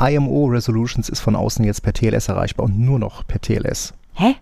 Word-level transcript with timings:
IMO 0.00 0.46
Resolutions 0.46 1.08
ist 1.08 1.20
von 1.20 1.34
außen 1.34 1.64
jetzt 1.64 1.82
per 1.82 1.92
TLS 1.92 2.28
erreichbar 2.28 2.66
und 2.66 2.78
nur 2.78 2.98
noch 2.98 3.26
per 3.26 3.40
TLS. 3.40 3.94
Hä? 4.14 4.36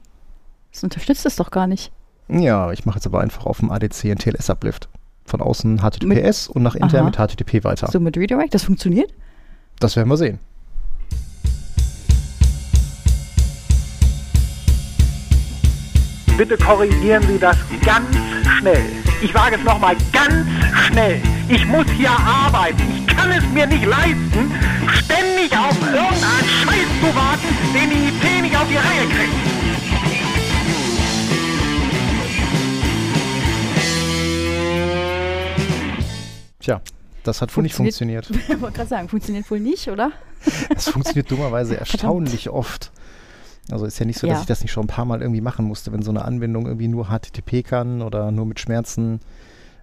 Das 0.73 0.85
unterstützt 0.85 1.25
das 1.25 1.37
doch 1.37 1.51
gar 1.51 1.67
nicht. 1.67 1.91
Ja, 2.29 2.73
ich 2.73 2.85
mache 2.85 2.97
jetzt 2.97 3.07
aber 3.07 3.21
einfach 3.21 3.47
auf 3.47 3.61
dem 3.61 3.71
ADC 3.71 4.05
ein 4.07 4.19
TLS-Uplift. 4.19 4.89
Von 5.25 5.41
außen 5.41 5.79
HTTPS 5.79 6.49
und 6.49 6.63
nach 6.63 6.75
intern 6.75 7.07
Aha. 7.07 7.07
mit 7.07 7.17
HTTP 7.17 7.65
weiter. 7.65 7.89
So 7.91 7.99
mit 8.01 8.17
Redirect, 8.17 8.55
das 8.55 8.65
funktioniert? 8.65 9.13
Das 9.81 9.97
werden 9.97 10.09
wir 10.09 10.17
sehen. 10.17 10.39
Bitte 16.37 16.59
korrigieren 16.59 17.23
Sie 17.27 17.39
das 17.39 17.57
ganz 17.85 18.15
schnell. 18.59 18.85
Ich 19.23 19.33
sage 19.33 19.57
es 19.57 19.65
nochmal 19.65 19.97
ganz 20.13 20.47
schnell. 20.87 21.21
Ich 21.49 21.65
muss 21.67 21.87
hier 21.97 22.11
arbeiten. 22.11 22.83
Ich 22.97 23.07
kann 23.07 23.31
es 23.31 23.45
mir 23.53 23.67
nicht 23.67 23.85
leisten, 23.85 24.53
ständig 25.05 25.57
auf 25.57 25.77
irgendeinen 25.81 26.49
Scheiß 26.63 26.89
zu 27.01 27.15
warten, 27.15 27.49
den 27.75 27.91
die 27.91 28.09
IT 28.09 28.43
nicht 28.43 28.57
auf 28.57 28.69
die 28.69 28.77
Reihe 28.77 29.07
kriegt. 29.09 29.57
Tja, 36.61 36.81
das 37.23 37.41
hat 37.43 37.57
wohl 37.57 37.63
nicht 37.63 37.75
funktioniert. 37.75 38.29
Ich 38.49 38.61
wollte 38.61 38.77
gerade 38.77 38.89
sagen, 38.89 39.09
funktioniert 39.09 39.49
wohl 39.51 39.61
nicht, 39.61 39.89
oder? 39.89 40.13
Das 40.69 40.89
funktioniert 40.89 41.31
dummerweise 41.31 41.77
erstaunlich 41.77 42.51
oft. 42.51 42.91
Also 43.71 43.85
ist 43.87 43.99
ja 43.99 44.07
nicht 44.07 44.19
so, 44.19 44.27
dass 44.27 44.37
Ja. 44.37 44.41
ich 44.43 44.47
das 44.47 44.61
nicht 44.63 44.71
schon 44.73 44.85
ein 44.85 44.89
paar 44.89 45.05
Mal 45.05 45.21
irgendwie 45.23 45.41
machen 45.41 45.65
musste, 45.67 45.93
wenn 45.93 46.03
so 46.03 46.11
eine 46.11 46.25
Anwendung 46.25 46.67
irgendwie 46.67 46.89
nur 46.89 47.07
HTTP 47.09 47.63
kann 47.65 48.01
oder 48.03 48.31
nur 48.31 48.47
mit 48.47 48.61
Schmerzen 48.61 49.21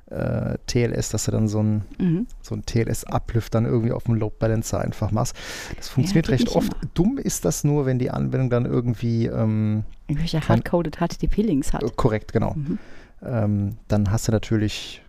äh, 0.09 0.57
TLS, 0.67 1.09
dass 1.09 1.25
du 1.25 1.31
dann 1.31 1.47
so 1.47 1.61
ein, 1.63 1.85
Mhm. 1.97 2.27
so 2.41 2.53
ein 2.55 2.63
TLS-Uplift 2.65 3.55
dann 3.55 3.65
irgendwie 3.65 3.91
auf 3.93 4.03
dem 4.03 4.15
Load 4.15 4.35
Balancer 4.37 4.79
einfach 4.79 5.11
machst. 5.11 5.35
Das 5.77 5.87
funktioniert 5.89 6.27
geht 6.27 6.33
recht 6.41 6.55
oft. 6.55 6.71
immer. 6.73 6.91
Dumm 6.93 7.17
ist 7.17 7.45
das 7.45 7.63
nur, 7.63 7.85
wenn 7.85 7.97
die 7.99 8.11
Anwendung 8.11 8.49
dann 8.49 8.65
irgendwie 8.65 9.25
ähm, 9.25 9.84
Irgendwelche 10.07 10.47
hardcoded 10.47 10.97
HTTP-Links 10.97 11.73
hat. 11.73 11.81
äh, 11.84 11.90
korrekt, 11.95 12.31
genau. 12.34 12.53
Mhm. 12.53 12.77
Ähm, 13.25 13.77
dann 13.87 14.12
hast 14.12 14.27
du 14.27 14.31
natürlich 14.31 15.01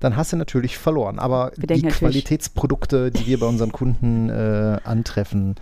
dann 0.00 0.16
hast 0.16 0.32
du 0.32 0.36
natürlich 0.36 0.76
verloren. 0.76 1.18
Aber 1.18 1.52
Wir 1.56 1.66
die 1.74 1.82
Qualitätsprodukte, 1.82 3.10
die 3.10 3.26
wir 3.26 3.40
bei 3.40 3.46
unseren 3.46 3.72
Kunden 3.72 4.28
äh, 4.28 4.78
antreffen, 4.84 5.54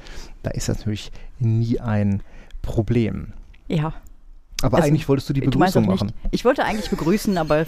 da 0.42 0.50
ist 0.50 0.68
das 0.68 0.78
natürlich 0.78 1.12
nie 1.38 1.78
ein 1.80 2.22
Problem. 2.68 3.32
Ja. 3.68 3.92
Aber 4.62 4.76
Also, 4.78 4.88
eigentlich 4.88 5.08
wolltest 5.08 5.28
du 5.28 5.32
die 5.32 5.40
Du 5.40 5.50
Begrüßung 5.50 5.82
nicht. 5.86 5.90
machen. 6.00 6.12
Ich 6.30 6.44
wollte 6.44 6.64
eigentlich 6.64 6.90
begrüßen, 6.90 7.38
aber 7.38 7.66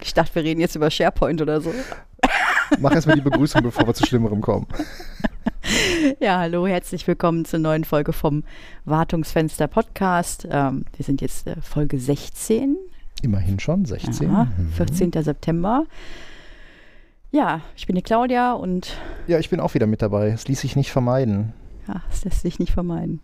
ich 0.00 0.14
dachte, 0.14 0.34
wir 0.36 0.44
reden 0.44 0.60
jetzt 0.60 0.74
über 0.76 0.90
SharePoint 0.90 1.42
oder 1.42 1.60
so. 1.60 1.72
Mach 2.78 2.92
erstmal 2.92 3.16
die 3.16 3.22
Begrüßung, 3.22 3.62
bevor 3.62 3.86
wir 3.86 3.94
zu 3.94 4.06
Schlimmerem 4.06 4.40
kommen. 4.40 4.66
Ja, 6.20 6.38
hallo, 6.38 6.66
herzlich 6.66 7.06
willkommen 7.06 7.44
zur 7.44 7.58
neuen 7.58 7.84
Folge 7.84 8.12
vom 8.14 8.42
Wartungsfenster 8.86 9.66
Podcast. 9.68 10.48
Ähm, 10.50 10.84
wir 10.96 11.04
sind 11.04 11.20
jetzt 11.20 11.46
äh, 11.46 11.56
Folge 11.60 11.98
16, 11.98 12.76
Immerhin 13.22 13.58
schon, 13.60 13.84
16. 13.84 14.30
Aha, 14.30 14.44
Mhm. 14.56 14.72
14. 14.72 15.12
September. 15.22 15.84
Ja, 17.32 17.60
ich 17.76 17.86
bin 17.86 17.96
die 17.96 18.02
Claudia 18.02 18.52
und 18.52 18.96
Ja, 19.26 19.38
ich 19.38 19.50
bin 19.50 19.60
auch 19.60 19.74
wieder 19.74 19.86
mit 19.86 20.00
dabei. 20.00 20.28
Es 20.28 20.48
ließ 20.48 20.60
sich 20.60 20.74
nicht 20.76 20.90
vermeiden. 20.90 21.52
ja, 21.86 22.00
es 22.10 22.24
lässt 22.24 22.42
sich 22.42 22.58
nicht 22.58 22.72
vermeiden. 22.72 23.20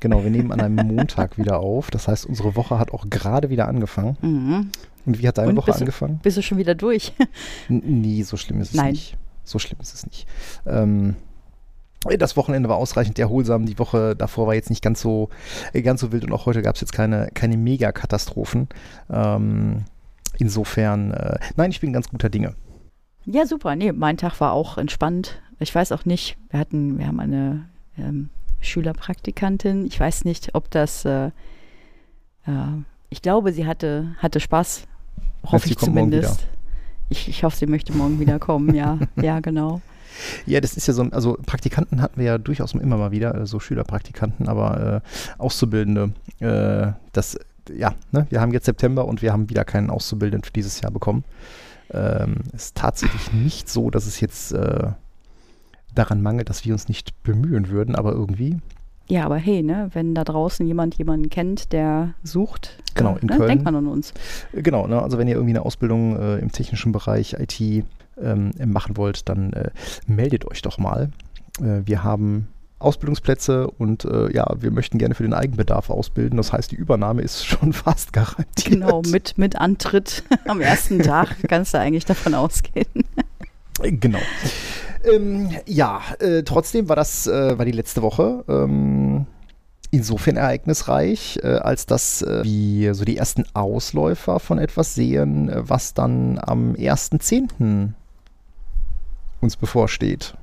Genau, 0.00 0.22
wir 0.22 0.30
nehmen 0.30 0.52
an 0.52 0.60
einem 0.60 0.86
Montag 0.86 1.38
wieder 1.38 1.58
auf. 1.60 1.90
Das 1.90 2.06
heißt, 2.08 2.26
unsere 2.26 2.54
Woche 2.56 2.78
hat 2.78 2.92
auch 2.92 3.08
gerade 3.10 3.50
wieder 3.50 3.66
angefangen. 3.68 4.16
Mhm. 4.22 4.70
Und 5.06 5.18
wie 5.20 5.26
hat 5.26 5.38
deine 5.38 5.50
Und 5.50 5.56
Woche 5.56 5.66
bist 5.66 5.80
du- 5.80 5.84
angefangen? 5.84 6.20
Bist 6.22 6.36
du 6.36 6.42
schon 6.42 6.58
wieder 6.58 6.74
durch? 6.74 7.12
N 7.68 7.82
nee, 7.84 8.22
so 8.22 8.36
schlimm 8.36 8.60
ist 8.60 8.70
es 8.70 8.74
Nein. 8.76 8.92
nicht. 8.92 9.16
So 9.44 9.58
schlimm 9.58 9.78
ist 9.80 9.94
es 9.94 10.06
nicht. 10.06 10.26
Ähm, 10.66 11.16
das 12.18 12.36
Wochenende 12.36 12.68
war 12.68 12.76
ausreichend 12.76 13.18
erholsam. 13.18 13.66
Die 13.66 13.78
Woche 13.78 14.14
davor 14.14 14.46
war 14.46 14.54
jetzt 14.54 14.70
nicht 14.70 14.82
ganz 14.82 15.00
so, 15.00 15.30
äh, 15.72 15.82
ganz 15.82 16.00
so 16.00 16.12
wild 16.12 16.24
und 16.24 16.32
auch 16.32 16.46
heute 16.46 16.62
gab 16.62 16.76
es 16.76 16.80
jetzt 16.80 16.92
keine, 16.92 17.28
keine 17.34 17.56
Megakatastrophen. 17.56 18.68
Ähm, 19.10 19.84
insofern, 20.38 21.10
äh, 21.12 21.38
nein, 21.56 21.70
ich 21.70 21.80
bin 21.80 21.92
ganz 21.92 22.08
guter 22.08 22.28
Dinge. 22.28 22.54
Ja, 23.24 23.46
super. 23.46 23.74
Nee, 23.74 23.92
mein 23.92 24.16
Tag 24.16 24.40
war 24.40 24.52
auch 24.52 24.78
entspannt. 24.78 25.40
Ich 25.58 25.74
weiß 25.74 25.90
auch 25.92 26.04
nicht, 26.04 26.38
wir 26.50 26.60
hatten, 26.60 26.98
wir 26.98 27.06
haben 27.08 27.18
eine 27.20 27.64
ähm, 27.98 28.30
Schülerpraktikantin. 28.60 29.86
Ich 29.86 29.98
weiß 29.98 30.24
nicht, 30.24 30.54
ob 30.54 30.70
das, 30.70 31.04
äh, 31.04 31.26
äh, 31.26 31.30
ich 33.10 33.22
glaube, 33.22 33.52
sie 33.52 33.66
hatte, 33.66 34.14
hatte 34.18 34.40
Spaß. 34.40 34.82
Hoffe 35.44 35.68
ich 35.68 35.78
zumindest. 35.78 36.46
Ich, 37.10 37.28
ich 37.28 37.44
hoffe, 37.44 37.56
sie 37.56 37.66
möchte 37.66 37.92
morgen 37.92 38.20
wieder 38.20 38.38
kommen, 38.38 38.74
ja. 38.74 38.98
ja, 39.16 39.40
genau. 39.40 39.80
Ja, 40.46 40.60
das 40.60 40.76
ist 40.76 40.88
ja 40.88 40.94
so, 40.94 41.02
also 41.04 41.38
Praktikanten 41.46 42.02
hatten 42.02 42.18
wir 42.18 42.26
ja 42.26 42.38
durchaus 42.38 42.74
immer 42.74 42.96
mal 42.96 43.12
wieder, 43.12 43.34
äh, 43.34 43.46
so 43.46 43.60
Schülerpraktikanten, 43.60 44.48
aber 44.48 45.02
äh, 45.04 45.40
Auszubildende, 45.40 46.12
äh, 46.40 46.92
das, 47.12 47.38
ja, 47.74 47.94
ne, 48.12 48.26
wir 48.30 48.40
haben 48.40 48.52
jetzt 48.52 48.66
September 48.66 49.06
und 49.06 49.22
wir 49.22 49.32
haben 49.32 49.48
wieder 49.48 49.64
keinen 49.64 49.90
Auszubildenden 49.90 50.44
für 50.44 50.52
dieses 50.52 50.80
Jahr 50.80 50.90
bekommen. 50.90 51.24
Ähm, 51.90 52.36
es 52.52 52.66
ist 52.66 52.76
tatsächlich 52.76 53.32
nicht 53.32 53.68
so, 53.68 53.90
dass 53.90 54.06
es 54.06 54.20
jetzt 54.20 54.52
äh, 54.52 54.90
daran 55.98 56.22
mangelt, 56.22 56.48
dass 56.48 56.64
wir 56.64 56.72
uns 56.72 56.88
nicht 56.88 57.22
bemühen 57.22 57.68
würden, 57.68 57.94
aber 57.94 58.12
irgendwie, 58.12 58.56
Ja, 59.08 59.24
aber 59.24 59.36
hey, 59.36 59.62
ne, 59.62 59.90
wenn 59.92 60.14
da 60.14 60.24
draußen 60.24 60.66
jemand 60.66 60.94
jemanden 60.96 61.30
kennt, 61.30 61.72
der 61.72 62.14
sucht, 62.22 62.78
Genau, 62.94 63.16
äh, 63.16 63.20
in 63.20 63.26
ne, 63.28 63.36
Köln. 63.36 63.48
denkt 63.48 63.64
man 63.64 63.76
an 63.76 63.86
uns. 63.86 64.12
genau, 64.52 64.86
ne, 64.86 65.00
also 65.02 65.18
wenn 65.18 65.28
ihr 65.28 65.34
irgendwie 65.34 65.52
eine 65.54 65.64
Ausbildung 65.64 66.16
äh, 66.16 66.38
im 66.38 66.52
technischen 66.52 66.92
Bereich 66.92 67.34
IT 67.34 67.60
ähm, 68.20 68.50
machen 68.66 68.96
wollt, 68.96 69.28
dann 69.28 69.52
äh, 69.52 69.70
meldet 70.06 70.46
euch 70.50 70.62
doch 70.62 70.78
mal. 70.78 71.10
Äh, 71.60 71.82
wir 71.86 72.02
haben 72.02 72.48
Ausbildungsplätze 72.80 73.68
und 73.68 74.04
äh, 74.04 74.32
ja, 74.32 74.46
wir 74.58 74.70
möchten 74.70 74.98
gerne 74.98 75.14
für 75.16 75.24
den 75.24 75.34
Eigenbedarf 75.34 75.90
ausbilden. 75.90 76.36
Das 76.36 76.52
heißt, 76.52 76.70
die 76.70 76.76
Übernahme 76.76 77.22
ist 77.22 77.44
schon 77.46 77.72
fast 77.72 78.12
garantiert. 78.12 78.66
Genau, 78.70 79.02
mit, 79.02 79.36
mit 79.38 79.56
Antritt 79.56 80.22
am 80.46 80.60
ersten 80.60 81.00
Tag 81.00 81.36
kannst 81.48 81.74
du 81.74 81.78
eigentlich 81.78 82.04
davon 82.04 82.34
ausgehen. 82.34 82.86
Genau. 83.82 84.18
Ähm, 85.04 85.50
ja, 85.66 86.02
äh, 86.20 86.42
trotzdem 86.42 86.88
war 86.88 86.96
das, 86.96 87.26
äh, 87.26 87.58
war 87.58 87.64
die 87.64 87.72
letzte 87.72 88.02
Woche 88.02 88.44
ähm, 88.48 89.26
insofern 89.90 90.36
ereignisreich, 90.36 91.38
äh, 91.42 91.46
als 91.46 91.86
dass 91.86 92.22
äh, 92.22 92.42
wir 92.44 92.94
so 92.94 93.04
die 93.04 93.16
ersten 93.16 93.44
Ausläufer 93.54 94.40
von 94.40 94.58
etwas 94.58 94.94
sehen, 94.94 95.48
äh, 95.48 95.68
was 95.68 95.94
dann 95.94 96.38
am 96.38 96.74
1.10. 96.74 97.92
uns 99.40 99.56
bevorsteht. 99.56 100.34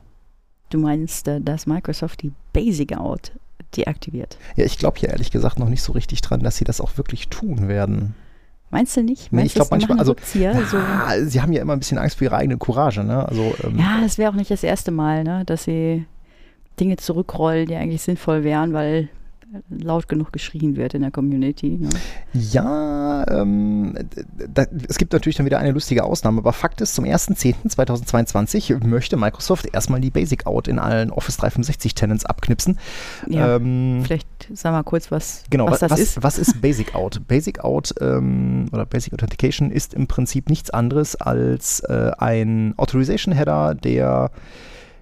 Du 0.70 0.80
meinst, 0.80 1.28
äh, 1.28 1.42
dass 1.42 1.68
Microsoft 1.68 2.22
die 2.24 2.32
Basic 2.54 2.98
Out 2.98 3.32
deaktiviert? 3.76 4.38
Ja, 4.56 4.66
ich 4.66 4.78
glaube 4.78 5.00
hier 5.00 5.10
ehrlich 5.10 5.32
gesagt 5.32 5.60
noch 5.60 5.70
nicht 5.70 5.84
so 5.84 5.94
richtig 5.94 6.22
dran, 6.22 6.42
dass 6.42 6.58
sie 6.58 6.66
das 6.66 6.82
auch 6.82 6.98
wirklich 6.98 7.28
tun 7.30 7.68
werden. 7.68 8.16
Meinst 8.76 8.98
du 8.98 9.04
nicht? 9.04 9.32
Nee, 9.32 9.38
Meinst 9.40 9.48
ich 9.48 9.54
du, 9.54 9.60
glaub 9.60 9.68
sie 9.68 9.72
manchmal- 9.88 10.00
also- 10.00 10.12
Rückzieher? 10.12 10.54
so? 10.70 10.76
Ah, 10.78 11.18
sie 11.24 11.42
haben 11.42 11.54
ja 11.54 11.62
immer 11.62 11.72
ein 11.74 11.80
bisschen 11.80 11.98
Angst 11.98 12.18
vor 12.18 12.26
ihrer 12.26 12.36
eigenen 12.38 12.60
Courage, 12.60 13.04
ne? 13.06 13.26
Also, 13.26 13.56
ähm, 13.64 13.80
Ja, 13.80 14.02
es 14.06 14.18
wäre 14.18 14.30
auch 14.32 14.36
nicht 14.36 14.52
das 14.52 14.64
erste 14.64 14.92
Mal, 14.92 15.24
ne, 15.24 15.44
dass 15.46 15.64
sie 15.64 16.06
Dinge 16.78 16.98
zurückrollen, 16.98 17.68
die 17.68 17.76
eigentlich 17.76 18.02
sinnvoll 18.02 18.44
wären, 18.44 18.74
weil 18.74 19.08
laut 19.70 20.08
genug 20.08 20.32
geschrien 20.32 20.76
wird 20.76 20.94
in 20.94 21.02
der 21.02 21.12
Community. 21.12 21.78
Ne? 21.80 21.90
Ja, 22.34 23.26
ähm, 23.30 23.96
da, 24.54 24.66
es 24.88 24.98
gibt 24.98 25.14
natürlich 25.14 25.38
dann 25.38 25.46
wieder 25.46 25.60
eine 25.60 25.72
lustige 25.72 26.04
Ausnahme, 26.04 26.40
aber 26.40 26.54
Fakt 26.54 26.82
ist, 26.82 26.96
zum 26.96 27.06
1.10.2022 27.06 28.86
möchte 28.86 29.18
Microsoft 29.18 29.68
erstmal 29.74 30.02
die 30.02 30.10
Basic 30.10 30.46
Out 30.46 30.68
in 30.68 30.80
allen 30.80 31.12
Office 31.12 31.38
365 31.38 31.96
Tenants 31.96 32.26
abknipsen. 32.26 32.80
Ja, 33.28 33.56
ähm, 33.56 34.02
vielleicht 34.04 34.28
sag 34.54 34.72
mal 34.72 34.84
kurz, 34.84 35.12
was, 35.12 35.44
Genau, 35.50 35.70
was 35.70 35.80
das 35.80 35.92
was, 35.92 36.00
ist. 36.00 36.24
was 36.24 36.38
ist 36.38 36.62
Basic 36.62 36.96
Out? 36.96 37.22
Basic 37.28 37.60
Out 37.64 37.94
ähm, 38.02 38.68
oder 38.72 38.86
Basic 38.86 39.14
Authentication 39.14 39.72
ist 39.72 39.94
im 39.94 40.08
Prinzip 40.08 40.50
nichts 40.50 40.70
anderes 40.70 41.16
als 41.16 41.80
äh, 41.82 42.12
ein 42.18 42.74
Authorization 42.78 43.34
Header, 43.34 43.76
der 43.76 44.32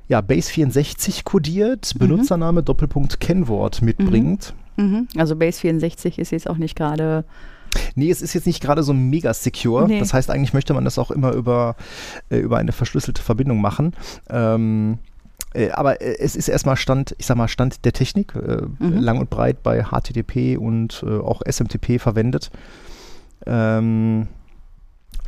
ja, 0.07 0.21
Base 0.21 0.51
64 0.51 1.23
kodiert, 1.23 1.91
Mhm. 1.95 1.99
Benutzername 1.99 2.63
Doppelpunkt 2.63 3.19
Kennwort 3.19 3.81
mitbringt. 3.81 4.53
Mhm. 4.77 5.07
Also 5.17 5.35
Base 5.35 5.59
64 5.59 6.19
ist 6.19 6.31
jetzt 6.31 6.49
auch 6.49 6.57
nicht 6.57 6.75
gerade. 6.75 7.23
Nee, 7.95 8.11
es 8.11 8.21
ist 8.21 8.33
jetzt 8.33 8.45
nicht 8.45 8.61
gerade 8.61 8.83
so 8.83 8.93
mega 8.93 9.33
secure. 9.33 9.87
Nee. 9.87 9.99
Das 9.99 10.13
heißt, 10.13 10.29
eigentlich 10.29 10.53
möchte 10.53 10.73
man 10.73 10.83
das 10.85 10.99
auch 10.99 11.09
immer 11.11 11.31
über, 11.33 11.75
äh, 12.29 12.37
über 12.37 12.57
eine 12.57 12.71
verschlüsselte 12.71 13.21
Verbindung 13.21 13.61
machen. 13.61 13.93
Ähm, 14.29 14.99
äh, 15.55 15.71
aber 15.71 16.01
äh, 16.01 16.17
es 16.19 16.35
ist 16.35 16.47
erstmal 16.49 16.75
Stand, 16.77 17.15
ich 17.17 17.25
sag 17.25 17.37
mal, 17.37 17.47
Stand 17.47 17.85
der 17.85 17.93
Technik, 17.93 18.35
äh, 18.35 18.61
Mhm. 18.79 18.97
lang 18.99 19.17
und 19.19 19.29
breit 19.31 19.63
bei 19.63 19.83
HTTP 19.85 20.57
und 20.57 21.03
äh, 21.07 21.17
auch 21.19 21.41
SMTP 21.47 21.99
verwendet. 21.99 22.51
Ähm, 23.45 24.27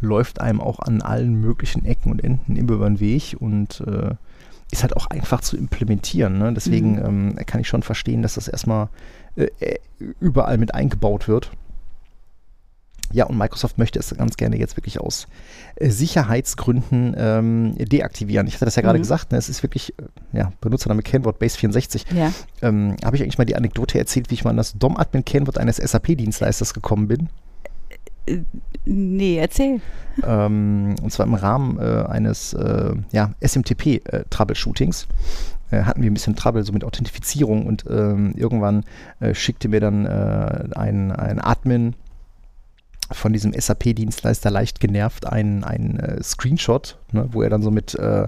läuft 0.01 0.39
einem 0.41 0.61
auch 0.61 0.79
an 0.79 1.01
allen 1.01 1.33
möglichen 1.35 1.85
Ecken 1.85 2.11
und 2.11 2.23
Enden 2.23 2.55
immer 2.55 2.73
über 2.73 2.87
den 2.89 2.99
Weg 2.99 3.35
und 3.39 3.81
äh, 3.87 4.15
ist 4.71 4.81
halt 4.83 4.95
auch 4.97 5.07
einfach 5.07 5.41
zu 5.41 5.57
implementieren. 5.57 6.37
Ne? 6.37 6.53
Deswegen 6.53 6.93
Mhm. 6.93 7.05
ähm, 7.37 7.45
kann 7.45 7.61
ich 7.61 7.67
schon 7.67 7.83
verstehen, 7.83 8.21
dass 8.21 8.35
das 8.35 8.47
erstmal 8.47 8.89
äh, 9.35 9.47
äh, 9.59 9.79
überall 10.19 10.57
mit 10.57 10.73
eingebaut 10.73 11.27
wird. 11.27 11.51
Ja, 13.13 13.25
und 13.25 13.37
Microsoft 13.37 13.77
möchte 13.77 13.99
es 13.99 14.13
ganz 14.17 14.35
gerne 14.35 14.57
jetzt 14.57 14.75
wirklich 14.77 14.99
aus 14.99 15.27
äh, 15.75 15.89
Sicherheitsgründen 15.89 17.15
ähm, 17.17 17.75
deaktivieren. 17.77 18.47
Ich 18.47 18.55
hatte 18.55 18.65
das 18.65 18.75
ja 18.75 18.81
gerade 18.81 18.97
Mhm. 18.97 19.03
gesagt, 19.03 19.31
ne, 19.31 19.37
es 19.37 19.47
ist 19.47 19.61
wirklich, 19.61 19.93
äh, 19.99 20.37
ja, 20.37 20.51
Benutzername 20.59 21.03
Kennwort 21.03 21.37
Base 21.39 21.57
64. 21.57 22.05
Ja. 22.13 22.33
Ähm, 22.63 22.95
Habe 23.05 23.15
ich 23.15 23.21
eigentlich 23.21 23.37
mal 23.37 23.45
die 23.45 23.55
Anekdote 23.55 23.99
erzählt, 23.99 24.31
wie 24.31 24.33
ich 24.33 24.43
mal 24.43 24.49
an 24.49 24.57
das 24.57 24.73
DOM-Admin-Kennwort 24.73 25.57
eines 25.59 25.77
SAP-Dienstleisters 25.77 26.73
gekommen 26.73 27.07
bin? 27.07 27.29
Nee, 28.85 29.37
erzähl. 29.37 29.81
ähm, 30.23 30.95
und 31.01 31.11
zwar 31.11 31.25
im 31.25 31.33
Rahmen 31.33 31.79
äh, 31.79 32.03
eines 32.07 32.53
äh, 32.53 32.93
ja, 33.11 33.31
SMTP-Troubleshootings. 33.41 35.07
Äh, 35.71 35.83
hatten 35.83 36.01
wir 36.01 36.09
ein 36.09 36.13
bisschen 36.13 36.35
Trouble 36.35 36.63
so 36.63 36.73
mit 36.73 36.83
Authentifizierung 36.83 37.65
und 37.65 37.85
ähm, 37.89 38.33
irgendwann 38.35 38.83
äh, 39.19 39.33
schickte 39.33 39.67
mir 39.67 39.79
dann 39.79 40.05
äh, 40.05 40.67
ein, 40.75 41.11
ein 41.11 41.39
Admin 41.39 41.95
von 43.11 43.33
diesem 43.33 43.53
SAP-Dienstleister 43.53 44.49
leicht 44.49 44.79
genervt 44.79 45.27
einen, 45.27 45.63
einen 45.63 45.99
äh, 45.99 46.23
Screenshot, 46.23 46.97
ne, 47.11 47.27
wo 47.31 47.43
er 47.43 47.49
dann 47.49 47.61
so 47.61 47.69
mit 47.69 47.93
äh, 47.95 48.27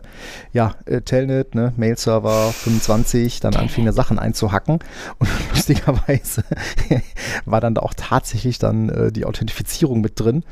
ja, 0.53 0.75
äh, 0.85 1.01
Telnet, 1.01 1.55
ne, 1.55 1.73
Mail-Server 1.77 2.51
25, 2.51 3.39
dann 3.39 3.55
anfing 3.55 3.85
da 3.85 3.91
Sachen 3.91 4.19
einzuhacken 4.19 4.79
und 5.17 5.29
lustigerweise 5.51 6.43
war 7.45 7.59
dann 7.59 7.73
da 7.73 7.81
auch 7.81 7.95
tatsächlich 7.95 8.59
dann 8.59 8.89
äh, 8.89 9.11
die 9.11 9.25
Authentifizierung 9.25 10.01
mit 10.01 10.19
drin. 10.19 10.43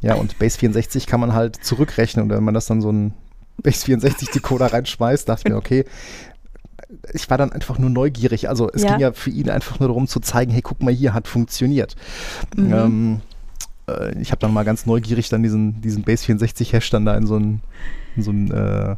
Ja, 0.00 0.14
und 0.14 0.38
Base 0.38 0.58
64 0.58 1.06
kann 1.06 1.18
man 1.20 1.32
halt 1.34 1.56
zurückrechnen 1.64 2.24
und 2.24 2.30
wenn 2.30 2.44
man 2.44 2.54
das 2.54 2.66
dann 2.66 2.80
so 2.80 2.92
ein 2.92 3.14
Base 3.62 3.84
64 3.84 4.30
Decoder 4.30 4.66
reinschmeißt, 4.72 5.28
dachte 5.28 5.42
ich 5.46 5.52
mir, 5.52 5.58
okay, 5.58 5.84
ich 7.12 7.28
war 7.30 7.38
dann 7.38 7.50
einfach 7.52 7.78
nur 7.78 7.90
neugierig. 7.90 8.48
Also 8.48 8.70
es 8.72 8.82
Ja. 8.82 8.90
ging 8.92 9.00
ja 9.00 9.12
für 9.12 9.30
ihn 9.30 9.50
einfach 9.50 9.80
nur 9.80 9.88
darum 9.88 10.06
zu 10.06 10.20
zeigen, 10.20 10.52
hey, 10.52 10.62
guck 10.62 10.82
mal 10.82 10.94
hier, 10.94 11.14
hat 11.14 11.26
funktioniert. 11.26 11.96
Mhm. 12.54 12.72
Ähm, 12.72 13.20
äh, 13.88 14.18
ich 14.20 14.30
habe 14.30 14.40
dann 14.40 14.52
mal 14.52 14.64
ganz 14.64 14.86
neugierig 14.86 15.28
dann 15.28 15.42
diesen, 15.42 15.80
diesen 15.80 16.02
Base 16.02 16.24
64 16.24 16.72
Hash 16.72 16.90
dann 16.90 17.04
da 17.04 17.16
in 17.16 17.26
so 17.26 17.36
einen, 17.36 17.62
in 18.16 18.22
so 18.22 18.30
einen 18.30 18.50
äh, 18.50 18.96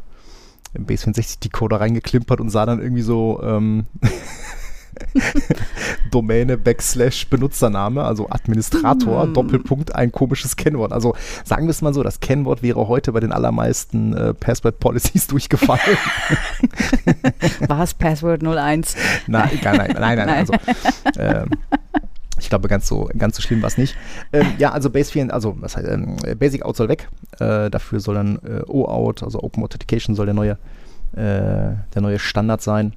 Base 0.77 1.03
64 1.03 1.39
Decoder 1.39 1.79
reingeklimpert 1.79 2.39
und 2.39 2.49
sah 2.49 2.65
dann 2.65 2.81
irgendwie 2.81 3.01
so 3.01 3.41
ähm, 3.43 3.85
Domäne 6.11 6.57
Backslash 6.57 7.27
Benutzername, 7.29 8.03
also 8.03 8.27
Administrator, 8.29 9.23
Hm. 9.23 9.33
Doppelpunkt, 9.33 9.95
ein 9.95 10.11
komisches 10.11 10.55
Kennwort. 10.55 10.91
Also 10.91 11.15
sagen 11.45 11.67
wir 11.67 11.71
es 11.71 11.81
mal 11.81 11.93
so, 11.93 12.03
das 12.03 12.19
Kennwort 12.19 12.61
wäre 12.61 12.87
heute 12.87 13.11
bei 13.13 13.19
den 13.19 13.31
allermeisten 13.31 14.13
äh, 14.13 14.33
Password 14.33 14.79
Policies 14.79 15.27
durchgefallen. 15.27 15.97
War 17.67 17.83
es 17.83 17.93
Password 17.93 18.43
01? 18.43 18.95
nein, 19.27 19.49
nein, 19.63 19.77
nein, 19.77 19.95
nein, 19.99 20.17
Nein. 20.17 20.29
also 20.29 20.53
ähm, 21.17 21.49
ich 22.39 22.49
glaube, 22.49 22.67
ganz 22.67 22.87
so, 22.87 23.09
ganz 23.17 23.35
so 23.35 23.41
schlimm 23.41 23.61
war 23.61 23.67
es 23.67 23.77
nicht. 23.77 23.95
Ähm, 24.33 24.53
ja, 24.57 24.71
also 24.71 24.89
Base 24.89 25.11
4, 25.11 25.33
also 25.33 25.55
was 25.59 25.77
heißt, 25.77 25.87
ähm, 25.87 26.17
Basic 26.37 26.63
Out 26.63 26.77
soll 26.77 26.89
weg. 26.89 27.09
Äh, 27.39 27.69
dafür 27.69 27.99
soll 27.99 28.15
dann 28.15 28.37
äh, 28.37 28.61
OAuth, 28.67 29.23
also 29.23 29.41
Open 29.41 29.63
Authentication, 29.63 30.15
soll 30.15 30.25
der 30.25 30.35
neue, 30.35 30.51
äh, 31.13 31.75
der 31.93 32.01
neue 32.01 32.19
Standard 32.19 32.61
sein. 32.61 32.93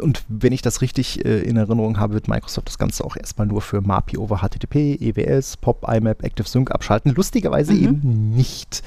Und 0.00 0.24
wenn 0.28 0.52
ich 0.52 0.62
das 0.62 0.80
richtig 0.80 1.24
äh, 1.24 1.40
in 1.40 1.56
Erinnerung 1.56 1.98
habe, 1.98 2.14
wird 2.14 2.28
Microsoft 2.28 2.68
das 2.68 2.78
Ganze 2.78 3.04
auch 3.04 3.16
erstmal 3.16 3.46
nur 3.46 3.62
für 3.62 3.80
MAPI 3.80 4.18
over 4.18 4.38
HTTP, 4.38 5.00
EWS, 5.00 5.56
POP, 5.56 5.86
IMAP, 5.88 6.22
Active 6.22 6.48
Sync 6.48 6.70
abschalten. 6.70 7.14
Lustigerweise 7.14 7.72
Mhm. 7.72 7.82
eben 7.82 8.30
nicht 8.34 8.82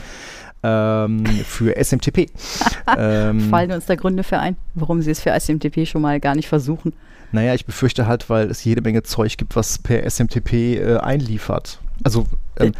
ähm, 0.63 1.25
für 1.25 1.75
SMTP. 1.81 2.29
ähm, 2.97 3.49
Fallen 3.49 3.71
uns 3.71 3.85
da 3.85 3.95
Gründe 3.95 4.23
für 4.23 4.39
ein, 4.39 4.57
warum 4.75 5.01
sie 5.01 5.11
es 5.11 5.19
für 5.19 5.31
SMTP 5.37 5.87
schon 5.87 6.01
mal 6.01 6.19
gar 6.19 6.35
nicht 6.35 6.47
versuchen? 6.47 6.93
Naja, 7.31 7.53
ich 7.53 7.65
befürchte 7.65 8.07
halt, 8.07 8.29
weil 8.29 8.49
es 8.49 8.63
jede 8.63 8.81
Menge 8.81 9.03
Zeug 9.03 9.37
gibt, 9.37 9.55
was 9.55 9.77
per 9.77 10.03
SMTP 10.09 10.77
äh, 10.77 10.97
einliefert. 10.97 11.79
Also, 12.01 12.25
ähm, 12.57 12.71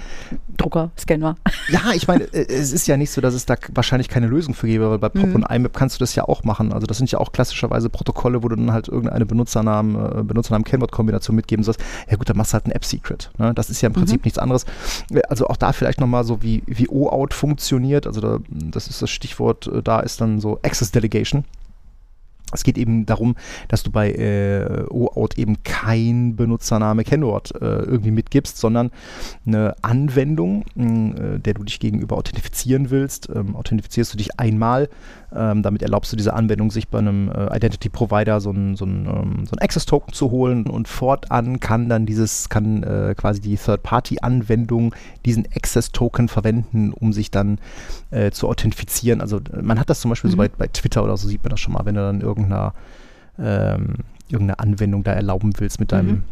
Drucker, 0.57 0.91
Scanner. 0.97 1.35
ja, 1.69 1.91
ich 1.93 2.07
meine, 2.07 2.23
äh, 2.33 2.47
es 2.47 2.71
ist 2.71 2.87
ja 2.87 2.95
nicht 2.95 3.11
so, 3.11 3.19
dass 3.19 3.33
es 3.33 3.45
da 3.45 3.55
wahrscheinlich 3.73 4.07
keine 4.07 4.27
Lösung 4.27 4.53
für 4.53 4.65
gäbe, 4.67 4.89
weil 4.89 4.97
bei 4.97 5.09
POP 5.09 5.25
Mhm. 5.27 5.35
und 5.35 5.43
IMAP 5.51 5.73
kannst 5.73 5.97
du 5.97 5.99
das 5.99 6.15
ja 6.15 6.23
auch 6.23 6.43
machen. 6.45 6.71
Also, 6.71 6.87
das 6.87 6.97
sind 6.97 7.11
ja 7.11 7.19
auch 7.19 7.33
klassischerweise 7.33 7.89
Protokolle, 7.89 8.43
wo 8.43 8.47
du 8.47 8.55
dann 8.55 8.71
halt 8.71 8.87
irgendeine 8.87 9.25
Benutzernamen, 9.25 9.95
äh, 10.19 10.23
Benutzernamen-Kennwort-Kombination 10.23 11.35
mitgeben 11.35 11.63
sollst. 11.63 11.81
Ja, 12.09 12.15
gut, 12.15 12.29
dann 12.29 12.37
machst 12.37 12.53
du 12.53 12.55
halt 12.55 12.65
ein 12.67 12.71
App-Secret. 12.71 13.29
Ne? 13.37 13.53
Das 13.53 13.69
ist 13.69 13.81
ja 13.81 13.87
im 13.87 13.93
Prinzip 13.93 14.21
Mhm. 14.21 14.25
nichts 14.25 14.39
anderes. 14.39 14.65
Äh, 15.11 15.21
Also, 15.29 15.47
auch 15.47 15.57
da 15.57 15.73
vielleicht 15.73 15.99
nochmal 15.99 16.23
so, 16.23 16.41
wie, 16.41 16.63
wie 16.65 16.87
OAuth 16.89 17.33
funktioniert. 17.33 18.07
Also, 18.07 18.21
da, 18.21 18.39
das 18.49 18.87
ist 18.87 19.01
das 19.01 19.09
Stichwort, 19.09 19.67
äh, 19.67 19.83
da 19.83 19.99
ist 19.99 20.21
dann 20.21 20.39
so 20.39 20.59
Access 20.63 20.91
Delegation. 20.91 21.43
Es 22.53 22.63
geht 22.63 22.77
eben 22.77 23.05
darum, 23.05 23.35
dass 23.67 23.83
du 23.83 23.91
bei 23.91 24.11
äh, 24.11 24.85
OAuth 24.89 25.37
eben 25.37 25.61
kein 25.63 26.35
Benutzername 26.35 27.03
Kennwort 27.03 27.53
äh, 27.61 27.65
irgendwie 27.65 28.11
mitgibst, 28.11 28.57
sondern 28.57 28.91
eine 29.45 29.75
Anwendung, 29.81 30.65
mh, 30.75 31.35
äh, 31.35 31.39
der 31.39 31.53
du 31.53 31.63
dich 31.63 31.79
gegenüber 31.79 32.17
authentifizieren 32.17 32.89
willst. 32.89 33.29
Ähm, 33.33 33.55
authentifizierst 33.55 34.13
du 34.13 34.17
dich 34.17 34.39
einmal, 34.39 34.89
ähm, 35.35 35.61
damit 35.61 35.83
erlaubst 35.83 36.11
du 36.11 36.15
dieser 36.17 36.35
Anwendung, 36.35 36.71
sich 36.71 36.87
bei 36.87 36.97
einem 36.97 37.29
äh, 37.29 37.55
Identity 37.55 37.89
Provider 37.89 38.41
so 38.41 38.49
ein, 38.51 38.75
so 38.75 38.85
ähm, 38.85 39.45
so 39.45 39.55
ein 39.55 39.59
Access 39.59 39.85
Token 39.85 40.13
zu 40.13 40.31
holen 40.31 40.65
und 40.65 40.87
fortan 40.87 41.59
kann 41.59 41.87
dann 41.87 42.05
dieses, 42.07 42.49
kann 42.49 42.81
äh, 42.81 43.13
quasi 43.15 43.41
die 43.41 43.57
Third-Party-Anwendung 43.57 44.95
diesen 45.25 45.45
Access 45.55 45.91
Token 45.91 46.27
verwenden, 46.27 46.91
um 46.93 47.13
sich 47.13 47.29
dann 47.29 47.59
äh, 48.11 48.31
zu 48.31 48.47
authentifizieren. 48.47 49.21
Also 49.21 49.37
äh, 49.37 49.61
man 49.61 49.79
hat 49.79 49.89
das 49.89 50.01
zum 50.01 50.09
Beispiel 50.09 50.31
so 50.31 50.37
Mhm. 50.37 50.39
bei, 50.39 50.49
bei 50.49 50.67
Twitter 50.67 51.03
oder 51.03 51.17
so 51.17 51.27
sieht 51.27 51.43
man 51.43 51.51
das 51.51 51.59
schon 51.59 51.73
mal, 51.73 51.85
wenn 51.85 51.95
du 51.95 52.01
dann 52.01 52.21
irgendeiner 52.39 52.73
ähm, 53.37 53.95
irgendeine 54.27 54.59
Anwendung 54.59 55.03
da 55.03 55.13
erlauben 55.13 55.53
willst, 55.57 55.79
mit 55.79 55.91
deinem 55.91 56.23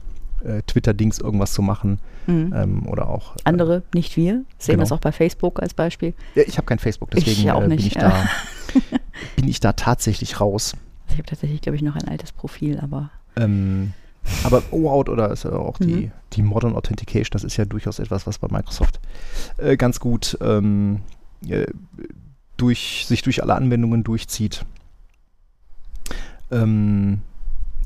äh, 0.44 0.62
Twitter-Dings 0.68 1.20
irgendwas 1.20 1.54
zu 1.54 1.62
machen 1.62 2.00
Mhm. 2.28 2.54
ähm, 2.54 2.88
oder 2.88 3.08
auch 3.08 3.38
äh, 3.38 3.40
Andere, 3.46 3.84
nicht 3.94 4.18
wir, 4.18 4.44
sehen 4.60 4.74
genau. 4.74 4.80
das 4.82 4.92
auch 4.92 5.00
bei 5.00 5.14
Facebook 5.14 5.62
als 5.62 5.74
Beispiel. 5.74 6.14
Ja, 6.36 6.44
ich 6.46 6.58
habe 6.58 6.66
kein 6.66 6.78
Facebook, 6.78 7.10
Ich 7.16 7.24
deswegen 7.24 7.48
ja 7.48 7.54
auch 7.54 7.62
äh, 7.64 7.68
bin, 7.68 7.78
nicht, 7.78 7.88
ich 7.88 7.96
ja. 7.96 8.10
da, 8.10 8.30
bin 9.38 9.48
ich 9.48 9.62
da 9.62 9.72
tatsächlich 9.72 10.42
raus. 10.42 10.74
Ich 11.08 11.14
habe 11.14 11.24
tatsächlich, 11.24 11.62
glaube 11.62 11.78
ich, 11.78 11.82
noch 11.82 11.96
ein 11.96 12.06
altes 12.10 12.34
Profil, 12.34 12.80
aber 12.82 13.10
Ähm, 13.38 13.94
aber 14.44 14.62
OAuth 14.72 15.08
oder 15.08 15.32
ist 15.32 15.46
ja 15.46 15.54
auch 15.54 15.78
die, 15.78 15.86
Mhm. 16.08 16.12
die 16.34 16.42
Modern 16.42 16.76
Authentication, 16.76 17.30
das 17.32 17.46
ist 17.46 17.56
ja 17.56 17.64
durchaus 17.64 17.98
etwas, 18.00 18.28
was 18.28 18.40
bei 18.40 18.50
Microsoft 18.52 19.00
äh, 19.58 19.78
ganz 19.78 20.02
gut 20.02 20.38
ähm, 20.42 21.00
äh, 21.48 21.66
durch, 22.58 23.06
sich 23.08 23.22
durch 23.22 23.42
alle 23.42 23.56
Anwendungen 23.56 24.04
durchzieht. 24.04 24.66
Ähm, 26.52 27.20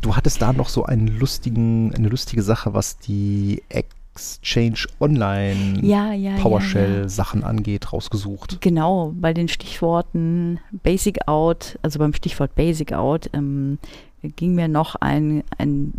du 0.01 0.15
hattest 0.15 0.41
da 0.41 0.53
noch 0.53 0.69
so 0.69 0.83
einen 0.83 1.07
lustigen, 1.07 1.93
eine 1.93 2.09
lustige 2.09 2.41
Sache, 2.41 2.73
was 2.73 2.97
die 2.97 3.63
Exchange 3.69 4.87
Online 4.99 5.79
ja, 5.81 6.13
ja, 6.13 6.31
ja, 6.31 6.37
PowerShell-Sachen 6.37 7.43
angeht, 7.43 7.93
rausgesucht. 7.93 8.59
Genau, 8.61 9.13
bei 9.15 9.33
den 9.33 9.47
Stichworten 9.47 10.59
Basic 10.83 11.27
Out, 11.27 11.79
also 11.81 11.99
beim 11.99 12.13
Stichwort 12.13 12.55
Basic 12.55 12.93
Out, 12.93 13.29
ähm, 13.33 13.79
ging 14.21 14.55
mir 14.55 14.67
noch 14.67 14.95
ein, 14.95 15.43
ein, 15.57 15.93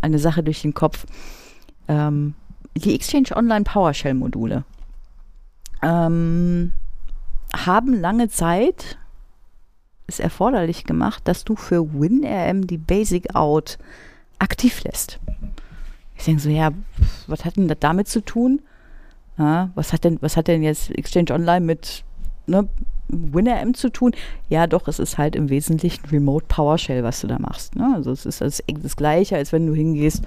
eine 0.00 0.18
Sache 0.18 0.42
durch 0.42 0.62
den 0.62 0.74
Kopf. 0.74 1.06
Ähm, 1.88 2.34
die 2.76 2.94
Exchange 2.94 3.36
Online 3.36 3.64
PowerShell 3.64 4.14
Module 4.14 4.64
ähm, 5.82 6.72
haben 7.54 8.00
lange 8.00 8.28
Zeit 8.28 8.98
es 10.06 10.20
erforderlich 10.20 10.84
gemacht, 10.84 11.22
dass 11.26 11.44
du 11.44 11.56
für 11.56 11.92
WinRM 11.92 12.66
die 12.66 12.78
Basic 12.78 13.34
Out 13.34 13.78
aktiv 14.38 14.82
lässt. 14.84 15.18
Ich 16.16 16.24
denke 16.24 16.42
so, 16.42 16.50
ja, 16.50 16.70
was 17.26 17.44
hat 17.44 17.56
denn 17.56 17.68
das 17.68 17.78
damit 17.80 18.08
zu 18.08 18.20
tun? 18.20 18.60
Ja, 19.38 19.70
was 19.74 19.92
hat 19.92 20.04
denn, 20.04 20.18
was 20.20 20.36
hat 20.36 20.48
denn 20.48 20.62
jetzt 20.62 20.90
Exchange 20.90 21.32
Online 21.32 21.64
mit 21.64 22.04
ne, 22.46 22.68
WinRM 23.08 23.74
zu 23.74 23.88
tun? 23.88 24.12
Ja, 24.48 24.66
doch, 24.66 24.88
es 24.88 24.98
ist 24.98 25.18
halt 25.18 25.36
im 25.36 25.48
Wesentlichen 25.48 26.04
Remote 26.06 26.46
PowerShell, 26.48 27.02
was 27.02 27.20
du 27.20 27.26
da 27.26 27.38
machst. 27.38 27.76
Ne? 27.76 27.92
Also 27.94 28.10
es 28.10 28.26
ist 28.26 28.40
das, 28.40 28.62
das 28.66 28.96
Gleiche, 28.96 29.36
als 29.36 29.52
wenn 29.52 29.66
du 29.66 29.74
hingehst 29.74 30.24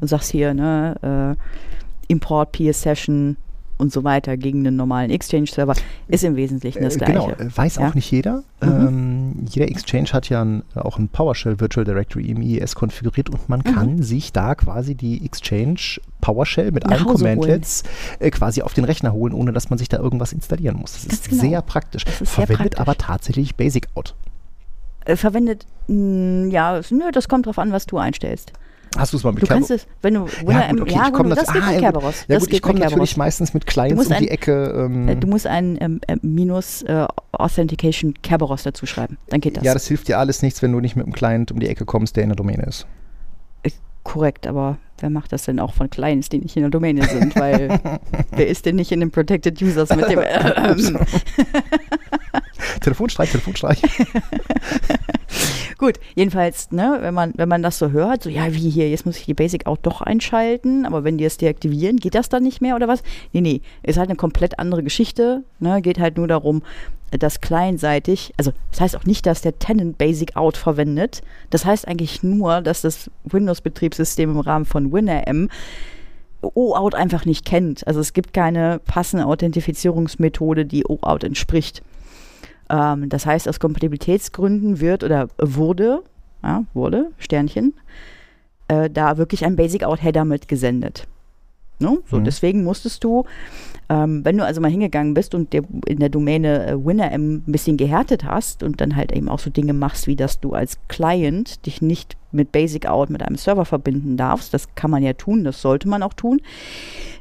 und 0.00 0.08
sagst 0.08 0.30
hier, 0.30 0.54
ne, 0.54 1.36
äh, 1.38 2.12
Import 2.12 2.52
PS 2.52 2.82
Session 2.82 3.36
und 3.78 3.92
so 3.92 4.04
weiter 4.04 4.36
gegen 4.36 4.66
einen 4.66 4.76
normalen 4.76 5.10
Exchange-Server, 5.10 5.74
ist 6.08 6.24
im 6.24 6.36
Wesentlichen 6.36 6.82
das 6.82 6.96
Äh, 6.96 6.98
Gleiche. 6.98 7.12
Genau, 7.14 7.30
äh, 7.30 7.56
weiß 7.56 7.76
Ja. 7.76 7.88
auch 7.88 7.94
nicht 7.94 8.10
jeder. 8.10 8.42
Mhm. 8.60 8.68
Ähm, 8.68 9.46
jeder 9.48 9.68
Exchange 9.68 10.08
hat 10.12 10.28
ja 10.28 10.42
ein, 10.44 10.62
auch 10.74 10.98
ein 10.98 11.08
PowerShell 11.08 11.60
Virtual 11.60 11.84
Directory 11.84 12.26
im 12.30 12.42
IES 12.42 12.74
konfiguriert 12.74 13.30
und 13.30 13.48
man 13.48 13.60
Mhm. 13.60 13.74
kann 13.74 14.02
sich 14.02 14.32
da 14.32 14.54
quasi 14.54 14.94
die 14.94 15.24
Exchange 15.24 16.00
PowerShell 16.20 16.72
mit 16.72 16.86
allen 16.86 17.04
Commandlets 17.06 17.84
äh, 18.18 18.30
quasi 18.30 18.62
auf 18.62 18.74
den 18.74 18.84
Rechner 18.84 19.12
holen, 19.12 19.32
ohne 19.32 19.52
dass 19.52 19.70
man 19.70 19.78
sich 19.78 19.88
da 19.88 19.98
irgendwas 19.98 20.32
installieren 20.32 20.76
muss. 20.76 20.94
Das 20.94 21.04
ist 21.04 21.10
Ganz 21.10 21.28
genau. 21.28 21.42
sehr 21.42 21.62
praktisch. 21.62 22.04
Das 22.04 22.14
ist 22.20 22.34
sehr 22.34 22.46
Verwendet 22.46 22.74
praktisch. 22.74 22.80
aber 22.80 22.96
tatsächlich 22.98 23.54
Basic 23.54 23.86
Out. 23.94 24.14
Äh, 25.04 25.16
verwendet, 25.16 25.66
mh, 25.86 26.48
ja, 26.50 26.80
nö, 26.90 27.10
das 27.12 27.28
kommt 27.28 27.46
drauf 27.46 27.58
an, 27.58 27.70
was 27.72 27.86
du 27.86 27.96
einstellst. 27.98 28.52
Hast 28.96 29.12
du 29.12 29.16
es 29.18 29.24
mal 29.24 29.32
mit 29.32 29.42
Du 29.42 29.46
kannst 29.46 29.70
es, 29.70 29.86
wenn 30.02 30.14
du 30.14 30.26
Ja, 30.26 30.48
WinRM, 30.48 30.70
gut, 30.76 30.80
okay, 30.82 30.94
ja, 30.94 31.06
ich 31.06 31.12
komme 31.12 31.28
gut, 31.30 31.38
das 31.38 31.52
geht 31.52 31.62
ah, 31.62 31.66
mit 31.66 31.74
ja, 31.74 31.80
Kerberos. 31.80 32.14
Ja, 32.26 32.34
das 32.34 32.38
gut, 32.40 32.46
ich 32.48 32.52
geht 32.54 32.62
komme 32.62 32.78
natürlich 32.78 33.16
meistens 33.16 33.54
mit 33.54 33.66
Clients 33.66 34.06
um 34.06 34.08
die 34.08 34.14
ein- 34.14 34.28
Ecke. 34.28 34.74
Ähm, 34.86 35.08
Äh, 35.08 35.16
Du 35.16 35.26
musst 35.26 35.46
ein 35.46 35.76
ähm, 35.80 36.00
äh, 36.06 36.16
Minus 36.22 36.82
äh, 36.82 37.06
Authentication 37.32 38.14
Kerberos 38.22 38.62
dazu 38.62 38.86
schreiben. 38.86 39.18
Dann 39.28 39.40
geht 39.40 39.56
das. 39.56 39.64
ja, 39.64 39.74
das 39.74 39.86
hilft 39.86 40.08
dir 40.08 40.18
alles 40.18 40.42
nichts, 40.42 40.62
wenn 40.62 40.72
du 40.72 40.80
nicht 40.80 40.96
mit 40.96 41.04
einem 41.04 41.12
Client 41.12 41.52
um 41.52 41.60
die 41.60 41.68
Ecke 41.68 41.84
kommst, 41.84 42.16
der 42.16 42.22
in 42.24 42.30
der 42.30 42.36
Domäne 42.36 42.64
ist. 42.64 42.86
Korrekt, 44.04 44.46
aber 44.46 44.78
wer 45.00 45.10
macht 45.10 45.32
das 45.32 45.44
denn 45.44 45.60
auch 45.60 45.74
von 45.74 45.90
Clients, 45.90 46.30
die 46.30 46.38
nicht 46.38 46.56
in 46.56 46.62
der 46.62 46.70
Domäne 46.70 47.06
sind? 47.06 47.36
Weil 47.36 47.78
wer 48.30 48.46
ist 48.48 48.64
denn 48.64 48.76
nicht 48.76 48.90
in 48.90 49.00
den 49.00 49.10
Protected 49.10 49.60
Users 49.60 49.90
mit 49.94 50.08
dem 50.08 50.20
ähm, 50.56 50.98
Telefonstreich, 52.80 53.30
Telefonstreich. 53.30 53.82
Gut, 55.78 56.00
jedenfalls, 56.16 56.72
ne, 56.72 56.98
wenn 57.00 57.14
man, 57.14 57.32
wenn 57.36 57.48
man 57.48 57.62
das 57.62 57.78
so 57.78 57.92
hört, 57.92 58.24
so 58.24 58.30
ja, 58.30 58.52
wie 58.52 58.68
hier, 58.68 58.90
jetzt 58.90 59.06
muss 59.06 59.16
ich 59.16 59.26
die 59.26 59.34
Basic 59.34 59.66
auch 59.66 59.76
doch 59.76 60.00
einschalten, 60.00 60.84
aber 60.84 61.04
wenn 61.04 61.18
die 61.18 61.24
es 61.24 61.36
deaktivieren, 61.36 61.98
geht 61.98 62.16
das 62.16 62.28
dann 62.28 62.42
nicht 62.42 62.60
mehr 62.60 62.74
oder 62.74 62.88
was? 62.88 63.04
Nee, 63.32 63.42
nee, 63.42 63.60
ist 63.84 63.96
halt 63.96 64.08
eine 64.08 64.16
komplett 64.16 64.58
andere 64.58 64.82
Geschichte, 64.82 65.44
ne, 65.60 65.80
geht 65.80 66.00
halt 66.00 66.16
nur 66.16 66.26
darum, 66.26 66.62
dass 67.12 67.40
clientseitig, 67.40 68.34
also 68.36 68.52
das 68.72 68.80
heißt 68.80 68.96
auch 68.96 69.04
nicht, 69.04 69.24
dass 69.24 69.40
der 69.40 69.56
Tenant 69.60 69.98
Basic 69.98 70.36
Out 70.36 70.56
verwendet, 70.56 71.22
das 71.50 71.64
heißt 71.64 71.86
eigentlich 71.86 72.24
nur, 72.24 72.60
dass 72.60 72.82
das 72.82 73.08
Windows-Betriebssystem 73.24 74.32
im 74.32 74.40
Rahmen 74.40 74.64
von 74.64 74.92
WinRM 74.92 75.48
OAuth 76.42 76.94
einfach 76.94 77.24
nicht 77.24 77.44
kennt. 77.44 77.86
Also 77.86 78.00
es 78.00 78.12
gibt 78.12 78.32
keine 78.32 78.80
passende 78.84 79.26
Authentifizierungsmethode, 79.26 80.66
die 80.66 80.84
OAuth 80.86 81.24
entspricht. 81.24 81.82
Ähm, 82.70 83.08
das 83.08 83.26
heißt, 83.26 83.48
aus 83.48 83.60
Kompatibilitätsgründen 83.60 84.80
wird 84.80 85.04
oder 85.04 85.28
wurde, 85.38 86.02
ja, 86.42 86.64
wurde, 86.74 87.10
Sternchen, 87.18 87.74
äh, 88.68 88.90
da 88.90 89.16
wirklich 89.16 89.44
ein 89.44 89.56
Basic-Out-Header 89.56 90.24
mitgesendet. 90.24 91.06
Ne? 91.80 91.98
So, 92.10 92.18
mhm. 92.18 92.24
deswegen 92.24 92.64
musstest 92.64 93.04
du, 93.04 93.24
ähm, 93.88 94.24
wenn 94.24 94.36
du 94.36 94.44
also 94.44 94.60
mal 94.60 94.70
hingegangen 94.70 95.14
bist 95.14 95.34
und 95.34 95.52
der, 95.52 95.62
in 95.86 96.00
der 96.00 96.08
Domäne 96.08 96.66
äh, 96.66 96.74
WinRM 96.74 97.36
ein 97.36 97.42
bisschen 97.46 97.76
gehärtet 97.76 98.24
hast 98.24 98.64
und 98.64 98.80
dann 98.80 98.96
halt 98.96 99.12
eben 99.12 99.28
auch 99.28 99.38
so 99.38 99.48
Dinge 99.48 99.72
machst, 99.74 100.08
wie 100.08 100.16
dass 100.16 100.40
du 100.40 100.54
als 100.54 100.78
Client 100.88 101.64
dich 101.66 101.80
nicht 101.80 102.16
mit 102.32 102.50
Basic 102.50 102.86
Out 102.86 103.10
mit 103.10 103.22
einem 103.22 103.36
Server 103.36 103.64
verbinden 103.64 104.16
darfst, 104.16 104.52
das 104.52 104.74
kann 104.74 104.90
man 104.90 105.04
ja 105.04 105.12
tun, 105.12 105.44
das 105.44 105.62
sollte 105.62 105.88
man 105.88 106.02
auch 106.02 106.14
tun, 106.14 106.40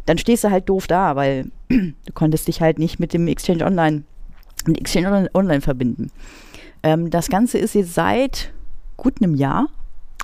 dann 0.07 0.17
stehst 0.17 0.43
du 0.43 0.49
halt 0.49 0.67
doof 0.67 0.87
da, 0.87 1.15
weil 1.15 1.51
du 1.69 1.93
konntest 2.15 2.47
dich 2.47 2.59
halt 2.59 2.79
nicht 2.79 2.99
mit 2.99 3.13
dem 3.13 3.27
Exchange 3.27 3.63
Online 3.63 4.03
mit 4.67 4.79
Exchange 4.79 5.29
Online 5.33 5.62
verbinden. 5.62 6.12
Ähm, 6.83 7.09
das 7.09 7.29
Ganze 7.29 7.57
ist 7.57 7.75
jetzt 7.75 7.93
seit 7.93 8.51
gut 8.95 9.21
einem 9.21 9.36
Jahr. 9.36 9.67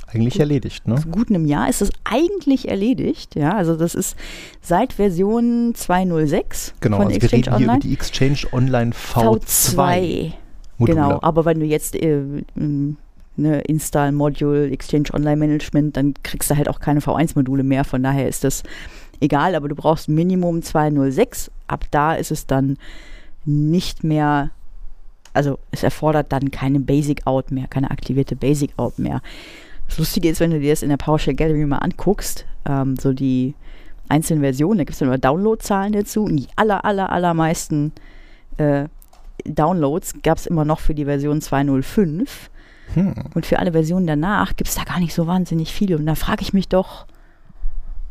Eigentlich 0.07 0.39
erledigt, 0.39 0.87
ne? 0.87 0.95
Gut 1.11 1.29
einem 1.29 1.45
Jahr 1.45 1.69
ist 1.69 1.81
es 1.81 1.89
eigentlich 2.03 2.67
erledigt, 2.67 3.35
ja. 3.35 3.55
Also 3.55 3.75
das 3.75 3.95
ist 3.95 4.15
seit 4.61 4.93
Version 4.93 5.73
2.06 5.73 6.73
genau, 6.79 6.97
von 6.97 7.07
also 7.07 7.15
Exchange 7.15 7.31
wir 7.31 7.33
reden 7.33 7.53
Online. 7.53 7.57
hier 7.57 7.65
über 7.65 7.77
die 7.79 7.93
Exchange 7.93 8.39
Online 8.51 8.91
V2. 8.91 9.75
V2. 9.75 10.33
Module. 10.77 10.95
Genau, 10.95 11.19
aber 11.21 11.45
wenn 11.45 11.59
du 11.59 11.65
jetzt 11.65 11.95
äh, 11.95 12.21
ne, 12.55 13.61
Install 13.61 14.11
Module 14.11 14.69
Exchange 14.69 15.09
Online 15.13 15.37
Management, 15.37 15.97
dann 15.97 16.13
kriegst 16.23 16.49
du 16.51 16.57
halt 16.57 16.69
auch 16.69 16.79
keine 16.79 16.99
V1-Module 16.99 17.63
mehr. 17.63 17.83
Von 17.83 18.03
daher 18.03 18.27
ist 18.27 18.43
das 18.43 18.63
egal, 19.19 19.55
aber 19.55 19.67
du 19.67 19.75
brauchst 19.75 20.09
Minimum 20.09 20.59
2.06. 20.59 21.49
Ab 21.67 21.85
da 21.91 22.13
ist 22.13 22.31
es 22.31 22.45
dann 22.45 22.77
nicht 23.45 24.03
mehr, 24.03 24.51
also 25.33 25.59
es 25.71 25.83
erfordert 25.83 26.31
dann 26.31 26.51
keine 26.51 26.79
Basic 26.79 27.25
Out 27.25 27.51
mehr, 27.51 27.67
keine 27.67 27.91
aktivierte 27.91 28.35
Basic 28.35 28.71
Out 28.77 28.99
mehr. 28.99 29.21
Das 29.87 29.97
Lustige 29.97 30.29
ist, 30.29 30.39
wenn 30.39 30.51
du 30.51 30.59
dir 30.59 30.71
das 30.71 30.83
in 30.83 30.89
der 30.89 30.97
PowerShell 30.97 31.35
Gallery 31.35 31.65
mal 31.65 31.79
anguckst, 31.79 32.45
ähm, 32.65 32.95
so 32.97 33.13
die 33.13 33.53
einzelnen 34.09 34.41
Versionen, 34.41 34.79
da 34.79 34.83
gibt 34.83 34.93
es 34.93 34.99
dann 34.99 35.07
immer 35.07 35.17
Downloadzahlen 35.17 35.93
dazu 35.93 36.23
und 36.23 36.37
die 36.37 36.47
aller, 36.55 36.85
aller, 36.85 37.11
allermeisten 37.11 37.91
äh, 38.57 38.85
Downloads 39.45 40.21
gab 40.21 40.37
es 40.37 40.45
immer 40.45 40.65
noch 40.65 40.79
für 40.79 40.93
die 40.93 41.05
Version 41.05 41.39
2.05. 41.39 42.27
Hm. 42.93 43.13
Und 43.33 43.45
für 43.45 43.59
alle 43.59 43.71
Versionen 43.71 44.07
danach 44.07 44.55
gibt 44.55 44.69
es 44.69 44.75
da 44.75 44.83
gar 44.83 44.99
nicht 44.99 45.13
so 45.13 45.27
wahnsinnig 45.27 45.73
viele. 45.73 45.97
Und 45.97 46.05
da 46.05 46.15
frage 46.15 46.43
ich 46.43 46.53
mich 46.53 46.67
doch, 46.67 47.05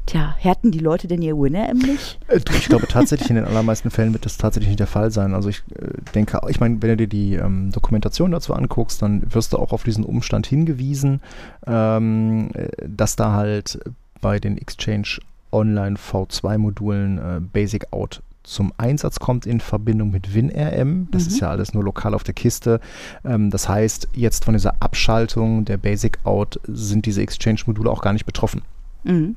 Tja, 0.07 0.35
härten 0.39 0.73
die 0.73 0.81
Leute 0.81 1.07
denn 1.07 1.23
ihr 1.23 1.37
WinRM 1.37 1.79
nicht? 1.79 2.19
Äh, 2.29 2.41
ich 2.57 2.69
glaube 2.69 2.89
tatsächlich, 2.89 3.31
in 3.31 3.37
den 3.37 3.45
allermeisten 3.45 3.91
Fällen 3.91 4.13
wird 4.13 4.25
das 4.25 4.37
tatsächlich 4.37 4.69
nicht 4.69 4.81
der 4.81 4.87
Fall 4.87 5.11
sein. 5.11 5.35
Also 5.35 5.49
ich 5.49 5.63
äh, 5.75 5.89
denke, 6.15 6.41
ich 6.49 6.61
meine, 6.61 6.83
wenn 6.83 6.91
du 6.91 6.97
dir 6.97 7.07
die 7.07 7.35
ähm, 7.35 7.71
Dokumentation 7.71 8.33
dazu 8.33 8.55
anguckst, 8.55 9.01
dann 9.01 9.23
wirst 9.33 9.53
du 9.53 9.59
auch 9.59 9.73
auf 9.73 9.85
diesen 9.85 10.05
Umstand 10.05 10.47
hingewiesen, 10.47 11.21
ähm, 11.67 12.51
äh, 12.55 12.69
dass 12.87 13.17
da 13.17 13.33
halt 13.33 13.79
bei 14.21 14.39
den 14.39 14.59
Exchange 14.59 15.19
Online 15.53 15.97
V2-Modulen 15.97 17.19
äh, 17.19 17.41
Basic 17.41 17.93
Out 17.93 18.23
zum 18.43 18.73
Einsatz 18.77 19.21
kommt 19.21 19.47
in 19.47 19.61
Verbindung 19.61 20.11
mit 20.11 20.35
WinRM. 20.35 21.09
Das 21.13 21.25
mhm. 21.25 21.29
ist 21.29 21.41
ja 21.41 21.51
alles 21.51 21.75
nur 21.75 21.85
lokal 21.85 22.15
auf 22.15 22.25
der 22.25 22.35
Kiste. 22.35 22.81
Ähm, 23.25 23.51
das 23.51 23.69
heißt, 23.69 24.09
jetzt 24.15 24.45
von 24.45 24.55
dieser 24.55 24.83
Abschaltung 24.83 25.65
der 25.65 25.77
Basic 25.77 26.19
Out 26.25 26.59
sind 26.67 27.07
diese 27.07 27.23
Exchange-Module 27.23 27.91
auch 27.91 28.03
gar 28.03 28.13
nicht 28.13 28.27
betroffen. 28.27 28.63
Mhm. 29.05 29.37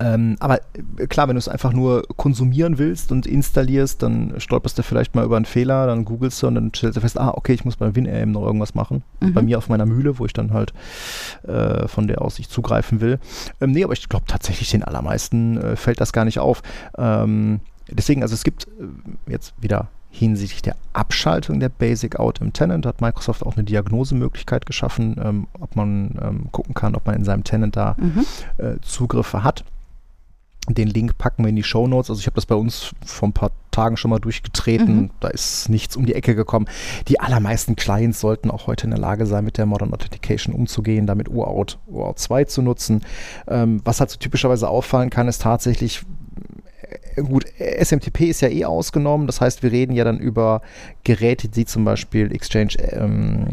Ähm, 0.00 0.36
aber 0.40 0.60
äh, 0.98 1.06
klar, 1.06 1.28
wenn 1.28 1.36
du 1.36 1.38
es 1.38 1.48
einfach 1.48 1.72
nur 1.72 2.02
konsumieren 2.16 2.78
willst 2.78 3.12
und 3.12 3.26
installierst, 3.26 4.02
dann 4.02 4.34
stolperst 4.38 4.78
du 4.78 4.82
vielleicht 4.82 5.14
mal 5.14 5.24
über 5.24 5.36
einen 5.36 5.44
Fehler, 5.44 5.86
dann 5.86 6.04
googelst 6.04 6.42
du 6.42 6.48
und 6.48 6.54
dann 6.56 6.72
stellst 6.74 6.96
du 6.96 7.00
fest, 7.00 7.18
ah, 7.18 7.32
okay, 7.34 7.52
ich 7.52 7.64
muss 7.64 7.76
bei 7.76 7.94
WinRM 7.94 8.32
noch 8.32 8.42
irgendwas 8.42 8.74
machen. 8.74 9.02
Mhm. 9.20 9.34
Bei 9.34 9.42
mir 9.42 9.58
auf 9.58 9.68
meiner 9.68 9.86
Mühle, 9.86 10.18
wo 10.18 10.26
ich 10.26 10.32
dann 10.32 10.52
halt 10.52 10.72
äh, 11.44 11.86
von 11.88 12.06
der 12.08 12.22
aus 12.22 12.38
ich 12.38 12.48
zugreifen 12.48 13.00
will. 13.00 13.18
Ähm, 13.60 13.72
nee, 13.72 13.84
aber 13.84 13.92
ich 13.92 14.08
glaube 14.08 14.26
tatsächlich, 14.26 14.70
den 14.70 14.82
allermeisten 14.82 15.58
äh, 15.58 15.76
fällt 15.76 16.00
das 16.00 16.12
gar 16.12 16.24
nicht 16.24 16.38
auf. 16.38 16.62
Ähm, 16.96 17.60
deswegen, 17.90 18.22
also 18.22 18.34
es 18.34 18.44
gibt 18.44 18.66
äh, 18.66 19.30
jetzt 19.30 19.54
wieder 19.60 19.88
hinsichtlich 20.12 20.60
der 20.60 20.76
Abschaltung 20.92 21.58
der 21.58 21.70
Basic 21.70 22.20
Out 22.20 22.40
im 22.40 22.52
Tenant 22.52 22.84
hat 22.84 23.00
Microsoft 23.00 23.44
auch 23.44 23.56
eine 23.56 23.64
Diagnosemöglichkeit 23.64 24.66
geschaffen, 24.66 25.16
ähm, 25.20 25.46
ob 25.58 25.74
man 25.74 26.18
ähm, 26.22 26.52
gucken 26.52 26.74
kann, 26.74 26.94
ob 26.94 27.06
man 27.06 27.16
in 27.16 27.24
seinem 27.24 27.44
Tenant 27.44 27.74
da 27.76 27.96
mhm. 27.98 28.26
äh, 28.58 28.76
Zugriffe 28.82 29.42
hat. 29.42 29.64
Den 30.68 30.86
Link 30.86 31.18
packen 31.18 31.42
wir 31.42 31.48
in 31.48 31.56
die 31.56 31.64
Show 31.64 31.88
Notes. 31.88 32.10
Also 32.10 32.20
ich 32.20 32.26
habe 32.26 32.36
das 32.36 32.46
bei 32.46 32.54
uns 32.54 32.92
vor 33.04 33.28
ein 33.28 33.32
paar 33.32 33.50
Tagen 33.72 33.96
schon 33.96 34.10
mal 34.10 34.20
durchgetreten. 34.20 34.96
Mhm. 34.96 35.10
Da 35.18 35.28
ist 35.28 35.68
nichts 35.70 35.96
um 35.96 36.06
die 36.06 36.14
Ecke 36.14 36.36
gekommen. 36.36 36.66
Die 37.08 37.18
allermeisten 37.18 37.74
Clients 37.74 38.20
sollten 38.20 38.50
auch 38.50 38.68
heute 38.68 38.84
in 38.84 38.90
der 38.90 39.00
Lage 39.00 39.26
sein, 39.26 39.44
mit 39.44 39.58
der 39.58 39.66
Modern 39.66 39.92
Authentication 39.92 40.54
umzugehen, 40.54 41.06
damit 41.06 41.30
OAuth, 41.30 41.78
OAuth 41.90 42.18
2 42.18 42.44
zu 42.44 42.62
nutzen. 42.62 43.00
Ähm, 43.48 43.80
was 43.84 43.98
halt 43.98 44.10
so 44.10 44.18
typischerweise 44.18 44.68
auffallen 44.68 45.10
kann, 45.10 45.26
ist 45.26 45.42
tatsächlich, 45.42 46.04
gut, 47.16 47.44
SMTP 47.58 48.22
ist 48.22 48.40
ja 48.40 48.48
eh 48.48 48.64
ausgenommen, 48.64 49.26
das 49.26 49.40
heißt, 49.40 49.62
wir 49.62 49.72
reden 49.72 49.92
ja 49.92 50.04
dann 50.04 50.18
über 50.18 50.62
Geräte, 51.04 51.48
die 51.48 51.64
zum 51.64 51.84
Beispiel 51.84 52.32
Exchange 52.32 52.74
ähm, 52.90 53.46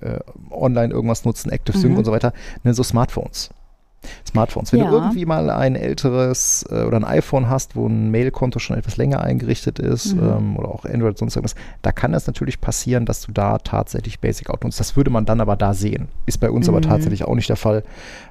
äh, 0.00 0.18
online 0.50 0.92
irgendwas 0.92 1.24
nutzen, 1.24 1.50
Active 1.50 1.76
Sync 1.76 1.92
mhm. 1.92 1.98
und 1.98 2.04
so 2.04 2.12
weiter, 2.12 2.32
ne, 2.64 2.74
so 2.74 2.82
Smartphones. 2.82 3.50
Smartphones. 4.26 4.72
Wenn 4.72 4.80
ja. 4.80 4.90
du 4.90 4.96
irgendwie 4.96 5.26
mal 5.26 5.50
ein 5.50 5.76
älteres 5.76 6.64
äh, 6.70 6.82
oder 6.84 6.96
ein 6.98 7.04
iPhone 7.04 7.48
hast, 7.48 7.76
wo 7.76 7.86
ein 7.86 8.10
Mailkonto 8.10 8.58
schon 8.58 8.76
etwas 8.76 8.96
länger 8.96 9.22
eingerichtet 9.22 9.78
ist 9.78 10.14
mhm. 10.14 10.22
ähm, 10.22 10.56
oder 10.56 10.68
auch 10.68 10.84
Android 10.84 11.18
sonst 11.18 11.36
irgendwas, 11.36 11.54
da 11.82 11.92
kann 11.92 12.14
es 12.14 12.26
natürlich 12.26 12.60
passieren, 12.60 13.06
dass 13.06 13.22
du 13.22 13.32
da 13.32 13.58
tatsächlich 13.58 14.20
Basic 14.20 14.50
Out 14.50 14.64
nutzt. 14.64 14.80
Das 14.80 14.96
würde 14.96 15.10
man 15.10 15.24
dann 15.24 15.40
aber 15.40 15.56
da 15.56 15.74
sehen. 15.74 16.08
Ist 16.26 16.38
bei 16.38 16.50
uns 16.50 16.68
mhm. 16.68 16.74
aber 16.74 16.82
tatsächlich 16.82 17.24
auch 17.24 17.34
nicht 17.34 17.48
der 17.48 17.56
Fall. 17.56 17.82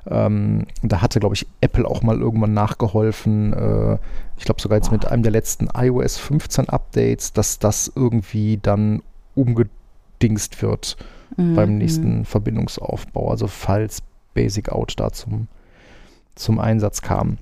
Ähm, 0.10 0.66
da 0.84 1.02
hatte, 1.02 1.20
glaube 1.20 1.36
ich, 1.36 1.48
Apple 1.62 1.86
auch 1.86 2.02
mal 2.02 2.20
irgendwann 2.20 2.54
nachgeholfen. 2.54 3.54
Äh, 3.54 3.98
ich 4.38 4.46
glaube 4.46 4.62
sogar 4.62 4.78
jetzt 4.78 4.88
wow. 4.88 4.94
mit 4.94 5.08
einem 5.08 5.24
der 5.24 5.32
letzten 5.32 5.68
iOS 5.76 6.18
15 6.18 6.70
Updates, 6.70 7.34
dass 7.34 7.60
das 7.60 7.92
irgendwie 7.96 8.60
dann 8.62 9.02
umgedingst 9.36 10.62
wird 10.62 10.98
mhm. 11.36 11.56
beim 11.56 11.78
nächsten 11.78 12.26
Verbindungsaufbau. 12.26 13.30
Also 13.32 13.48
falls 13.48 14.02
Basic 14.34 14.70
Out 14.70 14.94
da 14.98 15.12
zum 15.12 15.48
zum 16.38 16.60
Einsatz 16.60 17.02
kam. 17.02 17.38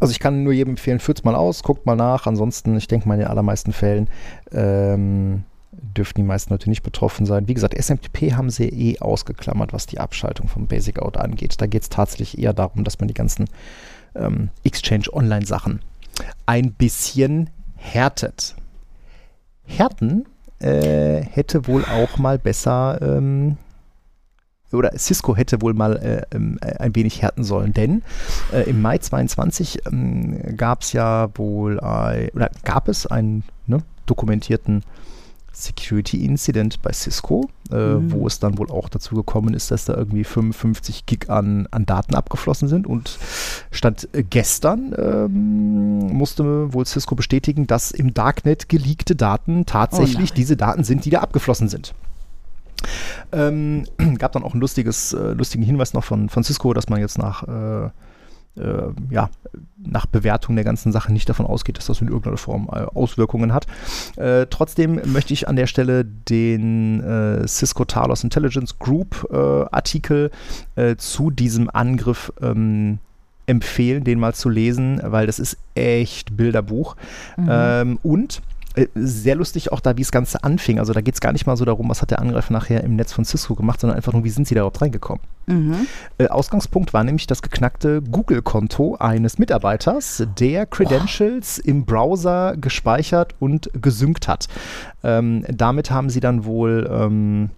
Also 0.00 0.12
ich 0.12 0.20
kann 0.20 0.42
nur 0.42 0.52
jedem 0.52 0.72
empfehlen, 0.72 1.00
führt 1.00 1.18
es 1.18 1.24
mal 1.24 1.34
aus, 1.34 1.62
guckt 1.62 1.86
mal 1.86 1.96
nach. 1.96 2.26
Ansonsten, 2.26 2.76
ich 2.76 2.88
denke 2.88 3.08
mal 3.08 3.14
in 3.14 3.20
den 3.20 3.28
allermeisten 3.28 3.72
Fällen 3.72 4.08
ähm, 4.52 5.44
dürften 5.72 6.20
die 6.20 6.26
meisten 6.26 6.52
Leute 6.52 6.68
nicht 6.68 6.82
betroffen 6.82 7.26
sein. 7.26 7.48
Wie 7.48 7.54
gesagt, 7.54 7.74
SMTP 7.74 8.34
haben 8.34 8.50
sie 8.50 8.68
eh 8.68 8.98
ausgeklammert, 9.00 9.72
was 9.72 9.86
die 9.86 10.00
Abschaltung 10.00 10.48
vom 10.48 10.66
Basic 10.66 10.98
Out 10.98 11.16
angeht. 11.16 11.60
Da 11.60 11.66
geht 11.66 11.82
es 11.82 11.88
tatsächlich 11.88 12.38
eher 12.38 12.52
darum, 12.52 12.84
dass 12.84 12.98
man 13.00 13.08
die 13.08 13.14
ganzen 13.14 13.46
ähm, 14.14 14.50
Exchange 14.64 15.12
Online 15.12 15.46
Sachen 15.46 15.80
ein 16.46 16.72
bisschen 16.72 17.50
härtet. 17.76 18.54
Härten 19.64 20.26
äh, 20.58 21.22
hätte 21.22 21.66
wohl 21.66 21.84
auch 21.84 22.18
mal 22.18 22.38
besser 22.38 23.00
ähm, 23.00 23.56
oder 24.72 24.96
Cisco 24.98 25.36
hätte 25.36 25.62
wohl 25.62 25.74
mal 25.74 25.96
äh, 25.96 26.36
ähm, 26.36 26.58
äh, 26.60 26.76
ein 26.78 26.94
wenig 26.94 27.22
härten 27.22 27.44
sollen, 27.44 27.72
denn 27.72 28.02
äh, 28.52 28.68
im 28.68 28.80
Mai 28.82 28.98
22 28.98 29.86
ähm, 29.86 30.56
gab 30.56 30.82
es 30.82 30.92
ja 30.92 31.28
wohl, 31.34 31.78
äh, 31.78 32.30
oder 32.34 32.50
gab 32.64 32.88
es 32.88 33.06
einen 33.06 33.44
ne, 33.66 33.82
dokumentierten 34.06 34.82
Security 35.52 36.24
Incident 36.24 36.80
bei 36.82 36.92
Cisco, 36.92 37.48
äh, 37.70 37.76
mhm. 37.76 38.12
wo 38.12 38.26
es 38.26 38.38
dann 38.38 38.58
wohl 38.58 38.70
auch 38.70 38.88
dazu 38.88 39.14
gekommen 39.14 39.54
ist, 39.54 39.70
dass 39.70 39.84
da 39.84 39.94
irgendwie 39.94 40.24
55 40.24 41.06
Gig 41.06 41.28
an, 41.28 41.68
an 41.70 41.84
Daten 41.84 42.14
abgeflossen 42.14 42.68
sind. 42.68 42.86
Und 42.86 43.18
stand 43.70 44.08
äh, 44.14 44.22
gestern 44.22 44.94
ähm, 44.96 46.14
musste 46.14 46.72
wohl 46.72 46.86
Cisco 46.86 47.14
bestätigen, 47.14 47.66
dass 47.66 47.90
im 47.90 48.14
Darknet 48.14 48.68
geleakte 48.68 49.14
Daten 49.14 49.66
tatsächlich 49.66 50.32
oh 50.32 50.34
diese 50.34 50.56
Daten 50.56 50.84
sind, 50.84 51.04
die 51.04 51.10
da 51.10 51.20
abgeflossen 51.20 51.68
sind. 51.68 51.94
Ähm, 53.32 53.84
gab 54.18 54.32
dann 54.32 54.44
auch 54.44 54.52
einen 54.52 54.60
lustiges, 54.60 55.12
äh, 55.12 55.32
lustigen 55.32 55.62
Hinweis 55.62 55.94
noch 55.94 56.04
von, 56.04 56.28
von 56.28 56.44
Cisco, 56.44 56.72
dass 56.74 56.88
man 56.88 57.00
jetzt 57.00 57.18
nach, 57.18 57.42
äh, 57.46 57.86
äh, 58.60 58.92
ja, 59.10 59.30
nach 59.78 60.06
Bewertung 60.06 60.56
der 60.56 60.64
ganzen 60.64 60.92
Sache 60.92 61.12
nicht 61.12 61.28
davon 61.28 61.46
ausgeht, 61.46 61.78
dass 61.78 61.86
das 61.86 62.00
in 62.00 62.08
irgendeiner 62.08 62.36
Form 62.36 62.68
äh, 62.70 62.84
Auswirkungen 62.94 63.54
hat. 63.54 63.66
Äh, 64.16 64.46
trotzdem 64.50 65.00
möchte 65.10 65.32
ich 65.32 65.48
an 65.48 65.56
der 65.56 65.66
Stelle 65.66 66.04
den 66.04 67.02
äh, 67.02 67.48
Cisco 67.48 67.84
Talos 67.84 68.24
Intelligence 68.24 68.78
Group 68.78 69.28
Artikel 69.32 70.30
zu 70.96 71.30
diesem 71.30 71.70
Angriff 71.70 72.32
ähm, 72.40 72.98
empfehlen, 73.46 74.04
den 74.04 74.18
mal 74.18 74.34
zu 74.34 74.48
lesen, 74.48 75.00
weil 75.02 75.26
das 75.26 75.38
ist 75.38 75.56
echt 75.74 76.36
Bilderbuch. 76.36 76.96
Mhm. 77.36 77.48
Ähm, 77.50 77.98
und 78.02 78.42
sehr 78.94 79.34
lustig 79.34 79.70
auch 79.72 79.80
da, 79.80 79.96
wie 79.96 80.02
das 80.02 80.12
Ganze 80.12 80.44
anfing. 80.44 80.78
Also 80.78 80.92
da 80.92 81.00
geht 81.00 81.14
es 81.14 81.20
gar 81.20 81.32
nicht 81.32 81.46
mal 81.46 81.56
so 81.56 81.64
darum, 81.64 81.88
was 81.90 82.00
hat 82.00 82.10
der 82.10 82.20
Angreifer 82.20 82.52
nachher 82.52 82.82
im 82.84 82.96
Netz 82.96 83.12
von 83.12 83.24
Cisco 83.24 83.54
gemacht, 83.54 83.80
sondern 83.80 83.96
einfach 83.96 84.12
nur, 84.12 84.24
wie 84.24 84.30
sind 84.30 84.46
sie 84.46 84.54
da 84.54 84.60
überhaupt 84.60 84.80
reingekommen. 84.80 85.22
Mhm. 85.46 85.86
Äh, 86.18 86.28
Ausgangspunkt 86.28 86.92
war 86.92 87.04
nämlich 87.04 87.26
das 87.26 87.42
geknackte 87.42 88.00
Google-Konto 88.00 88.96
eines 88.96 89.38
Mitarbeiters, 89.38 90.26
der 90.38 90.66
Credentials 90.66 91.60
oh. 91.62 91.68
im 91.68 91.84
Browser 91.84 92.56
gespeichert 92.56 93.34
und 93.40 93.70
gesynkt 93.74 94.28
hat. 94.28 94.48
Ähm, 95.04 95.44
damit 95.48 95.90
haben 95.90 96.08
sie 96.08 96.20
dann 96.20 96.44
wohl 96.44 96.88
ähm, 96.90 97.50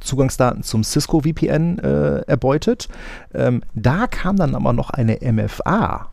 Zugangsdaten 0.00 0.62
zum 0.62 0.84
Cisco 0.84 1.20
VPN 1.20 1.78
äh, 1.78 2.20
erbeutet. 2.20 2.88
Ähm, 3.34 3.62
da 3.74 4.06
kam 4.06 4.36
dann 4.36 4.54
aber 4.54 4.72
noch 4.72 4.90
eine 4.90 5.18
MFA 5.20 6.08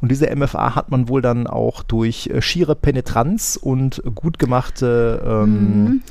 und 0.00 0.10
diese 0.10 0.34
MFA 0.34 0.74
hat 0.74 0.90
man 0.90 1.08
wohl 1.08 1.22
dann 1.22 1.46
auch 1.46 1.82
durch 1.82 2.28
äh, 2.28 2.42
schiere 2.42 2.74
Penetranz 2.74 3.58
und 3.60 4.02
gut 4.14 4.38
gemachte 4.38 5.22
ähm, 5.24 5.84
mhm. 5.84 6.02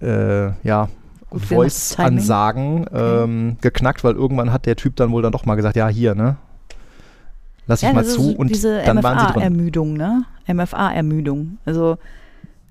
äh, 0.00 0.52
ja, 0.62 0.88
Voice-Ansagen 1.30 2.86
okay. 2.86 3.24
ähm, 3.24 3.56
geknackt, 3.60 4.04
weil 4.04 4.14
irgendwann 4.14 4.52
hat 4.52 4.66
der 4.66 4.76
Typ 4.76 4.96
dann 4.96 5.10
wohl 5.12 5.22
dann 5.22 5.32
doch 5.32 5.46
mal 5.46 5.54
gesagt, 5.54 5.76
ja, 5.76 5.88
hier, 5.88 6.14
ne? 6.14 6.36
Lass 7.66 7.82
ich 7.82 7.88
ja, 7.88 7.94
mal 7.94 8.04
zu 8.04 8.36
und 8.36 8.64
dann 8.64 8.96
MFA 8.96 9.02
waren 9.02 9.18
sie 9.18 9.32
drin. 9.32 9.42
Ermüdung, 9.42 9.92
ne? 9.94 10.24
MFA-Ermüdung. 10.46 11.58
Also 11.64 11.96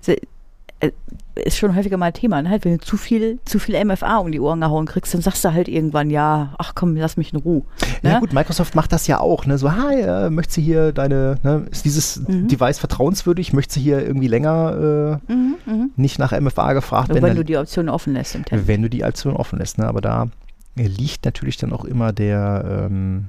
äh, 0.07 0.91
ist 1.35 1.57
schon 1.57 1.75
häufiger 1.75 1.97
mal 1.97 2.11
Thema. 2.11 2.41
Ne? 2.41 2.49
Halt, 2.49 2.65
wenn 2.65 2.77
du 2.77 2.79
zu 2.79 2.97
viel, 2.97 3.39
zu 3.45 3.59
viel 3.59 3.83
MFA 3.83 4.17
um 4.17 4.31
die 4.31 4.39
Ohren 4.39 4.61
gehauen 4.61 4.85
kriegst, 4.85 5.13
dann 5.13 5.21
sagst 5.21 5.43
du 5.45 5.53
halt 5.53 5.67
irgendwann, 5.67 6.09
ja, 6.09 6.53
ach 6.57 6.73
komm, 6.75 6.95
lass 6.95 7.17
mich 7.17 7.33
in 7.33 7.39
Ruhe. 7.39 7.63
Ne? 8.01 8.11
Ja 8.11 8.19
gut, 8.19 8.33
Microsoft 8.33 8.75
macht 8.75 8.91
das 8.91 9.07
ja 9.07 9.19
auch. 9.19 9.45
Ne? 9.45 9.57
So, 9.57 9.71
hi, 9.71 10.01
äh, 10.01 10.29
möchtest 10.29 10.57
du 10.57 10.61
hier 10.61 10.91
deine, 10.91 11.37
ne? 11.43 11.67
ist 11.71 11.85
dieses 11.85 12.27
mhm. 12.27 12.47
Device 12.47 12.79
vertrauenswürdig? 12.79 13.53
Möchtest 13.53 13.77
du 13.77 13.81
hier 13.81 14.05
irgendwie 14.05 14.27
länger 14.27 15.19
äh, 15.27 15.33
mhm, 15.33 15.55
mh. 15.65 15.85
nicht 15.95 16.19
nach 16.19 16.37
MFA 16.39 16.73
gefragt 16.73 17.09
werden? 17.09 17.23
Wenn 17.23 17.35
du 17.35 17.45
die 17.45 17.57
Option 17.57 17.89
offen 17.89 18.13
lässt 18.13 18.35
im 18.35 18.45
Test. 18.45 18.67
Wenn 18.67 18.81
du 18.81 18.89
die 18.89 19.03
Option 19.03 19.35
offen 19.35 19.59
lässt, 19.59 19.77
ne? 19.77 19.87
aber 19.87 20.01
da 20.01 20.27
liegt 20.75 21.25
natürlich 21.25 21.57
dann 21.57 21.73
auch 21.73 21.85
immer 21.85 22.13
der, 22.13 22.87
ähm, 22.89 23.25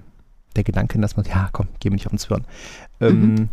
der 0.57 0.65
Gedanke, 0.65 0.99
dass 0.99 1.17
man, 1.17 1.27
ja 1.27 1.49
komm, 1.53 1.69
geh 1.81 1.91
mir 1.91 1.97
nicht 1.97 2.07
auf 2.07 2.13
den 2.13 2.19
Zwirn. 2.19 2.45
Ähm, 3.01 3.35
mhm 3.35 3.49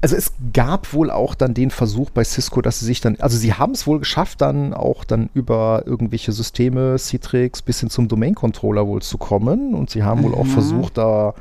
also 0.00 0.14
es 0.14 0.32
gab 0.52 0.92
wohl 0.92 1.10
auch 1.10 1.34
dann 1.34 1.54
den 1.54 1.70
Versuch 1.70 2.10
bei 2.10 2.22
Cisco, 2.22 2.62
dass 2.62 2.80
sie 2.80 2.86
sich 2.86 3.00
dann, 3.00 3.16
also 3.20 3.36
sie 3.36 3.54
haben 3.54 3.72
es 3.72 3.86
wohl 3.86 3.98
geschafft, 3.98 4.40
dann 4.40 4.72
auch 4.72 5.04
dann 5.04 5.28
über 5.34 5.82
irgendwelche 5.86 6.30
Systeme, 6.32 6.96
Citrix 6.98 7.62
bis 7.62 7.80
hin 7.80 7.90
zum 7.90 8.06
Domain-Controller 8.06 8.86
wohl 8.86 9.02
zu 9.02 9.18
kommen 9.18 9.74
und 9.74 9.90
sie 9.90 10.04
haben 10.04 10.20
mhm. 10.20 10.24
wohl 10.24 10.34
auch 10.34 10.44
mhm. 10.44 10.50
versucht, 10.50 10.98
da 10.98 11.34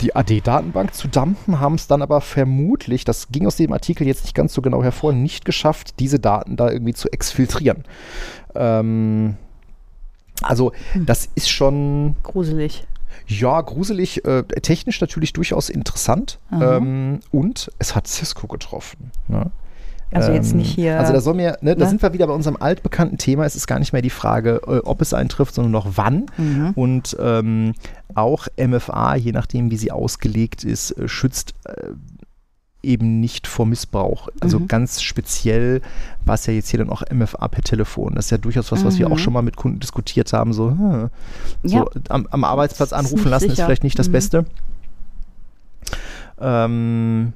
die 0.00 0.14
AD-Datenbank 0.14 0.94
zu 0.94 1.08
dumpen, 1.08 1.60
haben 1.60 1.76
es 1.76 1.86
dann 1.86 2.02
aber 2.02 2.20
vermutlich, 2.20 3.04
das 3.04 3.28
ging 3.28 3.46
aus 3.46 3.56
dem 3.56 3.72
Artikel 3.72 4.06
jetzt 4.06 4.24
nicht 4.24 4.34
ganz 4.34 4.52
so 4.52 4.60
genau 4.62 4.82
hervor, 4.82 5.12
nicht 5.12 5.44
geschafft, 5.44 6.00
diese 6.00 6.18
Daten 6.18 6.56
da 6.56 6.70
irgendwie 6.70 6.92
zu 6.92 7.10
exfiltrieren. 7.10 7.84
Ähm, 8.54 9.36
also 10.42 10.72
hm. 10.92 11.06
das 11.06 11.28
ist 11.34 11.48
schon 11.48 12.16
gruselig. 12.22 12.86
Ja, 13.26 13.60
gruselig, 13.60 14.24
äh, 14.24 14.42
technisch 14.44 15.00
natürlich 15.00 15.32
durchaus 15.32 15.68
interessant. 15.68 16.38
Ähm, 16.52 17.20
und 17.32 17.70
es 17.78 17.94
hat 17.94 18.06
Cisco 18.06 18.46
getroffen. 18.46 19.10
Ne? 19.28 19.50
Also 20.12 20.32
jetzt 20.32 20.54
nicht 20.54 20.72
hier. 20.72 20.98
Also 20.98 21.12
da 21.12 21.20
soll 21.20 21.34
mir, 21.34 21.58
ne, 21.60 21.70
ne? 21.70 21.76
da 21.76 21.86
sind 21.86 22.00
wir 22.00 22.12
wieder 22.12 22.26
bei 22.28 22.32
unserem 22.32 22.56
altbekannten 22.58 23.18
Thema. 23.18 23.44
Es 23.44 23.56
ist 23.56 23.66
gar 23.66 23.78
nicht 23.78 23.92
mehr 23.92 24.02
die 24.02 24.10
Frage, 24.10 24.60
äh, 24.66 24.78
ob 24.78 25.02
es 25.02 25.12
eintrifft, 25.12 25.54
sondern 25.54 25.72
noch 25.72 25.86
wann. 25.96 26.26
Mhm. 26.36 26.72
Und 26.74 27.16
ähm, 27.20 27.74
auch 28.14 28.46
MFA, 28.56 29.16
je 29.16 29.32
nachdem 29.32 29.70
wie 29.70 29.76
sie 29.76 29.90
ausgelegt 29.90 30.64
ist, 30.64 30.92
äh, 30.92 31.08
schützt 31.08 31.54
äh, 31.64 31.88
eben 32.86 33.20
nicht 33.20 33.46
vor 33.46 33.66
Missbrauch. 33.66 34.28
Also 34.40 34.60
mhm. 34.60 34.68
ganz 34.68 35.02
speziell 35.02 35.82
war 36.24 36.36
es 36.36 36.46
ja 36.46 36.54
jetzt 36.54 36.70
hier 36.70 36.78
dann 36.78 36.90
auch 36.90 37.02
MFA 37.12 37.48
per 37.48 37.62
Telefon. 37.62 38.14
Das 38.14 38.26
ist 38.26 38.30
ja 38.30 38.38
durchaus 38.38 38.72
was, 38.72 38.84
was 38.84 38.94
mhm. 38.94 38.98
wir 39.00 39.06
auch 39.08 39.12
mhm. 39.12 39.18
schon 39.18 39.32
mal 39.32 39.42
mit 39.42 39.56
Kunden 39.56 39.80
diskutiert 39.80 40.32
haben. 40.32 40.52
So, 40.52 40.70
hm, 40.70 41.10
so 41.62 41.76
ja. 41.76 41.84
am, 42.08 42.26
am, 42.30 42.44
Arbeitsplatz 42.44 42.92
anrufen 42.92 43.28
lassen 43.28 43.50
sicher. 43.50 43.62
ist 43.62 43.66
vielleicht 43.66 43.84
nicht 43.84 43.98
das 43.98 44.08
mhm. 44.08 44.12
Beste. 44.12 44.46
Ähm, 46.40 47.32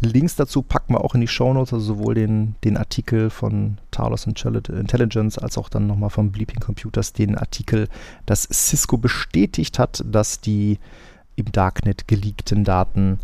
Links 0.00 0.36
dazu 0.36 0.62
packen 0.62 0.94
wir 0.94 1.02
auch 1.02 1.14
in 1.14 1.20
die 1.20 1.28
Shownotes, 1.28 1.72
also 1.72 1.94
sowohl 1.94 2.14
den, 2.14 2.56
den 2.64 2.76
Artikel 2.76 3.30
von 3.30 3.78
Talos 3.90 4.26
Intelligence 4.26 5.38
als 5.38 5.56
auch 5.56 5.68
dann 5.68 5.86
nochmal 5.86 6.10
von 6.10 6.30
Bleeping 6.30 6.60
Computers 6.60 7.12
den 7.12 7.36
Artikel, 7.36 7.88
dass 8.26 8.42
Cisco 8.42 8.98
bestätigt 8.98 9.78
hat, 9.78 10.04
dass 10.06 10.40
die 10.40 10.78
im 11.36 11.50
Darknet 11.50 12.06
geleakten 12.06 12.64
Daten 12.64 13.18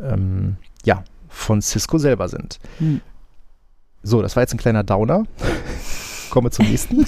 ähm, 0.00 0.56
ja, 0.86 1.04
von 1.28 1.60
Cisco 1.60 1.98
selber 1.98 2.28
sind. 2.28 2.58
Hm. 2.78 3.02
So, 4.02 4.22
das 4.22 4.36
war 4.36 4.42
jetzt 4.42 4.54
ein 4.54 4.58
kleiner 4.58 4.84
Downer. 4.84 5.24
Kommen 6.30 6.46
wir 6.46 6.50
zum 6.50 6.66
nächsten. 6.66 6.96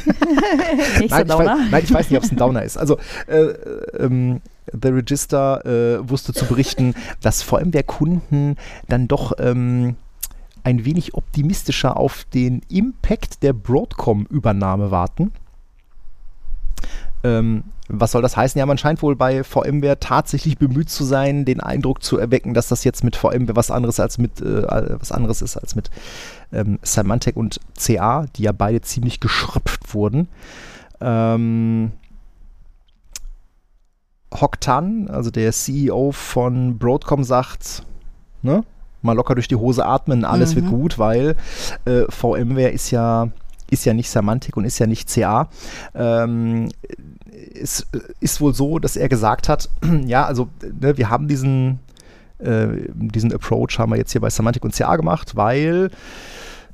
nein, 0.98 1.04
ich 1.04 1.10
weiß, 1.10 1.26
nein, 1.26 1.84
ich 1.84 1.92
weiß 1.92 2.10
nicht, 2.10 2.18
ob 2.18 2.24
es 2.24 2.32
ein 2.32 2.36
Downer 2.38 2.62
ist. 2.62 2.76
Also, 2.76 2.98
äh, 3.26 3.52
ähm, 3.98 4.40
The 4.72 4.88
Register 4.88 5.64
äh, 5.64 6.08
wusste 6.08 6.32
zu 6.32 6.44
berichten, 6.44 6.94
dass 7.20 7.42
VMware-Kunden 7.42 8.56
dann 8.88 9.08
doch 9.08 9.32
ähm, 9.38 9.96
ein 10.64 10.84
wenig 10.84 11.14
optimistischer 11.14 11.96
auf 11.96 12.24
den 12.24 12.62
Impact 12.68 13.42
der 13.42 13.52
Broadcom-Übernahme 13.54 14.90
warten. 14.90 15.32
Ähm, 17.24 17.64
was 17.88 18.12
soll 18.12 18.22
das 18.22 18.36
heißen? 18.36 18.58
Ja, 18.58 18.66
man 18.66 18.78
scheint 18.78 19.02
wohl 19.02 19.16
bei 19.16 19.42
VMware 19.42 19.98
tatsächlich 19.98 20.58
bemüht 20.58 20.90
zu 20.90 21.04
sein, 21.04 21.44
den 21.44 21.60
Eindruck 21.60 22.02
zu 22.02 22.18
erwecken, 22.18 22.54
dass 22.54 22.68
das 22.68 22.84
jetzt 22.84 23.02
mit 23.02 23.16
VMware 23.16 23.56
was 23.56 23.70
anderes 23.70 23.98
als 23.98 24.18
mit 24.18 24.40
äh, 24.40 24.98
was 24.98 25.10
anderes 25.10 25.42
ist 25.42 25.56
als 25.56 25.74
mit 25.74 25.90
ähm, 26.52 26.78
Symantec 26.82 27.36
und 27.36 27.60
CA, 27.78 28.26
die 28.36 28.42
ja 28.42 28.52
beide 28.52 28.82
ziemlich 28.82 29.20
geschröpft 29.20 29.94
wurden. 29.94 30.28
Ähm, 31.00 31.92
Hock 34.34 34.60
Tan, 34.60 35.08
also 35.08 35.30
der 35.30 35.52
CEO 35.52 36.12
von 36.12 36.78
Broadcom, 36.78 37.24
sagt, 37.24 37.84
ne, 38.42 38.64
mal 39.00 39.14
locker 39.14 39.34
durch 39.34 39.48
die 39.48 39.56
Hose 39.56 39.86
atmen, 39.86 40.24
alles 40.24 40.52
mhm. 40.52 40.56
wird 40.56 40.66
gut, 40.68 40.98
weil 40.98 41.36
äh, 41.86 42.02
VMware 42.10 42.70
ist 42.70 42.90
ja 42.90 43.28
ist 43.70 43.84
ja 43.84 43.94
nicht 43.94 44.10
Semantik 44.10 44.56
und 44.56 44.64
ist 44.64 44.78
ja 44.78 44.86
nicht 44.86 45.08
CA. 45.10 45.48
Ähm, 45.94 46.70
es 47.60 47.86
ist 48.20 48.40
wohl 48.40 48.54
so, 48.54 48.78
dass 48.78 48.96
er 48.96 49.08
gesagt 49.08 49.48
hat, 49.48 49.68
ja, 50.06 50.24
also 50.24 50.48
ne, 50.80 50.96
wir 50.96 51.10
haben 51.10 51.28
diesen, 51.28 51.80
äh, 52.38 52.68
diesen 52.94 53.32
Approach 53.32 53.78
haben 53.78 53.90
wir 53.90 53.96
jetzt 53.96 54.12
hier 54.12 54.20
bei 54.20 54.30
Semantik 54.30 54.64
und 54.64 54.74
CA 54.74 54.96
gemacht, 54.96 55.36
weil 55.36 55.90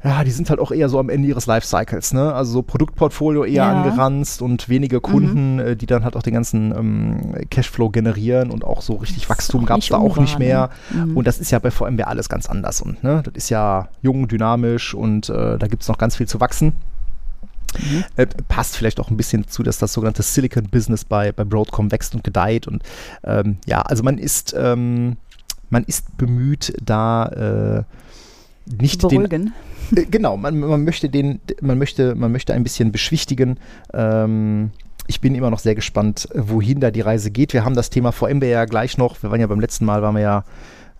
ja, 0.04 0.22
die 0.22 0.30
sind 0.30 0.50
halt 0.50 0.60
auch 0.60 0.70
eher 0.70 0.90
so 0.90 0.98
am 0.98 1.08
Ende 1.08 1.28
ihres 1.28 1.46
Lifecycles, 1.46 2.12
ne? 2.12 2.34
Also 2.34 2.52
so 2.52 2.62
Produktportfolio 2.62 3.44
eher 3.44 3.54
ja. 3.54 3.72
angeranzt 3.72 4.42
und 4.42 4.68
wenige 4.68 5.00
Kunden, 5.00 5.54
mhm. 5.54 5.60
äh, 5.60 5.76
die 5.76 5.86
dann 5.86 6.04
halt 6.04 6.14
auch 6.14 6.22
den 6.22 6.34
ganzen 6.34 6.76
ähm, 6.76 7.34
Cashflow 7.48 7.88
generieren 7.88 8.50
und 8.50 8.64
auch 8.64 8.82
so 8.82 8.96
richtig 8.96 9.30
Wachstum 9.30 9.64
gab 9.64 9.80
es 9.80 9.88
da 9.88 9.96
auch 9.96 10.18
nicht 10.18 10.38
mehr. 10.38 10.68
Mhm. 10.90 11.16
Und 11.16 11.26
das 11.26 11.40
ist 11.40 11.50
ja 11.50 11.58
bei 11.58 11.70
VMware 11.70 12.08
alles 12.08 12.28
ganz 12.28 12.50
anders 12.50 12.82
und 12.82 13.02
ne, 13.02 13.22
das 13.24 13.32
ist 13.34 13.48
ja 13.48 13.88
jung, 14.02 14.28
dynamisch 14.28 14.92
und 14.92 15.30
äh, 15.30 15.56
da 15.56 15.66
gibt 15.68 15.82
es 15.82 15.88
noch 15.88 15.96
ganz 15.96 16.16
viel 16.16 16.28
zu 16.28 16.38
wachsen. 16.38 16.74
Mhm. 17.78 18.04
Äh, 18.16 18.26
passt 18.48 18.76
vielleicht 18.76 19.00
auch 19.00 19.10
ein 19.10 19.16
bisschen 19.16 19.42
dazu, 19.42 19.62
dass 19.62 19.78
das 19.78 19.92
sogenannte 19.92 20.22
Silicon 20.22 20.64
Business 20.64 21.04
bei, 21.04 21.32
bei 21.32 21.44
Broadcom 21.44 21.90
wächst 21.90 22.14
und 22.14 22.24
gedeiht. 22.24 22.66
Und 22.66 22.82
ähm, 23.24 23.58
ja, 23.66 23.82
also 23.82 24.02
man 24.02 24.18
ist, 24.18 24.54
ähm, 24.56 25.16
man 25.70 25.84
ist 25.84 26.16
bemüht, 26.16 26.74
da 26.82 27.84
äh, 27.86 28.80
nicht 28.80 29.00
Beruhigen. 29.00 29.52
den 29.90 29.98
äh, 30.04 30.06
genau, 30.06 30.36
man, 30.36 30.58
man, 30.58 30.84
möchte 30.84 31.08
den, 31.08 31.40
man 31.60 31.78
möchte, 31.78 32.14
man 32.14 32.32
möchte 32.32 32.54
ein 32.54 32.62
bisschen 32.62 32.92
beschwichtigen. 32.92 33.58
Ähm, 33.92 34.70
ich 35.06 35.20
bin 35.20 35.34
immer 35.34 35.50
noch 35.50 35.58
sehr 35.58 35.74
gespannt, 35.74 36.28
wohin 36.34 36.80
da 36.80 36.90
die 36.90 37.02
Reise 37.02 37.30
geht. 37.30 37.52
Wir 37.52 37.64
haben 37.64 37.74
das 37.74 37.90
Thema 37.90 38.12
VMware 38.12 38.50
ja 38.50 38.64
gleich 38.64 38.96
noch. 38.96 39.22
Wir 39.22 39.30
waren 39.30 39.40
ja 39.40 39.46
beim 39.46 39.60
letzten 39.60 39.84
Mal, 39.84 40.02
waren 40.02 40.14
wir 40.14 40.22
ja 40.22 40.44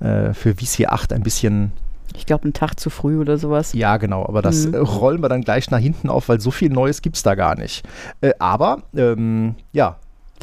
äh, 0.00 0.34
für 0.34 0.54
VC 0.54 0.86
8 0.86 1.12
ein 1.12 1.22
bisschen. 1.22 1.72
Ich 2.16 2.26
glaube, 2.26 2.44
einen 2.44 2.52
Tag 2.52 2.78
zu 2.78 2.90
früh 2.90 3.18
oder 3.18 3.38
sowas. 3.38 3.72
Ja, 3.72 3.96
genau. 3.96 4.24
Aber 4.26 4.40
das 4.40 4.66
mhm. 4.66 4.76
rollen 4.76 5.22
wir 5.22 5.28
dann 5.28 5.42
gleich 5.42 5.70
nach 5.70 5.78
hinten 5.78 6.08
auf, 6.08 6.28
weil 6.28 6.40
so 6.40 6.50
viel 6.50 6.70
Neues 6.70 7.02
gibt 7.02 7.16
es 7.16 7.22
da 7.22 7.34
gar 7.34 7.56
nicht. 7.56 7.86
Äh, 8.20 8.32
aber, 8.38 8.82
ähm, 8.96 9.56
ja. 9.72 9.96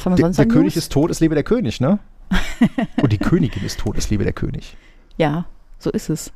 Der, 0.06 0.30
der 0.30 0.48
König 0.48 0.76
ist 0.78 0.92
tot, 0.92 1.12
es 1.12 1.20
lebe 1.20 1.36
der 1.36 1.44
König, 1.44 1.80
ne? 1.80 2.00
Und 3.02 3.12
die 3.12 3.18
Königin 3.18 3.64
ist 3.64 3.80
tot, 3.80 3.98
es 3.98 4.10
lebe 4.10 4.24
der 4.24 4.34
König. 4.34 4.76
Ja, 5.18 5.46
so 5.78 5.92
ist 5.92 6.10
es. 6.10 6.32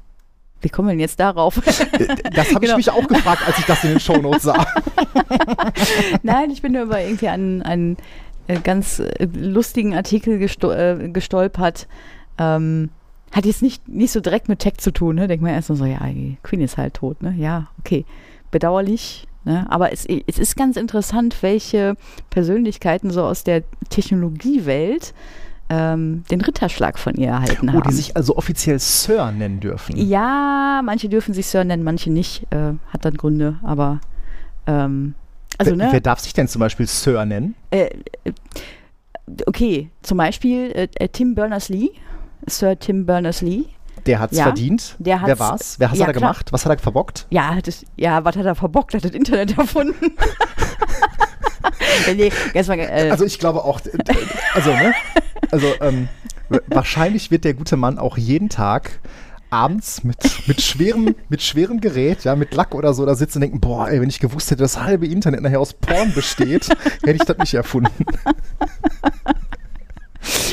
Wie 0.61 0.69
kommen 0.69 0.87
wir 0.87 0.93
denn 0.93 0.99
jetzt 0.99 1.19
darauf? 1.19 1.57
Äh, 1.57 2.15
das 2.33 2.49
habe 2.49 2.61
genau. 2.61 2.77
ich 2.77 2.87
mich 2.87 2.91
auch 2.91 3.07
gefragt, 3.07 3.43
als 3.45 3.57
ich 3.59 3.65
das 3.65 3.83
in 3.83 3.91
den 3.91 3.99
Shownotes 3.99 4.43
sah. 4.43 4.65
Nein, 6.23 6.49
ich 6.49 6.61
bin 6.61 6.73
nur 6.73 6.83
über 6.83 7.01
irgendwie 7.01 7.27
an, 7.27 7.61
an 7.61 7.97
äh, 8.47 8.59
ganz 8.59 8.99
äh, 8.99 9.27
lustigen 9.33 9.95
Artikel 9.95 10.39
gesto 10.39 10.71
äh, 10.71 11.09
gestolpert. 11.11 11.87
Ähm, 12.37 12.89
hat 13.31 13.45
jetzt 13.45 13.61
nicht, 13.61 13.87
nicht 13.87 14.11
so 14.11 14.19
direkt 14.19 14.49
mit 14.49 14.59
Tech 14.59 14.77
zu 14.77 14.91
tun, 14.91 15.15
ne? 15.15 15.27
Denkt 15.27 15.43
man 15.43 15.53
erst 15.53 15.67
so, 15.67 15.85
ja, 15.85 15.99
Queen 16.43 16.61
ist 16.61 16.77
halt 16.77 16.93
tot, 16.93 17.21
ne? 17.21 17.33
Ja, 17.37 17.67
okay. 17.79 18.05
Bedauerlich, 18.51 19.27
ne? 19.43 19.65
Aber 19.69 19.91
es, 19.91 20.05
es 20.05 20.37
ist 20.37 20.55
ganz 20.55 20.77
interessant, 20.77 21.37
welche 21.41 21.95
Persönlichkeiten 22.29 23.11
so 23.11 23.23
aus 23.23 23.43
der 23.43 23.63
Technologiewelt 23.89 25.13
ähm, 25.69 26.23
den 26.29 26.41
Ritterschlag 26.41 26.99
von 26.99 27.15
ihr 27.15 27.29
erhalten 27.29 27.71
haben. 27.71 27.79
Oh, 27.79 27.81
die 27.81 27.93
sich 27.93 28.15
also 28.15 28.37
offiziell 28.37 28.79
Sir 28.79 29.31
nennen 29.31 29.59
dürfen. 29.59 29.97
Ja, 29.97 30.81
manche 30.83 31.09
dürfen 31.09 31.33
sich 31.33 31.47
Sir 31.47 31.63
nennen, 31.63 31.83
manche 31.83 32.11
nicht. 32.11 32.43
Äh, 32.51 32.73
hat 32.91 33.03
dann 33.03 33.15
Gründe, 33.15 33.59
aber 33.63 33.99
ähm, 34.67 35.15
also, 35.57 35.71
wer, 35.71 35.87
ne? 35.87 35.93
wer 35.93 36.01
darf 36.01 36.19
sich 36.19 36.33
denn 36.33 36.47
zum 36.47 36.59
Beispiel 36.59 36.87
Sir 36.87 37.25
nennen? 37.25 37.55
Äh, 37.71 37.89
äh, 38.23 38.31
okay, 39.45 39.89
zum 40.01 40.17
Beispiel 40.17 40.71
äh, 40.71 40.87
äh, 40.95 41.07
Tim 41.07 41.35
Berners-Lee, 41.35 41.91
Sir 42.47 42.77
Tim 42.79 43.05
Berners-Lee. 43.05 43.65
Der 44.05 44.19
hat's 44.19 44.37
Ja, 44.37 44.43
verdient. 44.45 44.95
der 44.99 45.15
wer 45.23 45.31
hat's- 45.31 45.39
war's? 45.39 45.75
Wer 45.79 45.89
hat 45.91 45.97
ja, 45.97 46.07
er 46.07 46.13
gemacht? 46.13 46.51
Was 46.51 46.65
hat 46.65 46.71
er 46.71 46.77
verbockt? 46.79 47.25
Ja, 47.29 47.57
das, 47.63 47.85
ja, 47.95 48.23
was 48.23 48.35
hat 48.35 48.45
er 48.45 48.55
verbockt? 48.55 48.93
Hat 48.93 49.03
das 49.03 49.11
Internet 49.11 49.57
erfunden? 49.57 50.13
nee, 52.15 52.31
erstmal, 52.53 52.79
äh, 52.79 53.09
Also 53.11 53.25
ich 53.25 53.39
glaube 53.39 53.63
auch, 53.63 53.79
also, 54.53 54.69
ne? 54.71 54.93
Also 55.51 55.67
ähm, 55.81 56.07
wahrscheinlich 56.67 57.31
wird 57.31 57.43
der 57.45 57.53
gute 57.53 57.77
Mann 57.77 57.97
auch 57.97 58.17
jeden 58.17 58.49
Tag 58.49 58.99
abends 59.49 60.03
mit, 60.03 60.17
mit, 60.47 60.61
schwerem, 60.61 61.15
mit 61.29 61.41
schwerem 61.41 61.79
Gerät, 61.79 62.23
ja, 62.25 62.35
mit 62.35 62.53
Lack 62.53 62.75
oder 62.75 62.93
so, 62.93 63.05
da 63.05 63.15
sitzen 63.15 63.37
und 63.37 63.41
denken, 63.41 63.59
boah, 63.61 63.87
ey, 63.89 64.01
wenn 64.01 64.09
ich 64.09 64.19
gewusst 64.19 64.51
hätte, 64.51 64.63
dass 64.63 64.73
das 64.73 64.83
halbe 64.83 65.07
Internet 65.07 65.41
nachher 65.41 65.59
aus 65.59 65.73
Porn 65.73 66.13
besteht, 66.13 66.67
hätte 67.03 67.11
ich 67.13 67.23
das 67.25 67.37
nicht 67.37 67.53
erfunden. 67.53 68.05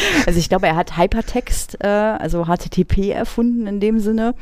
Also 0.26 0.38
ich 0.38 0.48
glaube, 0.48 0.66
er 0.66 0.76
hat 0.76 0.96
Hypertext, 0.96 1.78
äh, 1.82 1.86
also 1.88 2.44
HTTP 2.46 3.10
erfunden 3.10 3.66
in 3.66 3.80
dem 3.80 3.98
Sinne. 3.98 4.34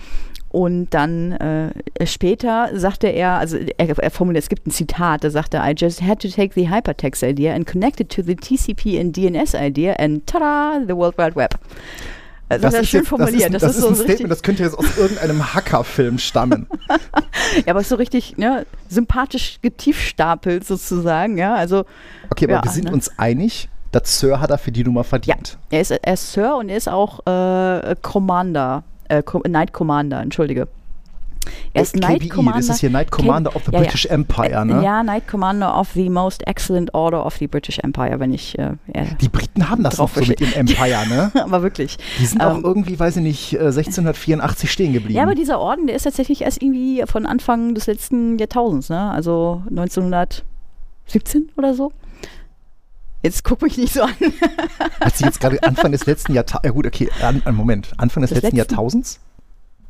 Und 0.50 0.90
dann 0.90 1.32
äh, 1.32 1.70
später 2.06 2.70
sagte 2.74 3.06
er, 3.06 3.34
also 3.34 3.56
er, 3.56 3.96
er 3.98 4.10
formuliert, 4.10 4.42
es 4.42 4.48
gibt 4.48 4.66
ein 4.66 4.72
Zitat, 4.72 5.22
da 5.22 5.30
sagte 5.30 5.58
er, 5.58 5.70
I 5.70 5.74
just 5.76 6.02
had 6.02 6.20
to 6.22 6.28
take 6.28 6.54
the 6.54 6.68
hypertext 6.68 7.22
idea 7.22 7.54
and 7.54 7.66
connect 7.66 8.00
it 8.00 8.10
to 8.10 8.20
the 8.22 8.34
TCP 8.34 8.98
and 9.00 9.16
DNS 9.16 9.54
idea 9.54 9.94
and 9.94 10.26
tada, 10.26 10.80
the 10.88 10.96
World 10.96 11.16
Wide 11.18 11.36
Web. 11.36 11.54
Also 12.48 12.62
das, 12.62 12.74
hat 12.74 12.80
er 12.80 12.84
schön 12.86 13.00
jetzt- 13.02 13.08
formuliert. 13.08 13.54
Das 13.54 13.62
ist, 13.62 13.68
das 13.68 13.76
ist 13.76 13.82
so 13.82 13.88
ein 13.90 13.94
Statement, 13.94 14.32
das 14.32 14.42
könnte 14.42 14.64
jetzt 14.64 14.76
aus 14.76 14.98
irgendeinem 14.98 15.54
Hackerfilm 15.54 16.18
stammen. 16.18 16.66
ja, 17.64 17.68
aber 17.68 17.80
ist 17.80 17.88
so 17.90 17.94
richtig 17.94 18.36
ne, 18.36 18.66
sympathisch 18.88 19.60
getiefstapelt 19.62 20.66
sozusagen, 20.66 21.38
ja, 21.38 21.54
also 21.54 21.84
Okay, 22.28 22.46
aber 22.46 22.54
Ja, 22.54 22.64
wir 22.64 22.72
sind 22.72 22.86
ne? 22.86 22.92
uns 22.92 23.16
einig, 23.20 23.68
das 23.92 24.18
Sir 24.20 24.40
hat 24.40 24.50
er 24.50 24.58
für 24.58 24.72
die 24.72 24.84
Nummer 24.84 25.04
verdient. 25.04 25.58
Er 25.70 25.80
ist, 25.80 25.90
er 25.90 26.14
ist 26.14 26.32
Sir 26.32 26.56
und 26.56 26.68
er 26.68 26.76
ist 26.76 26.88
auch 26.88 27.20
äh, 27.26 27.94
Commander, 28.02 28.82
äh, 29.08 29.22
Co 29.22 29.40
Knight 29.40 29.72
Commander, 29.72 30.20
entschuldige. 30.20 30.68
Er 31.72 31.82
ist 31.82 31.96
Äh, 31.96 32.00
Knight 32.00 32.28
Commander. 32.30 32.58
das 32.60 32.68
ist 32.68 32.80
hier 32.80 32.90
Knight 32.90 33.10
K- 33.10 33.16
Commander 33.22 33.56
of 33.56 33.62
the 33.64 33.72
ja, 33.72 33.78
ja. 33.78 33.84
British 33.84 34.04
Empire, 34.06 34.64
ne? 34.66 34.84
Ja, 34.84 35.02
Knight 35.02 35.26
Commander 35.26 35.76
of 35.76 35.88
the 35.94 36.10
Most 36.10 36.46
Excellent 36.46 36.92
Order 36.94 37.24
of 37.24 37.36
the 37.38 37.46
British 37.48 37.78
Empire, 37.78 38.20
wenn 38.20 38.32
ich, 38.34 38.58
äh, 38.58 38.72
ja, 38.94 39.04
Die 39.20 39.28
Briten 39.30 39.68
haben 39.70 39.82
das 39.82 39.96
noch 39.98 40.10
so 40.14 40.20
mit 40.20 40.38
dem 40.38 40.52
Empire, 40.52 41.06
ne? 41.08 41.32
aber 41.42 41.62
wirklich. 41.62 41.96
Die 42.18 42.26
sind 42.26 42.42
auch 42.44 42.56
Ähm, 42.56 42.62
irgendwie, 42.62 42.98
weiß 43.00 43.16
ich 43.16 43.22
nicht, 43.22 43.54
äh, 43.54 43.58
1684 43.72 44.70
stehen 44.70 44.92
geblieben. 44.92 45.14
Ja, 45.16 45.22
aber 45.22 45.34
dieser 45.34 45.58
Orden, 45.58 45.86
der 45.86 45.96
ist 45.96 46.02
tatsächlich 46.02 46.42
erst 46.42 46.62
irgendwie 46.62 47.02
von 47.06 47.24
Anfang 47.24 47.74
des 47.74 47.86
letzten 47.86 48.38
Jahrtausends, 48.38 48.90
ne? 48.90 49.10
Also 49.10 49.62
1917 49.70 51.50
oder 51.56 51.74
so. 51.74 51.90
Jetzt 53.22 53.44
guck 53.44 53.60
mich 53.62 53.76
nicht 53.76 53.92
so 53.92 54.02
an. 54.02 54.14
Hat 55.00 55.16
sie 55.16 55.24
jetzt 55.24 55.40
gerade 55.40 55.62
Anfang 55.62 55.92
des 55.92 56.06
letzten 56.06 56.32
Jahrtausends, 56.34 56.64
ja 56.66 56.70
gut, 56.72 56.86
okay, 56.86 57.10
an, 57.22 57.42
Moment, 57.54 57.92
Anfang 57.98 58.22
des 58.22 58.30
Des 58.30 58.36
letzten 58.42 58.56
letzten? 58.56 58.72
Jahrtausends? 58.74 59.20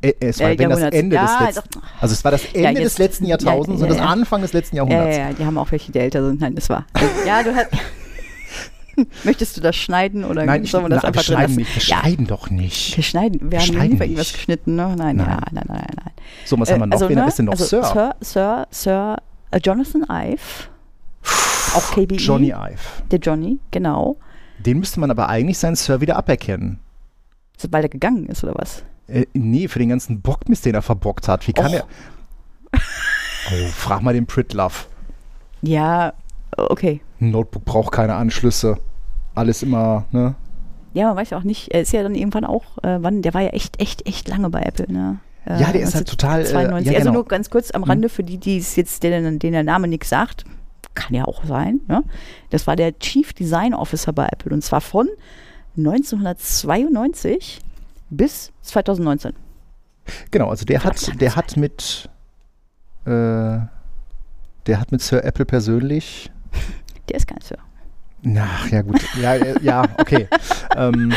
Äh, 0.01 0.13
es 0.19 0.39
war 0.39 0.49
Äh, 0.49 0.55
das. 0.57 0.79
Ende 0.81 1.15
Ja, 1.15 1.45
des 1.47 1.55
letzten, 1.55 1.79
also 2.01 2.13
es 2.13 2.23
war 2.25 2.31
das 2.31 2.45
Ende 2.53 2.73
des 2.73 2.79
jetzt- 2.83 2.99
letzten 2.99 3.23
ja, 3.25 3.29
Jahrtausends 3.31 3.79
ja, 3.79 3.85
und 3.85 3.89
das 3.89 3.97
ja. 3.99 4.05
Anfang 4.05 4.41
des 4.41 4.51
letzten 4.53 4.75
Ja, 4.75 4.83
Jahrhunderts. 4.83 5.17
ja, 5.17 5.27
ja, 5.29 5.33
die 5.33 5.45
haben 5.45 5.57
auch 5.57 5.71
welche, 5.71 5.91
die 5.91 5.99
älter 5.99 6.25
sind. 6.25 6.41
Nein, 6.41 6.55
das 6.55 6.69
war. 6.69 6.85
Ja, 7.25 7.41
du 7.43 7.55
hast. 7.55 7.67
Möchtest 9.23 9.55
du 9.57 9.61
das 9.61 9.75
schneiden 9.77 10.25
oder 10.25 10.45
Nein, 10.45 10.63
wir 10.63 10.69
das 10.69 10.73
na, 10.81 10.89
wir 10.89 11.03
einfach 11.05 11.23
drin 11.23 11.35
schneiden 11.37 11.55
nicht, 11.55 11.75
wir 11.75 11.81
Ja, 11.83 11.99
schneiden 12.01 12.27
doch 12.27 12.49
nicht. 12.49 12.97
wir 12.97 13.03
schneiden. 13.03 13.39
Wir, 13.43 13.51
Wir 13.51 13.59
haben 13.59 13.65
schneiden 13.67 13.89
nie 13.91 13.95
bei 13.97 14.05
irgendwas 14.05 14.33
geschnitten, 14.33 14.75
ne? 14.75 14.93
Nein, 14.97 15.15
Nein. 15.15 15.27
ja, 15.27 15.37
nein, 15.51 15.51
nein, 15.53 15.65
nein, 15.69 15.87
nein. 16.03 16.13
So, 16.45 16.59
was 16.59 16.69
haben 16.71 16.79
wir 16.81 16.87
noch? 16.87 16.93
also, 16.93 17.07
Wen 17.09 17.17
ne, 17.17 17.27
ist 17.27 17.37
denn 17.39 17.45
noch? 17.45 17.53
also 17.53 17.65
Sir? 17.65 17.83
Sir, 17.83 18.15
Sir, 18.19 18.67
Sir 18.69 19.17
äh, 19.51 19.59
Jonathan 19.63 20.03
Ive. 20.09 20.39
Auch 21.75 21.91
KBE. 21.91 22.15
Johnny 22.15 22.49
Ive. 22.49 22.79
Der 23.11 23.19
Johnny, 23.19 23.59
genau. 23.71 24.17
Den 24.59 24.79
müsste 24.79 24.99
man 24.99 25.09
aber 25.11 25.29
eigentlich 25.29 25.57
seinen 25.57 25.75
Sir 25.75 26.01
wieder 26.01 26.17
aberkennen. 26.17 26.79
Weil 27.69 27.83
er 27.83 27.89
gegangen 27.89 28.25
ist, 28.27 28.43
oder 28.43 28.53
was? 28.55 28.83
Äh, 29.07 29.25
nee, 29.33 29.67
für 29.67 29.79
den 29.79 29.89
ganzen 29.89 30.21
Bockmist, 30.21 30.65
den 30.65 30.73
er 30.75 30.81
verbockt 30.81 31.27
hat. 31.27 31.47
Wie 31.47 31.53
kann 31.53 31.67
Och. 31.67 31.73
er. 31.73 31.85
Oh, 32.73 33.67
frag 33.75 34.01
mal 34.01 34.13
den 34.13 34.25
Pritlove. 34.25 34.85
Ja, 35.61 36.13
okay. 36.57 37.01
Ein 37.19 37.31
Notebook 37.31 37.65
braucht 37.65 37.91
keine 37.91 38.15
Anschlüsse. 38.15 38.77
Alles 39.35 39.63
immer, 39.63 40.05
ne? 40.11 40.35
Ja, 40.93 41.07
man 41.07 41.17
weiß 41.17 41.33
auch 41.33 41.43
nicht. 41.43 41.69
Er 41.73 41.81
ist 41.81 41.93
ja 41.93 42.03
dann 42.03 42.15
irgendwann 42.15 42.45
auch, 42.45 42.77
äh, 42.83 42.97
wann, 43.01 43.21
der 43.21 43.33
war 43.33 43.41
ja 43.41 43.49
echt, 43.49 43.79
echt, 43.79 44.05
echt 44.07 44.27
lange 44.27 44.49
bei 44.49 44.61
Apple, 44.63 44.91
ne? 44.91 45.19
Äh, 45.45 45.59
Ja, 45.61 45.71
der 45.71 45.81
ist 45.81 45.95
halt 45.95 46.07
total, 46.09 46.41
äh, 46.41 46.45
92. 46.45 46.91
ja, 46.91 46.97
Also 46.97 47.09
genau. 47.09 47.13
nur 47.19 47.25
ganz 47.27 47.49
kurz 47.49 47.71
am 47.71 47.83
Rande 47.83 48.09
für 48.09 48.23
die, 48.23 48.37
die 48.37 48.57
es 48.57 48.75
jetzt, 48.75 49.01
denen, 49.03 49.39
denen 49.39 49.53
der 49.53 49.63
Name 49.63 49.87
nichts 49.87 50.09
sagt, 50.09 50.43
kann 50.95 51.13
ja 51.15 51.25
auch 51.25 51.43
sein. 51.45 51.81
Ne? 51.87 52.03
Das 52.49 52.67
war 52.67 52.75
der 52.75 52.97
Chief 52.99 53.33
Design 53.33 53.73
Officer 53.73 54.13
bei 54.13 54.27
Apple 54.31 54.53
und 54.53 54.61
zwar 54.63 54.81
von 54.81 55.07
1992 55.77 57.59
bis 58.09 58.51
2019. 58.61 59.33
Genau, 60.31 60.49
also 60.49 60.65
der 60.65 60.83
hat, 60.83 61.21
der 61.21 61.35
hat 61.35 61.55
mit, 61.57 62.09
äh, 63.05 63.09
der 63.09 64.79
hat 64.79 64.91
mit 64.91 65.01
Sir 65.01 65.23
Apple 65.23 65.45
persönlich, 65.45 66.31
Der 67.09 67.17
ist 67.17 67.27
kein 67.27 67.41
Sir. 67.41 67.57
ach 68.37 68.67
ja 68.69 68.81
gut, 68.81 69.01
ja, 69.21 69.35
äh, 69.35 69.55
ja, 69.61 69.83
okay. 69.97 70.27
ähm, 70.77 71.11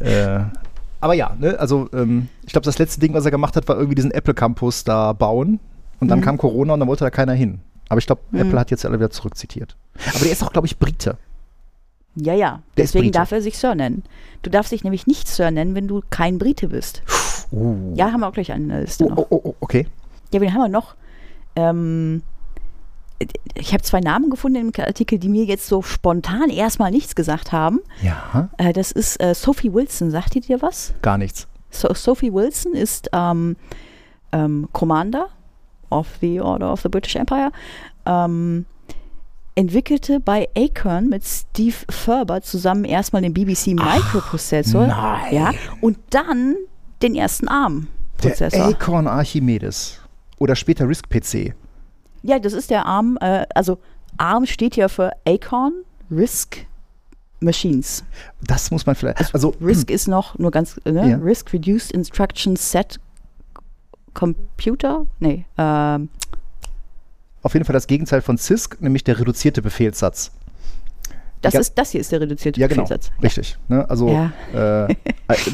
äh, 0.00 0.40
aber 1.00 1.14
ja, 1.14 1.34
ne, 1.38 1.58
also 1.58 1.88
ähm, 1.92 2.28
ich 2.46 2.52
glaube, 2.52 2.64
das 2.64 2.78
letzte 2.78 3.00
Ding, 3.00 3.12
was 3.14 3.24
er 3.24 3.30
gemacht 3.30 3.56
hat, 3.56 3.68
war 3.68 3.76
irgendwie 3.76 3.94
diesen 3.96 4.10
Apple 4.10 4.34
Campus 4.34 4.84
da 4.84 5.12
bauen 5.12 5.60
und 6.00 6.08
dann 6.08 6.20
Mhm. 6.20 6.24
kam 6.24 6.38
Corona 6.38 6.74
und 6.74 6.80
dann 6.80 6.88
wollte 6.88 7.04
da 7.04 7.10
keiner 7.10 7.32
hin. 7.34 7.60
Aber 7.88 7.98
ich 7.98 8.06
glaube, 8.06 8.22
Mhm. 8.30 8.40
Apple 8.40 8.60
hat 8.60 8.70
jetzt 8.70 8.84
alle 8.86 8.98
wieder 8.98 9.10
zurückzitiert. 9.10 9.76
Aber 10.10 10.20
der 10.24 10.32
ist 10.32 10.42
auch, 10.42 10.52
glaube 10.52 10.66
ich, 10.66 10.78
Brite. 10.78 11.16
Ja, 12.16 12.32
ja. 12.34 12.62
Der 12.76 12.84
Deswegen 12.84 13.10
darf 13.12 13.32
er 13.32 13.42
sich 13.42 13.58
Sir 13.58 13.74
nennen. 13.74 14.04
Du 14.42 14.50
darfst 14.50 14.70
dich 14.72 14.84
nämlich 14.84 15.06
nicht 15.06 15.26
Sir 15.28 15.50
nennen, 15.50 15.74
wenn 15.74 15.88
du 15.88 16.00
kein 16.10 16.38
Brite 16.38 16.68
bist. 16.68 17.02
Uh. 17.50 17.92
Ja, 17.96 18.12
haben 18.12 18.20
wir 18.20 18.28
auch 18.28 18.32
gleich 18.32 18.52
eine 18.52 18.80
Liste 18.82 19.04
Oh, 19.04 19.08
noch. 19.08 19.18
oh, 19.18 19.26
oh, 19.30 19.40
oh, 19.44 19.54
okay. 19.60 19.86
Ja, 20.32 20.40
wen 20.40 20.52
haben 20.54 20.60
wir 20.62 20.68
noch? 20.68 20.94
Ähm, 21.56 22.22
ich 23.54 23.72
habe 23.72 23.82
zwei 23.82 24.00
Namen 24.00 24.30
gefunden 24.30 24.56
im 24.58 24.72
Artikel, 24.84 25.18
die 25.18 25.28
mir 25.28 25.44
jetzt 25.44 25.66
so 25.66 25.82
spontan 25.82 26.50
erstmal 26.50 26.90
nichts 26.90 27.14
gesagt 27.14 27.52
haben. 27.52 27.80
Ja, 28.02 28.48
Äh, 28.58 28.72
das 28.72 28.90
ist 28.92 29.20
äh, 29.22 29.34
Sophie 29.34 29.72
Wilson. 29.72 30.10
Sagt 30.10 30.34
die 30.34 30.40
dir 30.40 30.60
was? 30.62 30.94
gar 31.02 31.18
nichts. 31.18 31.46
So, 31.70 31.92
Sophie 31.94 32.32
Wilson 32.32 32.74
ist 32.74 33.08
ähm, 33.12 33.56
ähm, 34.32 34.68
Commander 34.72 35.28
of 35.90 36.06
the 36.20 36.40
Order 36.40 36.72
of 36.72 36.80
the 36.82 36.88
British 36.88 37.16
Empire. 37.16 37.50
Ähm, 38.06 38.66
entwickelte 39.54 40.20
bei 40.20 40.48
Acorn 40.56 41.08
mit 41.08 41.24
Steve 41.24 41.76
Ferber 41.88 42.42
zusammen 42.42 42.84
erstmal 42.84 43.22
den 43.22 43.32
BBC 43.32 43.68
Microprozessor. 43.68 44.86
nein. 44.86 45.34
Ja, 45.34 45.52
und 45.80 45.98
dann 46.10 46.56
den 47.02 47.14
ersten 47.14 47.48
ARM-Prozessor. 47.48 48.66
Acorn 48.66 49.06
Archimedes. 49.06 50.00
Oder 50.38 50.56
später 50.56 50.88
RISC 50.88 51.08
PC. 51.08 51.54
Ja, 52.22 52.38
das 52.38 52.52
ist 52.52 52.70
der 52.70 52.86
ARM, 52.86 53.16
äh, 53.20 53.46
also 53.54 53.78
ARM 54.16 54.46
steht 54.46 54.76
ja 54.76 54.88
für 54.88 55.12
Acorn 55.26 55.72
RISC 56.10 56.66
Machines. 57.40 58.04
Das 58.42 58.70
muss 58.70 58.86
man 58.86 58.94
vielleicht. 58.94 59.34
Also, 59.34 59.54
RISC 59.60 59.90
ist 59.90 60.08
noch 60.08 60.38
nur 60.38 60.50
ganz, 60.50 60.80
ne? 60.84 61.10
Ja. 61.10 61.16
RISC 61.18 61.52
Reduced 61.52 61.92
Instruction 61.92 62.56
Set 62.56 62.98
Computer? 64.14 65.06
Nee, 65.20 65.44
ähm, 65.58 66.08
auf 67.42 67.52
jeden 67.52 67.66
Fall 67.66 67.74
das 67.74 67.86
Gegenteil 67.86 68.22
von 68.22 68.38
CISC, 68.38 68.80
nämlich 68.80 69.04
der 69.04 69.18
reduzierte 69.20 69.60
Befehlssatz. 69.60 70.30
das 71.42 71.52
Ja. 71.52 71.60
ist, 71.60 71.74
das 71.76 71.90
hier 71.90 72.00
ist 72.00 72.10
der 72.10 72.22
reduzierte 72.22 72.58
Ja, 72.58 72.68
genau. 72.68 72.84
Befehlssatz. 72.84 73.12
Richtig. 73.22 73.58
Ne? 73.68 73.84
Also, 73.90 74.08
Ja. 74.08 74.32
äh, 74.54 74.92
äh, 74.92 74.96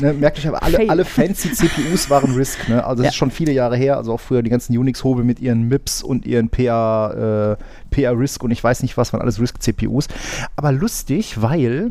ne, 0.01 0.13
merkt 0.13 0.39
euch 0.39 0.47
aber, 0.47 0.63
alle, 0.63 0.89
alle 0.89 1.05
fancy 1.05 1.51
CPUs 1.53 2.09
waren 2.09 2.33
RISC. 2.37 2.69
Ne? 2.69 2.85
Also, 2.85 2.99
das 3.03 3.07
Ja. 3.07 3.09
ist 3.11 3.17
schon 3.17 3.33
viele 3.33 3.51
Jahre 3.51 3.77
her. 3.77 3.97
Also, 3.97 4.13
auch 4.13 4.21
früher 4.21 4.43
die 4.45 4.51
ganzen 4.51 4.79
Unix-Hobel 4.79 5.25
mit 5.25 5.41
ihren 5.41 5.63
MIPS 5.67 6.05
und 6.05 6.27
ihren 6.27 6.49
PA, 6.49 7.55
äh, 7.55 7.57
PA 7.91 8.11
RISC 8.13 8.41
und 8.45 8.53
ich 8.53 8.63
weiß 8.63 8.83
nicht 8.85 8.97
was, 8.97 9.13
waren 9.13 9.21
alles 9.21 9.41
RISC-CPUs. 9.41 10.07
Aber 10.55 10.71
lustig, 10.71 11.43
weil 11.43 11.91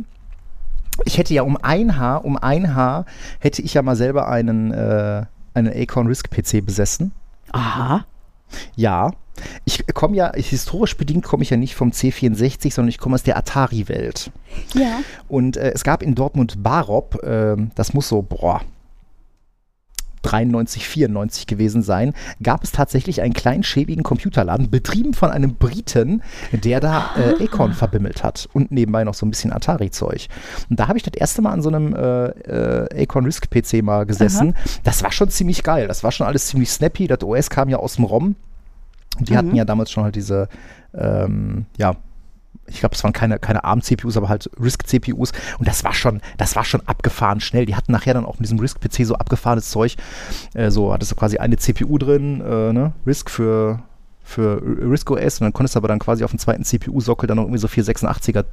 ich 1.04 1.18
hätte 1.18 1.34
ja 1.34 1.42
um 1.42 1.58
ein 1.62 1.98
Haar, 1.98 2.24
um 2.24 2.38
ein 2.38 2.76
Haar 2.76 3.06
hätte 3.40 3.62
ich 3.62 3.74
ja 3.74 3.82
mal 3.82 3.98
selber 3.98 4.30
einen, 4.30 4.72
äh, 4.72 5.26
einen 5.54 5.74
Acorn 5.74 6.08
RISC-PC 6.08 6.66
besessen. 6.66 7.12
Aha. 7.52 8.06
Ja, 8.76 9.12
ich 9.66 9.86
komme 9.94 10.16
ja, 10.16 10.34
historisch 10.36 10.98
bedingt 10.98 11.24
komme 11.24 11.44
ich 11.44 11.50
ja 11.50 11.58
nicht 11.58 11.76
vom 11.76 11.92
C64, 11.92 12.74
sondern 12.74 12.90
ich 12.90 12.98
komme 12.98 13.16
aus 13.16 13.24
der 13.24 13.38
Atari-Welt. 13.38 14.32
Ja. 14.74 15.00
Und 15.28 15.58
äh, 15.58 15.72
es 15.72 15.84
gab 15.84 16.04
in 16.04 16.16
Dortmund 16.16 16.62
Barop, 16.64 17.24
äh, 17.24 17.56
das 17.76 17.94
muss 17.94 18.10
so, 18.10 18.22
boah, 18.22 18.62
93, 20.22 20.88
94 20.88 21.48
gewesen 21.48 21.82
sein, 21.82 22.14
gab 22.42 22.64
es 22.64 22.72
tatsächlich 22.72 23.22
einen 23.22 23.34
kleinen 23.34 23.64
schäbigen 23.64 24.04
Computerladen, 24.04 24.70
betrieben 24.70 25.14
von 25.14 25.32
einem 25.32 25.56
Briten, 25.56 26.22
der 26.52 26.80
da 26.80 27.12
äh, 27.18 27.44
Acorn 27.44 27.74
verbimmelt 27.74 28.24
hat 28.24 28.48
und 28.54 28.72
nebenbei 28.72 29.04
noch 29.04 29.14
so 29.14 29.26
ein 29.26 29.30
bisschen 29.30 29.52
Atari-Zeug. 29.54 30.28
Und 30.70 30.80
da 30.80 30.88
habe 30.88 30.98
ich 30.98 31.04
das 31.04 31.14
erste 31.14 31.42
Mal 31.42 31.52
an 31.52 31.62
so 31.62 31.70
einem 31.70 31.96
äh, 31.96 32.26
äh, 32.28 33.04
Acorn 33.04 33.26
Risk-PC 33.26 33.82
mal 33.84 34.06
gesessen. 34.06 34.56
Das 34.84 35.04
war 35.04 35.12
schon 35.12 35.30
ziemlich 35.30 35.64
geil. 35.64 35.88
Das 35.88 36.04
war 36.04 36.12
schon 36.12 36.28
alles 36.28 36.48
ziemlich 36.48 36.70
snappy. 36.70 37.08
Das 37.08 37.24
OS 37.24 37.50
kam 37.50 37.70
ja 37.70 37.78
aus 37.78 37.96
dem 37.96 38.06
ROM. 38.06 38.36
Und 39.18 39.30
die 39.30 39.38
hatten 39.38 39.56
ja 39.56 39.66
damals 39.66 39.92
schon 39.92 40.04
halt 40.04 40.16
diese, 40.16 40.48
ähm, 40.94 41.66
ja, 41.78 41.96
ich 42.70 42.80
glaube, 42.80 42.96
es 42.96 43.04
waren 43.04 43.14
keine, 43.14 43.40
keine 43.40 43.64
ARM-CPUs, 43.64 44.18
aber 44.18 44.30
halt 44.30 44.50
RISC-CPUs. 44.60 45.32
Und 45.58 45.68
das 45.68 45.84
war 45.84 45.94
schon, 45.94 46.22
das 46.38 46.56
war 46.56 46.64
schon 46.64 46.82
abgefahren 46.88 47.40
schnell. 47.42 47.66
Die 47.66 47.76
hatten 47.76 47.92
nachher 47.92 48.14
dann 48.14 48.26
auch 48.26 48.36
mit 48.40 48.46
diesem 48.46 48.60
RISC-PC 48.60 49.06
so 49.06 49.16
abgefahrenes 49.16 49.70
Zeug. 49.70 49.96
Äh, 50.54 50.72
so 50.72 50.94
hattest 50.94 51.12
du 51.12 51.16
quasi 51.16 51.38
eine 51.38 51.58
CPU 51.58 51.98
drin, 51.98 52.42
äh, 52.42 52.74
ne? 52.74 52.94
RISC 53.06 53.30
für, 53.30 53.82
für 54.24 54.62
RISC 54.64 55.12
OS 55.12 55.40
und 55.42 55.46
dann 55.46 55.54
konntest 55.54 55.76
du 55.76 55.80
aber 55.80 55.88
dann 55.88 56.00
quasi 56.00 56.24
auf 56.24 56.32
dem 56.32 56.40
zweiten 56.40 56.64
CPU-Sockel 56.64 57.28
dann 57.28 57.38
noch 57.38 57.44
irgendwie 57.44 57.60
so 57.60 57.68
486er 57.68 58.46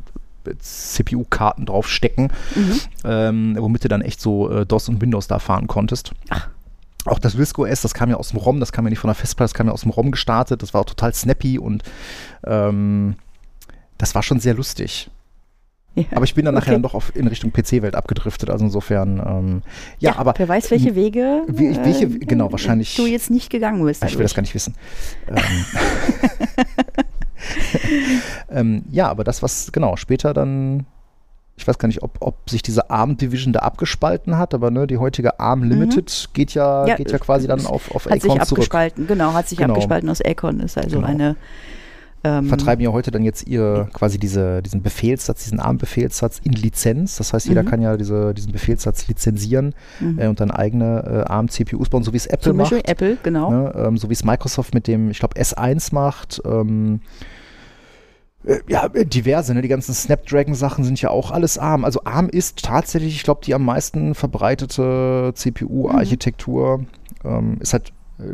CPU-Karten 0.60 1.66
draufstecken, 1.66 2.32
Mhm. 2.54 2.80
ähm, 3.04 3.56
womit 3.58 3.84
du 3.84 3.88
dann 3.88 4.00
echt 4.00 4.20
so 4.20 4.50
äh, 4.50 4.66
DOS 4.66 4.88
und 4.88 5.00
Windows 5.00 5.26
da 5.26 5.38
fahren 5.38 5.66
konntest. 5.66 6.12
Ach. 6.30 6.48
Auch 7.04 7.18
das 7.20 7.38
RISC 7.38 7.58
OS, 7.58 7.82
das 7.82 7.94
kam 7.94 8.10
ja 8.10 8.16
aus 8.16 8.30
dem 8.30 8.38
ROM, 8.38 8.58
das 8.58 8.72
kam 8.72 8.84
ja 8.84 8.90
nicht 8.90 8.98
von 8.98 9.08
der 9.08 9.14
Festplatte, 9.14 9.50
das 9.50 9.54
kam 9.54 9.68
ja 9.68 9.72
aus 9.72 9.82
dem 9.82 9.90
ROM 9.90 10.10
gestartet, 10.10 10.62
das 10.62 10.74
war 10.74 10.80
auch 10.80 10.86
total 10.86 11.14
snappy 11.14 11.58
und 11.58 11.84
ähm, 12.44 13.14
das 13.98 14.14
war 14.14 14.22
schon 14.22 14.40
sehr 14.40 14.54
lustig. 14.54 15.10
Ja. 15.94 16.04
Aber 16.14 16.24
ich 16.24 16.34
bin 16.34 16.44
dann 16.44 16.52
nachher 16.52 16.64
Okay. 16.66 16.72
dann 16.74 16.82
doch 16.82 16.92
auf, 16.92 17.16
in 17.16 17.26
Richtung 17.26 17.54
PC-Welt 17.54 17.94
abgedriftet, 17.94 18.50
also 18.50 18.66
insofern, 18.66 19.18
ähm, 19.18 19.62
ja, 19.98 20.16
aber 20.18 20.34
Wer 20.36 20.46
weiß, 20.46 20.70
welche 20.70 20.94
Wege 20.94 21.42
Wie- 21.48 21.74
welche- 21.74 22.04
äh, 22.04 22.18
genau, 22.18 22.52
wahrscheinlich- 22.52 22.94
du 22.96 23.06
jetzt 23.06 23.30
nicht 23.30 23.48
gegangen 23.48 23.82
bist. 23.82 24.04
ich 24.04 24.18
will 24.18 24.22
das 24.24 24.34
gar 24.34 24.42
nicht 24.42 24.54
wissen. 24.54 24.74
Ähm, 25.26 25.36
ähm, 28.50 28.84
ja, 28.90 29.08
aber 29.08 29.24
das, 29.24 29.42
was, 29.42 29.72
genau, 29.72 29.96
später 29.96 30.34
dann, 30.34 30.84
ich 31.56 31.66
weiß 31.66 31.78
gar 31.78 31.86
nicht, 31.86 32.02
ob, 32.02 32.16
ob 32.20 32.48
sich 32.50 32.60
diese 32.62 32.90
ARM-Division 32.90 33.52
da 33.54 33.60
abgespalten 33.60 34.36
hat, 34.36 34.52
aber 34.54 34.70
ne, 34.70 34.86
die 34.86 34.98
heutige 34.98 35.40
ARM 35.40 35.62
Limited 35.62 36.28
geht, 36.34 36.52
ja, 36.54 36.82
Mhm. 36.82 36.88
Ja, 36.88 36.96
geht 36.96 37.10
ja 37.10 37.18
quasi 37.18 37.46
dann 37.46 37.58
es 37.60 37.66
auf, 37.66 37.90
auf 37.94 38.04
hat 38.06 38.20
sich 38.20 38.30
Acorn 38.30 38.46
zurück. 38.46 38.58
abgespalten, 38.58 39.06
genau, 39.06 39.32
hat 39.32 39.48
sich 39.48 39.56
Genau. 39.58 39.72
abgespalten 39.72 40.10
aus 40.10 40.20
Acorn, 40.22 40.60
ist 40.60 40.76
also 40.76 40.96
Genau. 40.96 41.06
eine 41.08 41.36
ähm, 42.26 42.46
vertreiben 42.46 42.82
ja 42.82 42.90
heute 42.90 43.10
dann 43.10 43.22
jetzt 43.22 43.46
ihr 43.46 43.88
quasi 43.92 44.18
diese, 44.18 44.62
diesen 44.62 44.82
Befehlssatz, 44.82 45.44
diesen 45.44 45.60
ARM-Befehlssatz 45.60 46.40
in 46.42 46.52
Lizenz. 46.52 47.16
Das 47.16 47.32
heißt, 47.32 47.46
jeder 47.46 47.62
Mhm. 47.62 47.68
kann 47.68 47.82
ja 47.82 47.96
diese, 47.96 48.34
diesen 48.34 48.52
Befehlssatz 48.52 49.06
lizenzieren 49.06 49.74
mhm. 50.00 50.18
äh, 50.18 50.26
und 50.26 50.40
dann 50.40 50.50
eigene 50.50 51.24
äh, 51.26 51.30
ARM-CPUs 51.30 51.88
bauen, 51.88 52.02
so 52.02 52.12
wie 52.12 52.16
es 52.16 52.26
Apple 52.26 52.50
Zum 52.50 52.56
Beispiel 52.56 52.78
macht. 52.78 52.88
Apple, 52.88 53.16
genau. 53.22 53.50
Ne, 53.50 53.72
ähm, 53.76 53.96
so 53.96 54.08
wie 54.08 54.14
es 54.14 54.24
Microsoft 54.24 54.74
mit 54.74 54.88
dem, 54.88 55.10
ich 55.10 55.20
glaube, 55.20 55.40
S1 55.40 55.94
macht. 55.94 56.42
Ähm, 56.44 57.00
äh, 58.44 58.58
ja, 58.68 58.88
diverse, 58.88 59.54
ne? 59.54 59.62
Die 59.62 59.68
ganzen 59.68 59.94
Snapdragon-Sachen 59.94 60.84
sind 60.84 61.00
ja 61.00 61.10
auch 61.10 61.30
alles 61.30 61.58
ARM. 61.58 61.84
Also 61.84 62.00
ARM 62.04 62.28
ist 62.28 62.62
tatsächlich, 62.62 63.14
ich 63.14 63.22
glaube, 63.22 63.42
die 63.44 63.54
am 63.54 63.64
meisten 63.64 64.14
verbreitete 64.14 65.32
CPU-Architektur. 65.34 66.84
Ähm, 67.24 67.58
ist 67.60 67.72
halt 67.72 67.92
äh, 68.18 68.24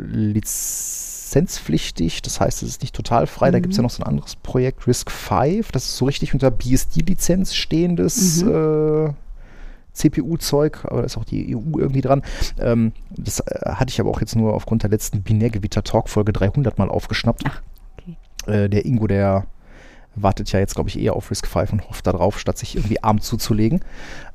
lizenzpflichtig, 1.33 2.21
das 2.21 2.39
heißt, 2.39 2.63
es 2.63 2.69
ist 2.69 2.81
nicht 2.81 2.95
total 2.95 3.27
frei. 3.27 3.51
Da 3.51 3.57
Mhm. 3.57 3.63
gibt 3.63 3.73
es 3.73 3.77
ja 3.77 3.83
noch 3.83 3.89
so 3.89 4.03
ein 4.03 4.07
anderes 4.07 4.35
Projekt, 4.35 4.87
RISC 4.87 5.09
V, 5.11 5.61
das 5.71 5.85
ist 5.85 5.97
so 5.97 6.05
richtig 6.05 6.33
unter 6.33 6.51
BSD-Lizenz 6.51 7.53
stehendes 7.55 8.43
Mhm. 8.43 8.49
äh, 9.09 9.13
CPU-Zeug, 9.93 10.79
aber 10.85 11.01
da 11.01 11.05
ist 11.05 11.17
auch 11.17 11.23
die 11.23 11.55
EU 11.55 11.77
irgendwie 11.77 12.01
dran. 12.01 12.23
Ähm, 12.59 12.93
das 13.11 13.39
äh, 13.41 13.59
hatte 13.65 13.91
ich 13.91 13.99
aber 13.99 14.09
auch 14.09 14.21
jetzt 14.21 14.35
nur 14.35 14.53
aufgrund 14.53 14.83
der 14.83 14.89
letzten 14.89 15.21
Binärgewitter-Talk-Folge 15.21 16.33
300 16.33 16.77
mal 16.79 16.89
aufgeschnappt. 16.89 17.43
Ach, 17.47 17.61
okay. 17.99 18.17
Äh, 18.51 18.69
der 18.69 18.85
Ingo, 18.85 19.05
der 19.07 19.45
wartet 20.15 20.51
ja 20.51 20.59
jetzt, 20.59 20.75
glaube 20.75 20.89
ich, 20.89 20.99
eher 20.99 21.15
auf 21.15 21.31
Risk 21.31 21.47
5 21.47 21.73
und 21.73 21.89
hofft 21.89 22.05
darauf, 22.05 22.39
statt 22.39 22.57
sich 22.57 22.75
irgendwie 22.75 23.01
arm 23.03 23.19
zuzulegen. 23.21 23.81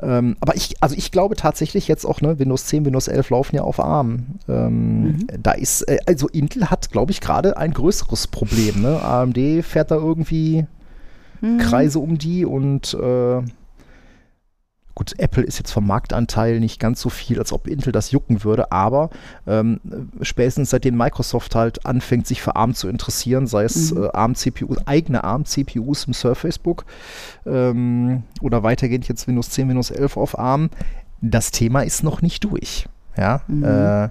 Ähm, 0.01 0.37
aber 0.41 0.57
ich, 0.57 0.75
also 0.83 0.95
ich 0.97 1.11
glaube 1.13 1.37
tatsächlich 1.37 1.87
jetzt 1.89 2.05
auch, 2.05 2.21
ne, 2.21 2.39
Windows 2.39 2.67
10, 2.67 2.85
Windows 2.85 3.09
11 3.09 3.31
laufen 3.31 3.57
ja 3.57 3.63
auf 3.63 3.79
ARM. 3.81 4.27
Ähm, 4.49 5.03
Mhm. 5.03 5.27
Da 5.43 5.53
ist, 5.53 5.83
äh, 5.83 5.99
also 6.07 6.29
Intel 6.29 6.71
hat, 6.71 6.91
glaube 6.91 7.13
ich, 7.13 7.21
gerade 7.21 7.57
ein 7.57 7.73
größeres 7.73 8.27
Problem. 8.27 8.83
Ne? 8.83 9.01
AMD 9.03 9.65
fährt 9.65 9.91
da 9.91 9.97
irgendwie 9.97 10.67
Mhm. 11.41 11.59
Kreise 11.59 12.01
um 12.01 12.19
die 12.19 12.45
und 12.45 12.95
äh, 12.95 13.43
gut, 14.99 15.15
Apple 15.19 15.45
ist 15.45 15.59
jetzt 15.59 15.71
vom 15.71 15.87
Marktanteil 15.87 16.59
nicht 16.59 16.81
ganz 16.81 17.01
so 17.01 17.09
viel, 17.09 17.39
als 17.39 17.53
ob 17.53 17.69
Intel 17.69 17.93
das 17.93 18.11
jucken 18.11 18.43
würde, 18.43 18.73
aber 18.73 19.11
ähm, 19.47 19.79
spätestens 20.23 20.71
seitdem 20.71 20.97
Microsoft 20.97 21.55
halt 21.55 21.87
anfängt, 21.87 22.27
sich 22.27 22.43
für 22.43 22.57
ARM 22.57 22.75
zu 22.75 22.89
interessieren, 22.89 23.47
sei 23.47 23.63
es 23.63 23.93
Mhm. 23.95 24.03
äh, 24.05 24.09
ARM-CPUs, 24.09 24.79
eigene 24.87 25.23
ARM-CPUs 25.23 26.05
im 26.07 26.15
Surface 26.15 26.59
Book 26.59 26.85
ähm, 27.47 28.25
oder 28.41 28.65
weitergehend 28.65 29.07
jetzt 29.09 29.29
Windows 29.29 29.51
10, 29.51 29.69
Windows 29.69 29.91
11 29.93 30.17
auf 30.17 30.37
ARM, 30.37 30.69
das 31.21 31.53
Thema 31.53 31.83
ist 31.83 32.03
noch 32.03 32.21
nicht 32.21 32.43
durch. 32.43 32.87
Ja, 33.17 33.43
Mhm. 33.47 33.65
äh, 33.65 34.09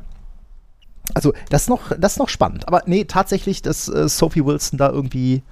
also 1.13 1.33
das 1.49 1.63
ist 1.63 1.69
noch, 1.69 1.91
das 1.97 2.13
ist 2.13 2.19
noch 2.19 2.29
spannend. 2.29 2.67
Aber 2.67 2.83
nee, 2.85 3.03
tatsächlich, 3.03 3.61
dass 3.61 3.89
äh, 3.89 4.07
Sophie 4.07 4.45
Wilson 4.45 4.77
da 4.77 4.89
irgendwie, 4.89 5.43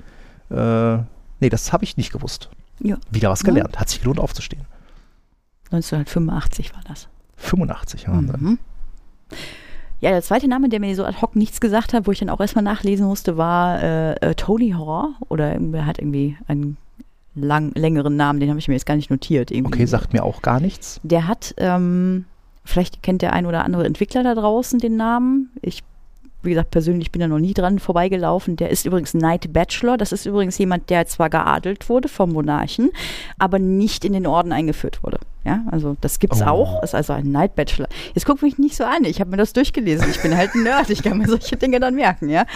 äh, 0.50 0.96
nee, 1.42 1.50
das 1.50 1.74
habe 1.74 1.84
ich 1.84 1.98
nicht 1.98 2.14
gewusst. 2.14 2.50
Ja. 2.80 2.98
Wieder 3.12 3.30
was 3.30 3.42
Ja. 3.42 3.48
gelernt. 3.48 3.80
Hat 3.80 3.90
sich 3.90 4.00
gelohnt 4.00 4.20
aufzustehen. 4.20 4.64
1985 5.72 6.74
war 6.74 6.82
das. 6.88 7.08
85, 7.38 8.08
Wahnsinn. 8.08 8.40
Mhm. 8.40 8.60
Ja, 10.02 10.12
der 10.12 10.22
zweite 10.22 10.48
Name, 10.48 10.70
der 10.70 10.80
mir 10.80 10.96
so 10.96 11.06
ad 11.06 11.22
hoc 11.22 11.36
nichts 11.36 11.62
gesagt 11.62 11.94
hat, 11.94 12.06
wo 12.06 12.12
ich 12.12 12.20
dann 12.20 12.30
auch 12.30 12.40
erstmal 12.40 12.64
nachlesen 12.64 13.08
musste, 13.08 13.38
war 13.38 13.82
äh, 13.82 14.14
äh, 14.16 14.36
Tony 14.36 14.72
Horror. 14.72 15.16
Oder 15.30 15.54
irgendwer 15.54 15.86
hat 15.86 16.00
irgendwie 16.00 16.38
einen 16.48 16.78
lang, 17.34 17.72
längeren 17.76 18.16
Namen, 18.16 18.40
den 18.40 18.50
habe 18.50 18.60
ich 18.60 18.68
mir 18.68 18.74
jetzt 18.74 18.86
gar 18.86 18.96
nicht 18.96 19.10
notiert. 19.10 19.52
Irgendwie. 19.52 19.74
Okay, 19.74 19.86
sagt 19.86 20.14
mir 20.14 20.24
auch 20.24 20.42
gar 20.42 20.60
nichts. 20.60 21.00
Der 21.04 21.28
hat, 21.28 21.56
ähm, 21.58 22.26
vielleicht 22.64 23.04
kennt 23.04 23.22
der 23.22 23.34
ein 23.34 23.46
oder 23.46 23.64
andere 23.64 23.86
Entwickler 23.86 24.24
da 24.24 24.36
draußen 24.36 24.80
den 24.80 24.96
Namen. 24.98 25.52
Ich, 25.62 25.84
wie 26.46 26.52
gesagt, 26.52 26.72
persönlich 26.72 27.12
bin 27.12 27.22
da 27.22 27.28
noch 27.28 27.40
nie 27.40 27.54
dran 27.54 27.80
vorbeigelaufen. 27.80 28.56
Der 28.56 28.70
ist 28.70 28.86
übrigens 28.86 29.12
Knight 29.12 29.52
Bachelor. 29.54 29.98
Das 29.98 30.12
ist 30.12 30.26
übrigens 30.26 30.58
jemand, 30.58 30.90
der 30.90 31.06
zwar 31.08 31.30
geadelt 31.30 31.90
wurde 31.90 32.08
vom 32.08 32.32
Monarchen, 32.34 32.92
aber 33.40 33.60
nicht 33.60 34.06
in 34.06 34.14
den 34.14 34.28
Orden 34.28 34.52
eingeführt 34.52 35.04
wurde. 35.04 35.20
Ja, 35.44 35.62
also 35.70 35.96
das 36.02 36.18
gibt's 36.20 36.42
Oh. 36.42 36.46
auch. 36.46 36.84
Ist 36.84 36.96
also 36.96 37.14
ein 37.14 37.26
Knight 37.26 37.56
Bachelor. 37.56 37.88
Jetzt 38.16 38.26
guck 38.26 38.42
mich 38.42 38.58
nicht 38.58 38.76
so 38.76 38.84
an. 38.84 39.04
Ich 39.04 39.20
habe 39.20 39.30
mir 39.30 39.38
das 39.38 39.54
durchgelesen. 39.54 40.10
Ich 40.10 40.20
bin 40.22 40.36
halt 40.36 40.56
ein 40.56 40.64
Nerd. 40.64 40.90
Ich 40.90 41.04
kann 41.04 41.20
mir 41.20 41.28
solche 41.28 41.56
Dinge 41.56 41.80
dann 41.80 41.94
merken, 41.94 42.30
ja. 42.30 42.46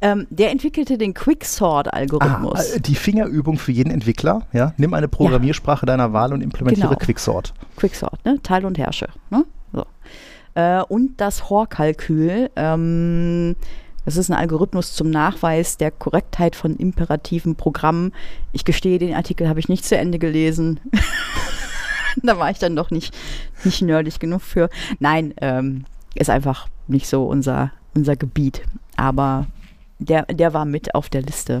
ähm, 0.00 0.26
der 0.30 0.50
entwickelte 0.50 0.98
den 0.98 1.10
Ah, 1.12 1.20
Quicksort-Algorithmus. 1.20 2.72
äh, 2.74 2.80
die 2.80 2.94
Fingerübung 2.94 3.58
für 3.58 3.72
jeden 3.72 3.90
Entwickler. 3.90 4.42
Ja? 4.52 4.72
Nimm 4.76 4.94
eine 4.94 5.08
Programmiersprache 5.08 5.86
deiner 5.86 6.12
Wahl 6.12 6.32
und 6.32 6.42
implementiere 6.42 6.88
Genau. 6.88 6.98
Quicksort. 7.00 7.54
Quicksort, 7.76 8.24
ne? 8.24 8.38
Teil 8.42 8.64
und 8.64 8.78
Herrsche. 8.78 9.08
Ne? 9.30 9.44
So. 9.72 9.84
Äh, 10.54 10.82
und 10.82 11.20
das 11.20 11.48
Hor-Kalkül. 11.50 12.50
Ähm, 12.56 13.56
das 14.04 14.16
ist 14.16 14.30
ein 14.30 14.36
Algorithmus 14.36 14.92
zum 14.92 15.10
Nachweis 15.10 15.78
der 15.78 15.90
Korrektheit 15.90 16.56
von 16.56 16.76
imperativen 16.76 17.56
Programmen. 17.56 18.12
Ich 18.52 18.64
gestehe, 18.64 18.98
den 18.98 19.14
Artikel 19.14 19.48
habe 19.48 19.60
ich 19.60 19.68
nicht 19.68 19.84
zu 19.84 19.96
Ende 19.96 20.18
gelesen. 20.18 20.80
da 22.22 22.38
war 22.38 22.50
ich 22.50 22.58
dann 22.58 22.76
doch 22.76 22.90
nicht, 22.90 23.14
nicht 23.64 23.82
nerdig 23.82 24.20
genug 24.20 24.42
für. 24.42 24.68
Nein, 24.98 25.34
ähm, 25.40 25.86
ist 26.14 26.30
einfach 26.30 26.68
nicht 26.86 27.08
so 27.08 27.24
unser, 27.24 27.72
unser 27.94 28.16
Gebiet. 28.16 28.62
Aber 28.96 29.46
der, 29.98 30.26
der 30.26 30.52
war 30.52 30.66
mit 30.66 30.94
auf 30.94 31.08
der 31.08 31.22
Liste. 31.22 31.60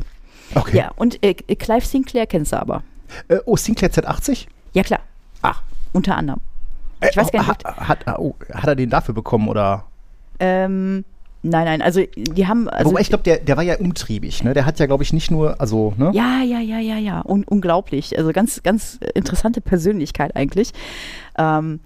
Okay. 0.54 0.76
Ja, 0.76 0.92
und 0.96 1.22
äh, 1.24 1.34
Clive 1.34 1.86
Sinclair 1.86 2.26
kennst 2.26 2.52
du 2.52 2.60
aber. 2.60 2.82
Äh, 3.28 3.38
oh, 3.46 3.56
Sinclair 3.56 3.90
Z80? 3.90 4.46
Ja, 4.74 4.82
klar. 4.82 5.00
Ach. 5.40 5.62
Unter 5.92 6.16
anderem. 6.16 6.40
Äh, 7.04 7.10
Ich 7.10 7.16
weiß 7.16 7.30
gar 7.30 7.40
nicht, 7.40 7.64
Hat, 7.64 8.04
hat, 8.06 8.18
oh, 8.18 8.34
hat 8.52 8.66
er 8.66 8.76
den 8.76 8.90
dafür 8.90 9.14
bekommen 9.14 9.48
oder? 9.48 9.84
Ähm, 10.40 11.04
nein, 11.42 11.64
nein, 11.64 11.82
also 11.82 12.02
die 12.16 12.46
haben. 12.46 12.68
Also, 12.68 12.90
Wobei 12.90 13.00
ich 13.00 13.08
glaube, 13.08 13.24
der, 13.24 13.38
der 13.38 13.56
war 13.56 13.62
ja 13.62 13.76
umtriebig. 13.76 14.42
Ne? 14.42 14.54
Der 14.54 14.66
hat 14.66 14.78
ja, 14.78 14.86
glaube 14.86 15.02
ich, 15.02 15.12
nicht 15.12 15.30
nur, 15.30 15.60
also, 15.60 15.94
ne? 15.96 16.10
ja, 16.12 16.42
ja, 16.42 16.60
ja, 16.60 16.78
ja, 16.78 16.96
ja. 16.96 17.22
Un 17.24 17.44
unglaublich. 17.44 18.16
Also 18.18 18.32
ganz, 18.32 18.62
ganz 18.62 18.98
interessante 19.14 19.60
Persönlichkeit 19.60 20.34
eigentlich. 20.36 20.72
Ähm, 21.38 21.80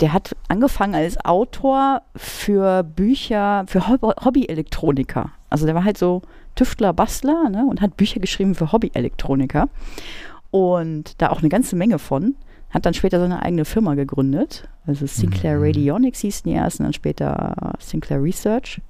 der 0.00 0.12
hat 0.12 0.34
angefangen 0.48 0.96
als 0.96 1.24
Autor 1.24 2.02
für 2.16 2.82
Bücher, 2.82 3.64
für 3.68 3.86
Hob 3.86 4.02
Hobby-Elektroniker. 4.24 5.30
Also 5.48 5.64
der 5.66 5.76
war 5.76 5.84
halt 5.84 5.96
so 5.96 6.22
Tüftler, 6.56 6.92
Bastler 6.92 7.48
ne, 7.48 7.64
und 7.68 7.80
hat 7.80 7.96
Bücher 7.96 8.18
geschrieben 8.18 8.54
für 8.54 8.72
Hobby-Elektroniker. 8.72 9.68
Und 10.50 11.20
da 11.22 11.30
auch 11.30 11.38
eine 11.38 11.48
ganze 11.48 11.76
Menge 11.76 11.98
von. 11.98 12.34
Hat 12.72 12.86
dann 12.86 12.94
später 12.94 13.20
seine 13.20 13.42
eigene 13.42 13.64
Firma 13.64 13.94
gegründet. 13.94 14.68
Also 14.86 15.06
Sinclair 15.06 15.58
Mhm. 15.58 15.64
Radionics 15.64 16.20
hießen 16.20 16.50
die 16.50 16.56
ersten, 16.56 16.82
dann 16.84 16.92
später 16.92 17.74
Sinclair 17.78 18.22
Research. 18.22 18.80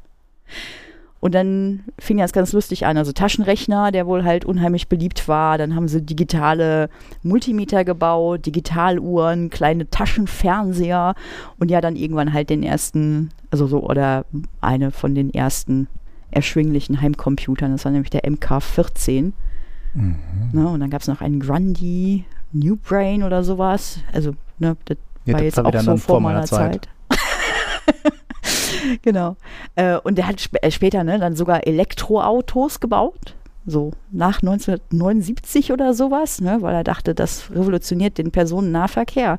Und 1.23 1.37
dann 1.37 1.85
fing 2.01 2.19
das 2.19 2.33
ganz 2.33 2.53
lustig 2.53 2.85
an. 2.85 2.97
Also 2.97 3.13
Taschenrechner, 3.13 3.93
der 3.93 4.09
wohl 4.09 4.25
halt 4.25 4.45
unheimlich 4.45 4.89
beliebt 4.89 5.29
war. 5.29 5.57
Dann 5.57 5.77
haben 5.77 5.87
sie 5.87 6.03
digitale 6.03 6.91
Multimeter 7.23 7.85
gebaut, 7.85 8.45
Digitaluhren, 8.47 9.49
kleine 9.49 9.89
Taschenfernseher 9.89 11.15
und 11.61 11.71
ja, 11.71 11.81
dann 11.81 11.95
irgendwann 11.95 12.33
halt 12.33 12.51
den 12.51 12.65
ersten, 12.65 13.31
also 13.53 13.69
so, 13.69 13.89
oder 13.89 14.25
eine 14.61 14.91
von 14.91 15.15
den 15.15 15.33
ersten 15.33 15.87
erschwinglichen 16.33 17.01
Heimcomputern. 17.01 17.71
Das 17.71 17.85
war 17.85 17.93
nämlich 17.93 18.11
der 18.11 18.25
MK14. 18.25 19.31
Mhm. 19.95 20.17
Ne? 20.53 20.69
Und 20.69 20.81
dann 20.81 20.91
gab 20.91 21.03
es 21.03 21.09
noch 21.09 21.21
einen 21.21 21.39
Grundy 21.39 22.25
New 22.53 22.77
Brain 22.77 23.23
oder 23.23 23.45
sowas. 23.45 23.99
Also, 24.13 24.33
ne, 24.59 24.77
das 24.85 24.97
Ja, 25.25 25.35
war 25.35 25.43
jetzt 25.43 25.57
war 25.57 25.67
auch 25.67 25.81
so 25.81 25.97
vor 25.97 26.21
meiner 26.21 26.45
Zeit. 26.45 26.89
genau. 29.03 29.37
Äh, 29.75 29.97
und 29.99 30.19
der 30.19 30.27
hat 30.27 30.41
sp 30.41 30.59
äh, 30.63 30.71
später 30.71 31.05
ne, 31.05 31.19
dann 31.19 31.37
sogar 31.37 31.67
Elektroautos 31.67 32.81
gebaut. 32.81 33.35
So 33.65 33.93
nach 34.11 34.43
1979 34.43 35.71
oder 35.71 35.95
sowas, 35.95 36.41
ne, 36.41 36.59
weil 36.63 36.75
er 36.75 36.83
dachte, 36.85 37.15
das 37.15 37.51
revolutioniert 37.53 38.19
den 38.19 38.33
Personennahverkehr. 38.33 39.39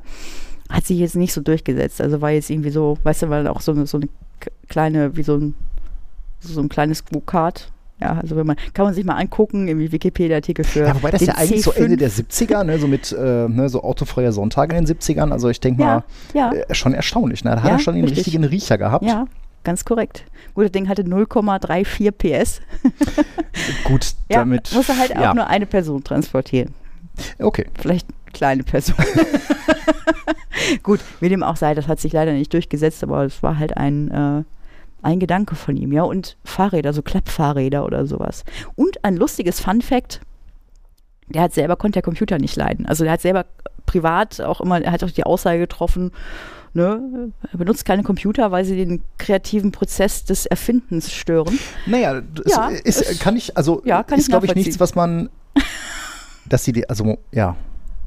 Hat 0.70 0.86
sich 0.86 0.98
jetzt 0.98 1.16
nicht 1.16 1.34
so 1.34 1.42
durchgesetzt. 1.42 2.00
Also 2.00 2.22
war 2.22 2.30
jetzt 2.30 2.48
irgendwie 2.48 2.70
so, 2.70 2.96
weißt 3.02 3.22
du, 3.22 3.28
weil 3.28 3.46
auch 3.48 3.60
so 3.60 3.72
eine, 3.72 3.86
so 3.86 3.98
eine 3.98 4.08
kleine, 4.68 5.14
wie 5.16 5.22
so 5.22 5.36
ein, 5.36 5.54
so 6.40 6.60
ein 6.60 6.70
kleines 6.70 7.04
Go-Kart. 7.04 7.70
Ja, 8.04 8.18
also 8.20 8.36
wenn 8.36 8.46
man, 8.46 8.56
kann 8.74 8.84
man 8.84 8.94
sich 8.94 9.04
mal 9.04 9.14
angucken, 9.16 9.66
irgendwie 9.66 9.90
Wikipedia-Artikel 9.92 10.64
für. 10.64 10.86
Ja, 10.86 10.94
wobei 10.94 11.10
das 11.10 11.24
ja 11.24 11.34
eigentlich 11.34 11.62
so 11.62 11.72
C5. 11.72 11.76
Ende 11.84 11.96
der 11.96 12.10
70er, 12.10 12.64
ne, 12.64 12.78
so 12.78 12.86
mit 12.86 13.12
äh, 13.12 13.48
ne, 13.48 13.68
so 13.68 13.82
autofreier 13.82 14.32
Sonntage 14.32 14.76
in 14.76 14.84
den 14.84 14.96
70ern. 14.96 15.30
Also 15.32 15.48
ich 15.48 15.60
denke 15.60 15.82
Ja, 15.82 16.04
ja. 16.34 16.48
mal, 16.48 16.64
äh, 16.68 16.74
schon 16.74 16.94
erstaunlich. 16.94 17.44
Ne? 17.44 17.50
Da 17.52 17.62
hat 17.62 17.70
er 17.72 17.78
schon 17.78 17.94
den 17.94 18.04
richtig. 18.04 18.26
richtigen 18.26 18.44
Riecher 18.44 18.78
gehabt. 18.78 19.04
Ja, 19.04 19.26
ganz 19.64 19.84
korrekt. 19.84 20.24
Gut, 20.54 20.64
das 20.66 20.72
Ding 20.72 20.88
hatte 20.88 21.02
0,34 21.02 22.10
PS. 22.12 22.60
Gut, 23.84 24.14
Ja, 24.30 24.38
damit. 24.38 24.70
muss 24.74 24.88
er 24.88 24.98
halt 24.98 25.16
auch 25.16 25.34
nur 25.34 25.46
eine 25.46 25.66
Person 25.66 26.04
transportieren. 26.04 26.74
Okay. 27.38 27.66
Vielleicht 27.80 28.06
eine 28.08 28.32
kleine 28.32 28.62
Person. 28.64 28.96
Gut, 30.82 31.00
wie 31.20 31.28
dem 31.28 31.42
auch 31.42 31.56
sei, 31.56 31.74
das 31.74 31.88
hat 31.88 32.00
sich 32.00 32.12
leider 32.12 32.32
nicht 32.32 32.52
durchgesetzt, 32.52 33.02
aber 33.02 33.24
es 33.24 33.42
war 33.42 33.58
halt 33.58 33.76
ein, 33.76 34.10
äh, 34.10 34.42
ein 35.04 35.20
Gedanke 35.20 35.54
von 35.54 35.76
ihm, 35.76 35.92
ja. 35.92 36.02
Und 36.02 36.36
Fahrräder, 36.44 36.92
so 36.92 37.02
Klappfahrräder 37.02 37.84
oder 37.84 38.06
sowas. 38.06 38.44
Und 38.74 39.04
ein 39.04 39.16
lustiges 39.16 39.60
Fun 39.60 39.82
Fact: 39.82 40.20
Der 41.28 41.42
hat 41.42 41.52
selber, 41.54 41.76
konnte 41.76 41.94
der 41.94 42.02
Computer 42.02 42.38
nicht 42.38 42.56
leiden. 42.56 42.86
Also, 42.86 43.04
der 43.04 43.12
hat 43.14 43.20
selber 43.20 43.46
privat 43.86 44.40
auch 44.40 44.60
immer, 44.60 44.80
er 44.82 44.92
hat 44.92 45.04
auch 45.04 45.10
die 45.10 45.24
Aussage 45.24 45.58
getroffen, 45.58 46.10
ne, 46.72 47.30
er 47.52 47.58
benutzt 47.58 47.84
keine 47.84 48.02
Computer, 48.02 48.50
weil 48.50 48.64
sie 48.64 48.76
den 48.76 49.02
kreativen 49.18 49.72
Prozess 49.72 50.24
des 50.24 50.46
Erfindens 50.46 51.12
stören. 51.12 51.58
Naja, 51.86 52.20
das 52.22 52.52
Ja, 52.52 52.68
ist, 52.68 53.02
es- 53.02 53.18
kann 53.20 53.36
ich, 53.36 53.56
also 53.56 53.82
ja, 53.84 54.02
kann 54.02 54.18
ist, 54.18 54.28
glaube 54.30 54.46
ich, 54.46 54.54
nichts, 54.54 54.80
was 54.80 54.94
man. 54.94 55.28
dass 56.48 56.64
sie 56.64 56.72
die, 56.72 56.88
also 56.88 57.18
ja. 57.30 57.56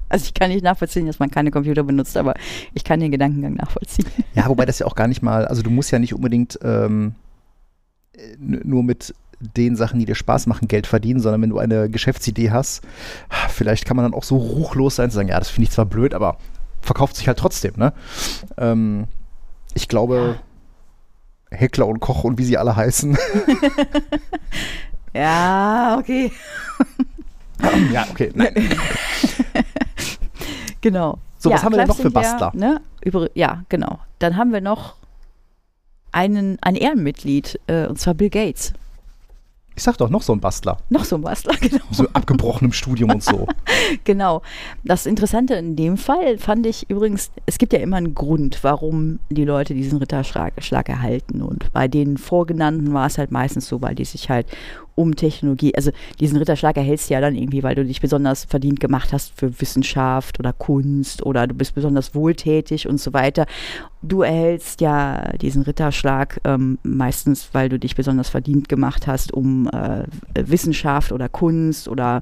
Also 0.10 0.26
ich 0.26 0.34
kann 0.34 0.50
nicht 0.50 0.63
nachvollziehen, 0.63 1.06
dass 1.08 1.20
man 1.20 1.32
keine 1.32 1.52
Computer 1.52 1.84
benutzt, 1.84 2.17
aber 2.17 2.34
ich 2.74 2.84
kann 2.84 3.00
den 3.00 3.12
Gedankengang 3.12 3.54
nachvollziehen. 3.56 4.08
Ja, 4.34 4.48
wobei 4.48 4.65
das 4.65 4.80
ja 4.80 4.86
auch 4.86 4.96
gar 4.96 5.08
nicht 5.08 5.22
mal, 5.22 5.46
also 5.46 5.62
du 5.62 5.70
musst 5.70 5.91
ja 5.91 6.00
nicht 6.00 6.13
unbedingt 6.13 6.60
ähm, 6.63 7.15
nur 8.38 8.84
mit 8.84 9.13
den 9.39 9.76
Sachen, 9.76 10.00
die 10.00 10.06
dir 10.06 10.15
Spaß 10.15 10.48
machen, 10.48 10.67
Geld 10.67 10.88
verdienen, 10.88 11.20
sondern 11.20 11.41
wenn 11.41 11.50
du 11.50 11.60
eine 11.60 11.89
Geschäftsidee 11.89 12.52
hast, 12.52 12.82
vielleicht 13.50 13.86
kann 13.86 13.96
man 13.96 14.04
dann 14.04 14.13
auch 14.13 14.24
so 14.24 14.38
ruchlos 14.38 14.96
sein, 14.96 15.12
zu 15.12 15.15
sagen, 15.15 15.30
ja, 15.30 15.38
das 15.38 15.50
finde 15.50 15.65
ich 15.65 15.72
zwar 15.72 15.86
blöd, 15.86 16.13
aber 16.13 16.38
verkauft 16.82 17.15
sich 17.15 17.28
halt 17.28 17.38
trotzdem, 17.38 17.74
ne? 17.78 17.93
Ähm, 18.58 19.06
ich 19.76 19.88
glaube, 19.88 20.39
Heckler 21.52 21.86
und 21.88 22.00
Koch 22.00 22.24
und 22.24 22.39
wie 22.39 22.46
sie 22.46 22.58
alle 22.58 22.76
heißen. 22.76 23.17
Ja, 25.17 25.98
okay. 26.00 26.32
ja, 27.91 28.06
okay. 28.12 28.32
Nein. 28.36 28.54
Genau. 30.88 31.17
So, 31.38 31.50
ja, 31.50 31.56
was 31.56 31.65
haben 31.65 31.73
wir 31.73 31.80
denn 31.80 31.88
noch 31.89 31.97
für 31.97 32.10
Bastler? 32.10 32.52
Ne? 32.56 32.80
Über, 33.02 33.28
ja, 33.34 33.63
genau. 33.67 34.00
Dann 34.19 34.38
haben 34.38 34.54
wir 34.54 34.62
noch 34.62 34.95
einen, 36.13 36.58
ein 36.62 36.76
Ehrenmitglied, 36.76 37.60
äh, 37.67 37.88
und 37.88 38.00
zwar 38.00 38.13
Bill 38.13 38.30
Gates. 38.30 38.71
Ich 39.76 39.84
sag 39.84 39.97
doch, 39.97 40.10
noch 40.10 40.21
so 40.21 40.32
ein 40.32 40.39
Bastler. 40.39 40.78
Noch 40.88 41.04
so 41.04 41.17
ein 41.17 41.21
Bastler, 41.21 41.56
genau. 41.62 41.84
So 41.91 42.08
abgebrochenem 42.13 42.71
Studium 42.71 43.12
und 43.12 43.21
so. 43.21 43.47
Genau. 44.06 44.41
Das 44.84 45.06
Interessante 45.06 45.54
in 45.56 45.76
dem 45.76 45.97
Fall 45.97 46.38
fand 46.38 46.65
ich 46.65 46.89
übrigens, 46.89 47.32
es 47.45 47.58
gibt 47.58 47.73
ja 47.73 47.80
immer 47.80 47.97
einen 47.97 48.15
Grund, 48.15 48.63
warum 48.63 49.19
die 49.30 49.45
Leute 49.45 49.73
diesen 49.73 50.00
Ritterschlag 50.00 50.54
Schlag 50.60 50.89
erhalten. 50.89 51.41
Und 51.41 51.71
bei 51.73 51.88
den 51.88 52.17
Vorgenannten 52.17 52.93
war 52.93 53.08
es 53.08 53.17
halt 53.17 53.32
meistens 53.32 53.67
so, 53.67 53.82
weil 53.82 53.95
die 53.95 54.06
sich 54.06 54.30
halt 54.30 54.47
um 54.97 55.15
Technologie, 55.15 55.75
also 55.75 55.91
diesen 56.19 56.38
Ritterschlag 56.38 56.75
erhältst 56.75 57.10
du 57.10 57.13
ja 57.13 57.21
dann 57.21 57.36
irgendwie, 57.36 57.62
weil 57.62 57.75
du 57.75 57.86
dich 57.86 58.01
besonders 58.01 58.45
verdient 58.45 58.79
gemacht 58.79 59.13
hast 59.13 59.31
für 59.38 59.62
Wissenschaft 59.62 60.39
oder 60.39 60.53
Kunst 60.53 61.23
oder 61.23 61.45
du 61.45 61.53
bist 61.53 61.75
besonders 61.75 62.15
wohltätig 62.15 62.88
und 62.88 62.99
so 62.99 63.13
weiter. 63.13 63.45
Du 64.01 64.23
erhältst 64.23 64.81
ja 64.81 65.33
diesen 65.39 65.62
Ritterschlag 65.62 66.41
ähm, 66.45 66.79
meistens, 66.81 67.49
weil 67.53 67.69
du 67.69 67.77
dich 67.77 67.95
besonders 67.95 68.29
verdient 68.29 68.69
gemacht 68.69 69.05
hast 69.05 69.33
um 69.33 69.69
äh, 69.69 70.03
Wissenschaft 70.36 71.12
oder 71.12 71.29
Kunst 71.29 71.88
oder 71.88 72.21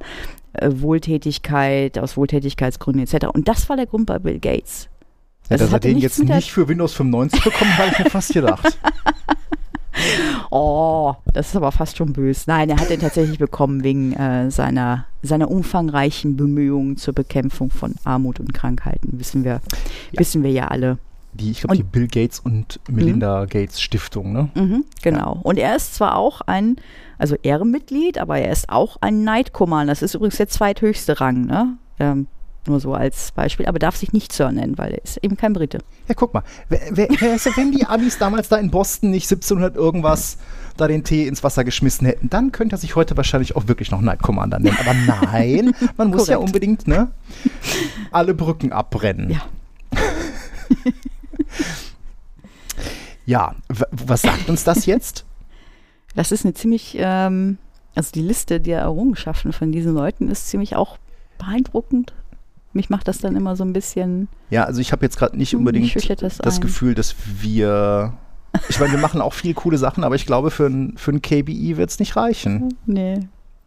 äh, 0.53 0.69
Wohltätigkeit, 0.73 1.97
aus 1.97 2.17
Wohltätigkeitsgründen 2.17 3.03
etc. 3.03 3.27
Und 3.27 3.47
das 3.47 3.69
war 3.69 3.77
der 3.77 3.85
Grund 3.85 4.05
bei 4.05 4.19
Bill 4.19 4.39
Gates. 4.39 4.89
Ja, 5.49 5.57
Das 5.57 5.61
dass 5.61 5.73
er 5.73 5.79
den 5.79 5.97
jetzt 5.97 6.21
nicht 6.21 6.51
für 6.51 6.67
Windows 6.67 6.93
95 6.93 7.41
bekommen, 7.41 7.77
habe 7.77 7.91
ich 7.91 7.99
mir 7.99 8.09
fast 8.09 8.33
gedacht. 8.33 8.77
Oh, 10.51 11.13
das 11.33 11.49
ist 11.49 11.55
aber 11.55 11.71
fast 11.71 11.97
schon 11.97 12.13
böse. 12.13 12.43
Nein, 12.47 12.69
er 12.69 12.77
hat 12.79 12.89
den 12.89 12.99
tatsächlich 12.99 13.39
bekommen 13.39 13.83
wegen 13.83 14.13
äh, 14.13 14.49
seiner, 14.51 15.05
seiner 15.21 15.49
umfangreichen 15.49 16.35
Bemühungen 16.37 16.97
zur 16.97 17.13
Bekämpfung 17.13 17.69
von 17.69 17.95
Armut 18.03 18.39
und 18.39 18.53
Krankheiten. 18.53 19.19
Wissen 19.19 19.43
wir, 19.43 19.61
Ja. 20.11 20.19
wissen 20.19 20.43
wir 20.43 20.51
ja 20.51 20.67
alle. 20.67 20.97
Die, 21.33 21.51
ich 21.51 21.61
glaube, 21.61 21.75
die 21.75 21.83
Bill 21.83 22.07
Gates 22.07 22.39
und 22.39 22.79
Melinda 22.89 23.43
Gates 23.45 23.81
Stiftung, 23.81 24.31
ne? 24.31 24.49
Mhm, 24.55 24.85
genau. 25.01 25.39
Und 25.43 25.57
er 25.57 25.75
ist 25.75 25.95
zwar 25.95 26.15
auch 26.15 26.39
ein, 26.41 26.77
also 27.17 27.35
Ehrenmitglied, 27.43 28.19
aber 28.19 28.37
er 28.39 28.51
ist 28.53 28.69
auch 28.69 28.95
ein 29.01 29.21
Knight 29.21 29.51
Commander. 29.51 29.91
Das 29.91 30.01
ist 30.01 30.13
übrigens 30.15 30.37
der 30.37 30.47
zweithöchste 30.47 31.19
Rang, 31.19 31.45
ne? 31.45 31.77
Ähm, 31.99 32.27
nur 32.67 32.79
so 32.79 32.93
als 32.93 33.31
Beispiel, 33.31 33.65
aber 33.65 33.79
darf 33.79 33.95
sich 33.95 34.13
nicht 34.13 34.33
Sir 34.33 34.51
nennen, 34.51 34.77
weil 34.77 34.93
er 34.93 35.03
ist 35.03 35.17
eben 35.17 35.37
kein 35.37 35.53
Brite. 35.53 35.79
Ja, 36.07 36.15
guck 36.15 36.33
mal. 36.33 36.43
Wer, 36.69 36.81
wer, 36.91 37.07
wer 37.19 37.35
ist, 37.35 37.45
wenn 37.57 37.71
die 37.71 37.85
Amis 37.85 38.17
damals 38.17 38.49
da 38.49 38.57
in 38.57 38.71
Boston 38.71 39.11
nicht 39.11 39.25
1700 39.25 39.75
irgendwas 39.75 40.37
da 40.77 40.87
den 40.87 41.03
Tee 41.03 41.27
ins 41.27 41.43
Wasser 41.43 41.63
geschmissen 41.63 42.05
hätten, 42.05 42.29
dann 42.29 42.51
könnte 42.51 42.75
er 42.75 42.79
sich 42.79 42.95
heute 42.95 43.15
wahrscheinlich 43.15 43.55
auch 43.55 43.67
wirklich 43.67 43.91
noch 43.91 44.01
Night 44.01 44.21
Commander 44.21 44.59
nennen. 44.59 44.77
Aber 44.79 44.93
nein, 44.93 45.73
man 45.97 46.09
muss 46.09 46.27
ja 46.27 46.37
unbedingt, 46.37 46.87
ne? 46.87 47.11
Alle 48.11 48.33
Brücken 48.33 48.71
abbrennen. 48.71 49.29
Ja. 49.29 49.41
Ja, 53.25 53.55
was 53.69 54.21
sagt 54.21 54.49
uns 54.49 54.63
das 54.63 54.85
jetzt? 54.85 55.25
Das 56.15 56.31
ist 56.31 56.45
eine 56.45 56.53
ziemlich, 56.53 56.95
ähm, 56.99 57.57
also 57.95 58.11
die 58.11 58.21
Liste 58.21 58.61
der 58.61 58.81
Errungenschaften 58.81 59.51
von 59.51 59.71
diesen 59.71 59.93
Leuten 59.93 60.29
ist 60.29 60.47
ziemlich 60.47 60.75
auch 60.75 60.97
beeindruckend. 61.39 62.13
Mich 62.75 62.89
macht 62.89 63.07
das 63.07 63.19
dann 63.19 63.35
immer 63.35 63.55
so 63.55 63.63
ein 63.63 63.73
bisschen, 63.73 64.27
Ja, 64.49 64.65
also 64.65 64.81
ich 64.81 64.91
habe 64.91 65.05
jetzt 65.05 65.17
gerade 65.17 65.37
nicht 65.37 65.53
Hm, 65.53 65.59
unbedingt 65.59 65.95
das 66.21 66.37
das. 66.37 66.61
Gefühl, 66.61 66.93
dass 66.93 67.15
wir. 67.41 68.13
Ich 68.69 68.79
meine, 68.79 68.91
wir 68.91 68.99
machen 68.99 69.21
auch 69.21 69.33
viel 69.33 69.53
coole 69.53 69.77
Sachen, 69.77 70.03
aber 70.03 70.15
ich 70.15 70.25
glaube, 70.25 70.51
für 70.51 70.67
ein, 70.67 70.93
für 70.97 71.11
ein 71.11 71.21
KBI 71.21 71.77
wird 71.77 71.89
es 71.89 71.99
nicht 71.99 72.15
reichen. 72.15 72.73
nee, 72.85 73.19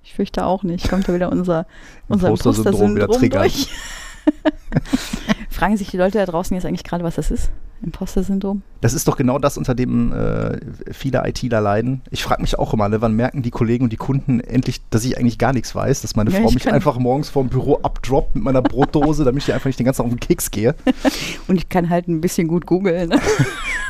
ich 0.02 0.14
fürchte 0.14 0.46
auch 0.46 0.62
nicht. 0.62 0.88
Kommt 0.88 1.08
da 1.08 1.14
wieder 1.14 1.30
unser, 1.30 1.66
unser 2.08 2.28
Imposter-Syndrom 2.28 2.96
wieder 2.96 3.08
triggern. 3.08 3.50
Fragen 5.50 5.76
sich 5.76 5.90
die 5.90 5.96
Leute 5.96 6.18
da 6.18 6.26
draußen 6.26 6.54
jetzt 6.54 6.64
eigentlich 6.64 6.84
gerade, 6.84 7.04
was 7.04 7.16
das 7.16 7.30
ist? 7.30 7.50
Imposter-Syndrom? 7.82 8.62
Das 8.80 8.94
ist 8.94 9.08
doch 9.08 9.16
genau 9.16 9.38
das, 9.38 9.56
unter 9.56 9.74
dem 9.74 10.12
äh, 10.12 10.58
viele 10.92 11.26
ITler 11.26 11.60
leiden. 11.60 12.02
Ich 12.10 12.22
frage 12.22 12.42
mich 12.42 12.58
auch 12.58 12.74
immer, 12.74 12.88
ne, 12.88 13.00
wann 13.00 13.14
merken 13.14 13.42
die 13.42 13.50
Kollegen 13.50 13.84
und 13.84 13.92
die 13.92 13.96
Kunden 13.96 14.40
endlich, 14.40 14.80
dass 14.90 15.04
ich 15.04 15.18
eigentlich 15.18 15.38
gar 15.38 15.52
nichts 15.52 15.74
weiß, 15.74 16.02
dass 16.02 16.16
meine 16.16 16.30
Ja, 16.30 16.40
Frau 16.40 16.48
ich 16.48 16.54
mich 16.54 16.72
einfach 16.72 16.98
morgens 16.98 17.28
vorm 17.28 17.48
Büro 17.48 17.76
abdroppt 17.82 18.34
mit 18.34 18.44
meiner 18.44 18.62
Brotdose, 18.62 19.24
damit 19.24 19.42
ich 19.42 19.48
ihr 19.48 19.54
einfach 19.54 19.66
nicht 19.66 19.78
den 19.78 19.86
ganzen 19.86 19.98
Tag 19.98 20.06
auf 20.06 20.12
den 20.12 20.20
Keks 20.20 20.50
gehe. 20.50 20.74
Und 21.48 21.56
ich 21.56 21.68
kann 21.68 21.88
halt 21.90 22.08
ein 22.08 22.20
bisschen 22.20 22.48
gut 22.48 22.66
googeln. 22.66 23.14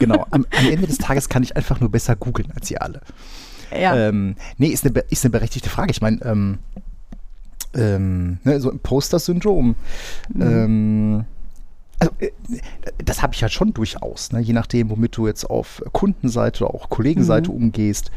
Genau, 0.01 0.27
am, 0.31 0.47
am 0.57 0.69
Ende 0.71 0.87
des 0.87 0.99
Tages 0.99 1.29
kann 1.29 1.43
ich 1.43 1.57
einfach 1.57 1.81
nur 1.81 1.91
besser 1.91 2.15
googeln 2.15 2.53
als 2.55 2.71
ihr 2.71 2.81
alle. 2.83 3.01
ja. 3.77 3.97
Ähm, 3.97 4.37
nee, 4.57 4.69
ist 4.69 4.87
eine, 4.87 4.97
ist 5.11 5.25
eine 5.25 5.33
berechtigte 5.33 5.69
Frage. 5.69 5.91
Ich 5.91 6.01
meine, 6.01 6.25
ähm, 6.25 6.59
ähm, 7.75 8.39
ne, 8.45 8.61
so 8.61 8.71
Imposter-Syndrom. 8.71 9.75
Mhm. 10.33 10.43
Ähm, 10.43 11.25
also, 12.01 12.13
äh, 12.21 12.31
das 13.05 13.23
habe 13.23 13.35
ich 13.35 13.43
halt 13.43 13.53
schon 13.53 13.73
durchaus, 13.75 14.33
ne? 14.33 14.41
je 14.41 14.53
nachdem, 14.53 14.91
womit 14.91 15.17
du 15.17 15.27
jetzt 15.27 15.45
auf 15.45 15.83
Kundenseite 15.93 16.65
oder 16.65 16.75
auch 16.75 16.89
Kollegenseite 16.89 17.51
Mhm. 17.51 17.57
umgehst, 17.57 18.11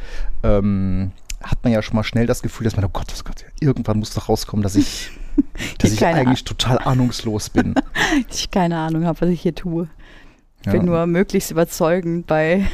ähm, 0.44 1.12
hat 1.42 1.58
man 1.64 1.74
ja 1.74 1.82
schon 1.82 1.96
mal 1.96 2.04
schnell 2.04 2.28
das 2.28 2.42
Gefühl, 2.44 2.66
dass 2.66 2.76
man, 2.76 2.86
oh 2.86 2.90
Gott, 2.94 3.12
oh 3.18 3.22
Gott, 3.26 3.46
irgendwann 3.60 3.98
muss 3.98 4.14
doch 4.14 4.30
rauskommen, 4.30 4.62
dass 4.64 4.76
ich 4.76 5.10
dass 5.80 5.92
ich 5.94 6.06
eigentlich 6.06 6.44
total 6.44 6.78
ahnungslos 6.80 7.50
bin. 7.50 7.74
ich 8.32 8.52
keine 8.52 8.78
Ahnung 8.78 9.06
habe, 9.06 9.22
was 9.22 9.30
ich 9.30 9.42
hier 9.42 9.56
tue. 9.56 9.88
Ich 10.60 10.68
Ja. 10.68 10.74
bin 10.74 10.86
nur 10.86 11.08
möglichst 11.08 11.50
überzeugend 11.50 12.28
bei 12.28 12.68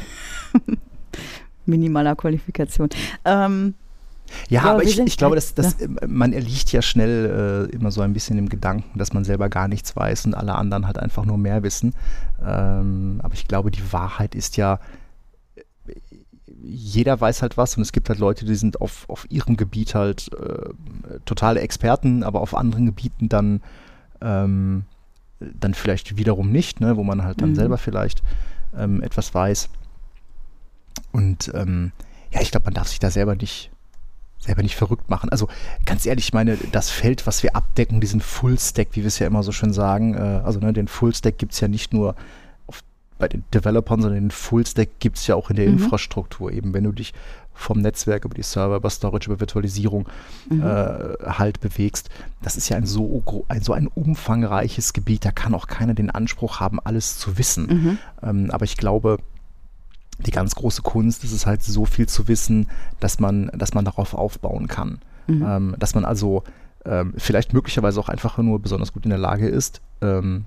minimaler 1.66 2.16
Qualifikation. 2.16 2.88
Ähm, 3.24 3.74
Ja, 4.48 4.64
Ja, 4.64 4.70
aber 4.72 4.82
ich, 4.82 4.98
ich 4.98 5.16
glaube, 5.16 5.36
halt- 5.36 5.58
dass, 5.58 5.74
dass 5.74 5.80
äh, 5.80 5.88
man 6.06 6.32
erliegt 6.32 6.70
ja 6.72 6.82
schnell 6.82 7.68
äh, 7.70 7.74
immer 7.74 7.90
so 7.90 8.00
ein 8.02 8.12
bisschen 8.12 8.38
im 8.38 8.48
Gedanken, 8.48 8.98
dass 8.98 9.12
man 9.12 9.24
selber 9.24 9.48
gar 9.48 9.68
nichts 9.68 9.94
weiß 9.96 10.26
und 10.26 10.34
alle 10.34 10.54
anderen 10.54 10.86
halt 10.86 10.98
einfach 10.98 11.24
nur 11.24 11.38
mehr 11.38 11.62
wissen. 11.62 11.94
Ähm, 12.44 13.20
aber 13.22 13.34
ich 13.34 13.46
glaube, 13.48 13.70
die 13.70 13.92
Wahrheit 13.92 14.34
ist 14.34 14.56
ja, 14.56 14.80
jeder 16.62 17.20
weiß 17.20 17.42
halt 17.42 17.56
was 17.56 17.76
und 17.76 17.82
es 17.82 17.92
gibt 17.92 18.08
halt 18.08 18.18
Leute, 18.18 18.44
die 18.44 18.54
sind 18.54 18.80
auf, 18.80 19.08
auf 19.08 19.26
ihrem 19.30 19.56
Gebiet 19.56 19.94
halt 19.94 20.30
äh, 20.32 20.70
totale 21.24 21.60
Experten, 21.60 22.22
aber 22.22 22.40
auf 22.40 22.54
anderen 22.54 22.86
Gebieten 22.86 23.28
dann, 23.28 23.62
ähm, 24.20 24.84
dann 25.40 25.74
vielleicht 25.74 26.16
wiederum 26.16 26.50
nicht, 26.50 26.80
ne, 26.80 26.96
wo 26.96 27.04
man 27.04 27.22
halt 27.22 27.40
dann 27.40 27.50
Mhm. 27.50 27.54
selber 27.54 27.78
vielleicht 27.78 28.22
ähm, 28.76 29.02
etwas 29.02 29.32
weiß. 29.34 29.68
Und 31.12 31.50
ähm, 31.54 31.92
ja, 32.32 32.40
ich 32.40 32.50
glaube, 32.50 32.64
man 32.64 32.74
darf 32.74 32.88
sich 32.88 32.98
da 32.98 33.10
selber 33.10 33.34
nicht, 33.36 33.70
selber 34.38 34.62
nicht 34.62 34.76
verrückt 34.76 35.10
machen. 35.10 35.30
Also 35.30 35.48
ganz 35.84 36.06
ehrlich, 36.06 36.26
ich 36.26 36.32
meine, 36.32 36.56
das 36.72 36.90
Feld, 36.90 37.26
was 37.26 37.42
wir 37.42 37.56
abdecken, 37.56 38.00
diesen 38.00 38.20
Full-Stack, 38.20 38.88
wie 38.92 39.00
wir 39.00 39.08
es 39.08 39.18
ja 39.18 39.26
immer 39.26 39.42
so 39.42 39.52
schön 39.52 39.72
sagen, 39.72 40.14
äh, 40.14 40.40
also 40.44 40.60
ne, 40.60 40.72
den 40.72 40.88
Full-Stack 40.88 41.38
gibt 41.38 41.52
es 41.52 41.60
ja 41.60 41.68
nicht 41.68 41.92
nur 41.92 42.14
auf, 42.66 42.82
bei 43.18 43.28
den 43.28 43.44
Developern, 43.52 44.00
sondern 44.00 44.22
den 44.22 44.30
Full-Stack 44.30 45.00
gibt 45.00 45.18
es 45.18 45.26
ja 45.26 45.34
auch 45.34 45.50
in 45.50 45.56
der 45.56 45.66
Mhm. 45.66 45.78
Infrastruktur. 45.78 46.52
Eben 46.52 46.72
wenn 46.72 46.84
du 46.84 46.92
dich 46.92 47.12
vom 47.58 47.80
Netzwerk 47.80 48.24
über 48.24 48.34
die 48.34 48.42
Server, 48.42 48.76
über 48.76 48.88
Storage, 48.88 49.26
über 49.26 49.40
Virtualisierung 49.40 50.08
mhm. 50.48 50.62
äh, 50.62 51.16
halt 51.26 51.60
bewegst. 51.60 52.08
Das 52.40 52.56
ist 52.56 52.68
ja 52.68 52.76
ein 52.76 52.86
so, 52.86 53.44
ein 53.48 53.62
so 53.62 53.72
ein 53.72 53.88
umfangreiches 53.88 54.92
Gebiet, 54.92 55.24
da 55.24 55.32
kann 55.32 55.54
auch 55.54 55.66
keiner 55.66 55.94
den 55.94 56.10
Anspruch 56.10 56.60
haben, 56.60 56.78
alles 56.78 57.18
zu 57.18 57.36
wissen. 57.36 57.66
Mhm. 57.66 57.98
Ähm, 58.22 58.50
aber 58.52 58.64
ich 58.64 58.76
glaube, 58.76 59.18
die 60.18 60.30
ganz 60.30 60.54
große 60.54 60.82
Kunst 60.82 61.24
ist 61.24 61.32
es 61.32 61.46
halt 61.46 61.62
so 61.62 61.84
viel 61.84 62.08
zu 62.08 62.28
wissen, 62.28 62.68
dass 63.00 63.20
man, 63.20 63.50
dass 63.54 63.74
man 63.74 63.84
darauf 63.84 64.14
aufbauen 64.14 64.66
kann. 64.66 64.98
Mhm. 65.26 65.44
Ähm, 65.46 65.76
dass 65.78 65.94
man 65.94 66.04
also 66.04 66.42
ähm, 66.84 67.14
vielleicht 67.16 67.52
möglicherweise 67.52 68.00
auch 68.00 68.08
einfach 68.08 68.38
nur 68.38 68.60
besonders 68.60 68.92
gut 68.92 69.04
in 69.04 69.10
der 69.10 69.18
Lage 69.18 69.48
ist, 69.48 69.80
ähm, 70.00 70.46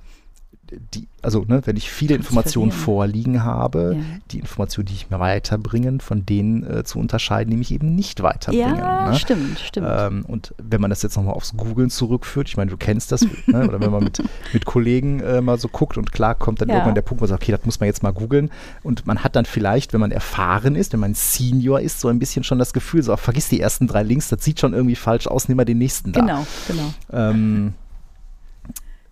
die, 0.93 1.07
also 1.21 1.43
ne, 1.45 1.61
wenn 1.65 1.75
ich 1.75 1.91
viele 1.91 2.15
Informationen 2.15 2.71
vorliegen 2.71 3.43
habe, 3.43 3.95
Ja. 3.97 4.03
die 4.31 4.39
Informationen, 4.39 4.85
die 4.85 4.93
ich 4.93 5.09
mir 5.09 5.19
weiterbringen, 5.19 5.99
von 5.99 6.25
denen 6.25 6.63
äh, 6.63 6.83
zu 6.85 6.97
unterscheiden, 6.97 7.51
die 7.51 7.57
mich 7.57 7.71
eben 7.71 7.93
nicht 7.93 8.23
weiterbringen. 8.23 8.77
ja, 8.77 9.09
ne? 9.09 9.15
stimmt, 9.19 9.59
stimmt. 9.59 9.87
Ähm, 9.89 10.25
und 10.27 10.53
wenn 10.57 10.79
man 10.79 10.89
das 10.89 11.01
jetzt 11.03 11.17
nochmal 11.17 11.33
aufs 11.33 11.55
Googlen 11.57 11.89
zurückführt, 11.89 12.47
ich 12.47 12.55
meine, 12.55 12.71
du 12.71 12.77
kennst 12.77 13.11
das, 13.11 13.21
ne? 13.47 13.67
oder 13.67 13.81
wenn 13.81 13.91
man 13.91 14.03
mit, 14.03 14.23
mit 14.53 14.65
Kollegen 14.65 15.19
äh, 15.19 15.41
mal 15.41 15.57
so 15.59 15.67
guckt 15.67 15.97
und 15.97 16.11
klar 16.13 16.35
kommt 16.35 16.61
dann 16.61 16.69
Ja. 16.69 16.75
irgendwann 16.75 16.95
der 16.95 17.01
Punkt, 17.01 17.19
wo 17.21 17.23
man 17.25 17.29
sagt, 17.29 17.43
okay, 17.43 17.51
das 17.51 17.65
muss 17.65 17.79
man 17.81 17.87
jetzt 17.87 18.01
mal 18.03 18.11
googeln. 18.11 18.49
Und 18.81 19.05
man 19.05 19.23
hat 19.23 19.35
dann 19.35 19.45
vielleicht, 19.45 19.91
wenn 19.91 19.99
man 19.99 20.11
erfahren 20.11 20.75
ist, 20.75 20.93
wenn 20.93 21.01
man 21.01 21.13
Senior 21.15 21.81
ist, 21.81 21.99
so 21.99 22.07
ein 22.07 22.17
bisschen 22.19 22.43
schon 22.45 22.59
das 22.59 22.71
Gefühl, 22.71 23.03
so, 23.03 23.13
ach, 23.13 23.19
vergiss 23.19 23.49
die 23.49 23.59
ersten 23.59 23.87
drei 23.87 24.03
Links, 24.03 24.29
das 24.29 24.43
sieht 24.43 24.59
schon 24.61 24.73
irgendwie 24.73 24.95
falsch 24.95 25.27
aus, 25.27 25.49
nimm 25.49 25.57
mal 25.57 25.65
den 25.65 25.79
nächsten 25.79 26.13
da. 26.13 26.21
genau, 26.21 26.47
genau. 26.67 26.93
Ähm, 27.11 27.73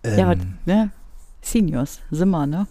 ja, 0.04 0.24
aber, 0.24 0.32
ähm, 0.32 0.54
ne? 0.64 0.90
Seniors, 1.42 2.00
sind 2.10 2.30
wir, 2.30 2.46
ne? 2.46 2.66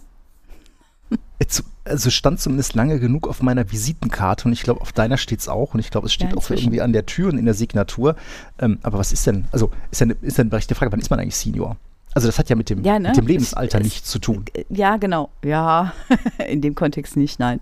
also 1.84 2.10
stand 2.10 2.38
zumindest 2.38 2.74
lange 2.74 3.00
genug 3.00 3.26
auf 3.26 3.42
meiner 3.42 3.72
Visitenkarte 3.72 4.44
und 4.46 4.52
ich 4.52 4.62
glaube, 4.62 4.80
auf 4.80 4.92
deiner 4.92 5.16
steht 5.16 5.40
es 5.40 5.48
auch 5.48 5.74
und 5.74 5.80
ich 5.80 5.90
glaube, 5.90 6.06
es 6.06 6.12
steht 6.12 6.30
Ja, 6.30 6.36
auch 6.36 6.48
irgendwie 6.50 6.80
an 6.80 6.92
der 6.92 7.06
Tür 7.06 7.30
und 7.32 7.38
in 7.38 7.46
der 7.46 7.54
Signatur. 7.54 8.14
Ähm, 8.60 8.78
aber 8.82 8.98
was 8.98 9.12
ist 9.12 9.26
denn, 9.26 9.46
also 9.50 9.70
ist 9.90 10.00
dann, 10.00 10.10
ist 10.22 10.38
dann 10.38 10.50
berechtigte 10.50 10.74
Frage, 10.76 10.92
wann 10.92 11.00
ist 11.00 11.10
man 11.10 11.18
eigentlich 11.18 11.34
Senior? 11.36 11.76
Also 12.14 12.28
das 12.28 12.38
hat 12.38 12.48
ja 12.50 12.54
mit 12.56 12.70
dem, 12.70 12.84
Ja, 12.84 12.98
ne? 12.98 13.08
mit 13.08 13.16
dem 13.16 13.26
Lebensalter 13.26 13.78
es- 13.78 13.84
nichts 13.84 14.10
zu 14.10 14.18
tun. 14.20 14.44
Ja, 14.68 14.96
genau. 14.98 15.30
Ja, 15.44 15.92
in 16.48 16.60
dem 16.60 16.74
Kontext 16.76 17.16
nicht, 17.16 17.40
nein. 17.40 17.60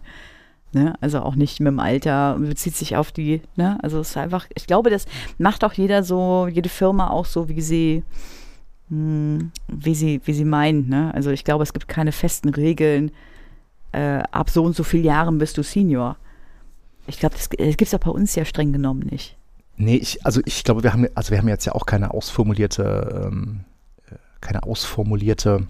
Ne? 0.73 0.95
Also 1.01 1.21
auch 1.21 1.35
nicht 1.37 1.61
mit 1.61 1.69
dem 1.69 1.81
Alter, 1.81 2.37
bezieht 2.39 2.77
sich 2.77 2.97
auf 2.97 3.11
die, 3.13 3.41
ne? 3.57 3.79
Also 3.83 4.01
es 4.01 4.11
ist 4.11 4.17
einfach, 4.19 4.47
ich 4.55 4.67
glaube, 4.67 4.91
das 4.91 5.07
macht 5.39 5.65
auch 5.65 5.73
jeder 5.73 6.03
so, 6.03 6.47
jede 6.53 6.69
Firma 6.69 7.09
auch 7.09 7.25
so, 7.25 7.49
wie 7.49 7.63
sie, 7.63 8.03
wie 8.89 9.95
sie, 9.95 10.21
wie 10.25 10.33
sie 10.33 10.45
meint, 10.45 10.89
ne? 10.89 11.13
Also 11.15 11.31
ich 11.31 11.45
glaube, 11.45 11.63
es 11.63 11.73
gibt 11.73 11.89
keine 11.89 12.13
festen 12.13 12.49
Regeln, 12.49 13.11
äh, 13.93 14.23
ab 14.31 14.51
so 14.51 14.65
und 14.65 14.77
so 14.77 14.85
vielen 14.85 15.05
Jahren 15.05 15.39
bist 15.39 15.59
du 15.59 15.63
Senior. 15.63 16.17
Ich 17.07 17.19
glaube, 17.19 17.35
das, 17.37 17.49
das 17.49 17.77
gibt 17.77 17.83
es 17.83 17.95
auch 17.95 18.01
bei 18.01 18.11
uns 18.11 18.35
ja 18.35 18.45
streng 18.45 18.73
genommen 18.73 19.09
nicht. 19.11 19.37
Nee, 19.77 19.97
ich, 19.97 20.25
also 20.27 20.41
ich 20.45 20.65
glaube, 20.65 20.83
wir 20.83 20.93
haben, 20.93 21.07
also 21.15 21.31
wir 21.31 21.39
haben 21.39 21.49
jetzt 21.49 21.65
ja 21.65 21.75
auch 21.75 21.87
keine 21.87 22.13
ausformulierte, 22.13 23.29
ähm, 23.31 23.61
äh, 24.11 24.17
keine 24.41 24.65
ausformulierte 24.65 25.67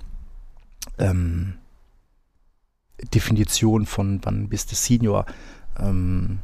ähm, 0.98 1.54
Definition 3.14 3.86
von 3.86 4.20
wann 4.22 4.48
bist 4.48 4.72
du 4.72 4.76
Senior. 4.76 5.26
Ähm, 5.78 6.40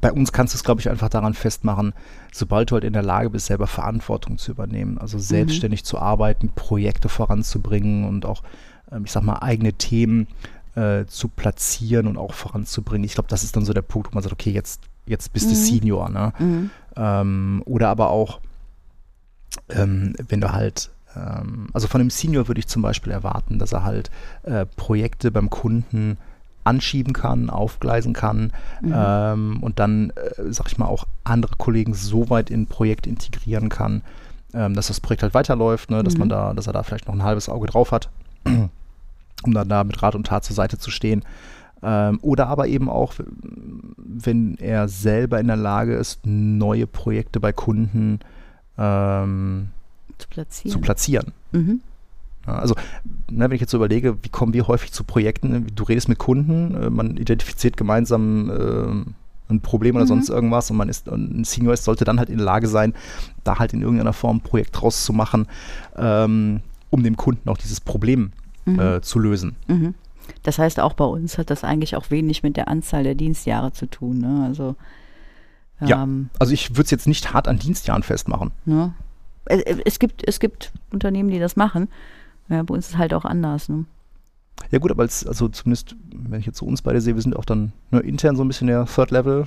bei 0.00 0.12
uns 0.12 0.32
kannst 0.32 0.54
du 0.54 0.56
es, 0.56 0.64
glaube 0.64 0.80
ich, 0.80 0.90
einfach 0.90 1.08
daran 1.08 1.34
festmachen, 1.34 1.94
sobald 2.32 2.70
du 2.70 2.74
halt 2.74 2.84
in 2.84 2.92
der 2.92 3.02
Lage 3.02 3.30
bist, 3.30 3.46
selber 3.46 3.66
Verantwortung 3.66 4.36
zu 4.36 4.50
übernehmen, 4.50 4.98
also 4.98 5.18
selbstständig 5.18 5.84
zu 5.84 5.98
arbeiten, 5.98 6.50
Projekte 6.54 7.08
voranzubringen 7.08 8.04
und 8.04 8.26
auch, 8.26 8.42
ähm, 8.92 9.04
ich 9.06 9.12
sag 9.12 9.22
mal, 9.22 9.38
eigene 9.38 9.72
Themen 9.72 10.28
äh, 10.74 11.06
zu 11.06 11.28
platzieren 11.28 12.06
und 12.06 12.18
auch 12.18 12.34
voranzubringen. 12.34 13.04
Ich 13.04 13.14
glaube, 13.14 13.28
das 13.30 13.44
ist 13.44 13.56
dann 13.56 13.64
so 13.64 13.72
der 13.72 13.82
Punkt, 13.82 14.12
wo 14.12 14.14
man 14.14 14.22
sagt, 14.22 14.34
okay, 14.34 14.50
jetzt, 14.50 14.82
jetzt 15.06 15.32
bist 15.32 15.46
du 15.46 15.54
Mhm. 15.54 15.54
Senior, 15.54 16.08
ne? 16.10 16.32
Mhm. 16.38 16.70
Ähm, 16.96 17.62
oder 17.64 17.88
aber 17.88 18.10
auch, 18.10 18.40
ähm, 19.70 20.14
wenn 20.28 20.42
du 20.42 20.52
halt, 20.52 20.90
ähm, 21.16 21.68
also 21.72 21.88
von 21.88 22.02
einem 22.02 22.10
Senior 22.10 22.46
würde 22.46 22.58
ich 22.60 22.66
zum 22.66 22.82
Beispiel 22.82 23.12
erwarten, 23.12 23.58
dass 23.58 23.72
er 23.72 23.84
halt 23.84 24.10
äh, 24.42 24.66
Projekte 24.66 25.30
beim 25.30 25.48
Kunden 25.48 26.18
anschieben 26.68 27.12
kann, 27.12 27.50
aufgleisen 27.50 28.12
kann 28.12 28.52
Mhm. 28.82 28.92
ähm, 28.94 29.58
und 29.62 29.78
dann, 29.78 30.10
äh, 30.10 30.52
sag 30.52 30.66
ich 30.68 30.78
mal, 30.78 30.86
auch 30.86 31.06
andere 31.24 31.56
Kollegen 31.56 31.94
so 31.94 32.30
weit 32.30 32.50
in 32.50 32.62
ein 32.62 32.66
Projekt 32.66 33.06
integrieren 33.06 33.68
kann, 33.68 34.02
ähm, 34.54 34.74
dass 34.74 34.88
das 34.88 35.00
Projekt 35.00 35.22
halt 35.22 35.34
weiterläuft, 35.34 35.90
ne? 35.90 36.02
dass 36.02 36.14
Mhm. 36.14 36.20
man 36.20 36.28
da, 36.28 36.54
dass 36.54 36.66
er 36.66 36.72
da 36.72 36.82
vielleicht 36.82 37.06
noch 37.06 37.14
ein 37.14 37.22
halbes 37.24 37.48
Auge 37.48 37.66
drauf 37.66 37.90
hat, 37.92 38.08
um 38.44 39.52
dann 39.54 39.68
da 39.68 39.84
mit 39.84 40.02
Rat 40.02 40.14
und 40.14 40.26
Tat 40.26 40.44
zur 40.44 40.54
Seite 40.56 40.78
zu 40.78 40.90
stehen. 40.90 41.24
Ähm, 41.82 42.18
oder 42.22 42.48
aber 42.48 42.66
eben 42.66 42.88
auch, 42.88 43.14
wenn 43.96 44.56
er 44.58 44.88
selber 44.88 45.38
in 45.38 45.46
der 45.46 45.56
Lage 45.56 45.94
ist, 45.94 46.20
neue 46.24 46.86
Projekte 46.88 47.38
bei 47.40 47.52
Kunden 47.52 48.18
ähm, 48.76 49.68
Zu 50.18 50.28
platzieren. 50.28 50.72
zu 50.72 50.80
platzieren. 50.80 51.32
mhm. 51.52 51.80
Ja, 52.48 52.58
also, 52.58 52.74
ne, 53.30 53.44
wenn 53.44 53.52
ich 53.52 53.60
jetzt 53.60 53.70
so 53.70 53.76
überlege, 53.76 54.16
wie 54.22 54.28
kommen 54.30 54.54
wir 54.54 54.66
häufig 54.68 54.90
zu 54.92 55.04
Projekten? 55.04 55.66
Du 55.74 55.84
redest 55.84 56.08
mit 56.08 56.18
Kunden, 56.18 56.74
äh, 56.74 56.90
man 56.90 57.16
identifiziert 57.18 57.76
gemeinsam 57.76 58.50
äh, 58.50 59.52
ein 59.52 59.60
Problem 59.60 59.96
oder 59.96 60.04
Mhm. 60.04 60.08
sonst 60.08 60.28
irgendwas 60.30 60.70
und 60.70 60.76
man 60.78 60.88
ist 60.88 61.08
und 61.08 61.40
ein 61.40 61.44
Senior 61.44 61.74
ist, 61.74 61.84
sollte 61.84 62.04
dann 62.04 62.18
halt 62.18 62.28
in 62.30 62.38
der 62.38 62.44
Lage 62.46 62.66
sein, 62.68 62.94
da 63.44 63.58
halt 63.58 63.72
in 63.74 63.82
irgendeiner 63.82 64.12
Form 64.12 64.38
ein 64.38 64.40
Projekt 64.40 64.80
draus 64.80 65.04
zu 65.04 65.12
machen, 65.12 65.46
ähm, 65.96 66.60
um 66.90 67.02
dem 67.02 67.16
Kunden 67.16 67.48
auch 67.50 67.58
dieses 67.58 67.80
Problem 67.80 68.32
Mhm. 68.64 68.78
äh, 68.80 69.00
zu 69.02 69.18
lösen. 69.18 69.56
Mhm. 69.66 69.94
Das 70.42 70.58
heißt, 70.58 70.80
auch 70.80 70.92
bei 70.92 71.04
uns 71.06 71.38
hat 71.38 71.48
das 71.50 71.64
eigentlich 71.64 71.96
auch 71.96 72.10
wenig 72.10 72.42
mit 72.42 72.56
der 72.58 72.68
Anzahl 72.68 73.02
der 73.04 73.14
Dienstjahre 73.14 73.72
zu 73.72 73.86
tun. 73.86 74.18
Ne? 74.18 74.44
Also, 74.46 74.76
Ja. 75.80 76.02
ähm, 76.02 76.28
Also 76.38 76.52
ich 76.52 76.70
würde 76.72 76.82
es 76.84 76.90
jetzt 76.90 77.06
nicht 77.06 77.32
hart 77.32 77.48
an 77.48 77.58
Dienstjahren 77.58 78.02
festmachen. 78.02 78.50
ne? 78.66 78.92
es, 79.46 79.62
es, 79.86 79.98
gibt, 79.98 80.28
es 80.28 80.40
gibt 80.40 80.72
Unternehmen, 80.92 81.30
die 81.30 81.38
das 81.38 81.56
machen. 81.56 81.88
Ja, 82.48 82.62
bei 82.62 82.74
uns 82.74 82.86
ist 82.86 82.92
es 82.94 82.98
halt 82.98 83.14
auch 83.14 83.24
anders. 83.24 83.68
Ne? 83.68 83.84
Ja 84.70 84.78
gut, 84.78 84.90
aber 84.90 85.02
als, 85.02 85.26
also 85.26 85.48
zumindest, 85.48 85.94
wenn 86.12 86.40
ich 86.40 86.46
jetzt 86.46 86.58
so 86.58 86.66
uns 86.66 86.82
beide 86.82 87.00
sehe, 87.00 87.14
wir 87.14 87.22
sind 87.22 87.36
auch 87.36 87.44
dann 87.44 87.72
ne, 87.90 88.00
intern 88.00 88.36
so 88.36 88.44
ein 88.44 88.48
bisschen 88.48 88.66
der 88.66 88.86
Third 88.86 89.10
Level. 89.10 89.44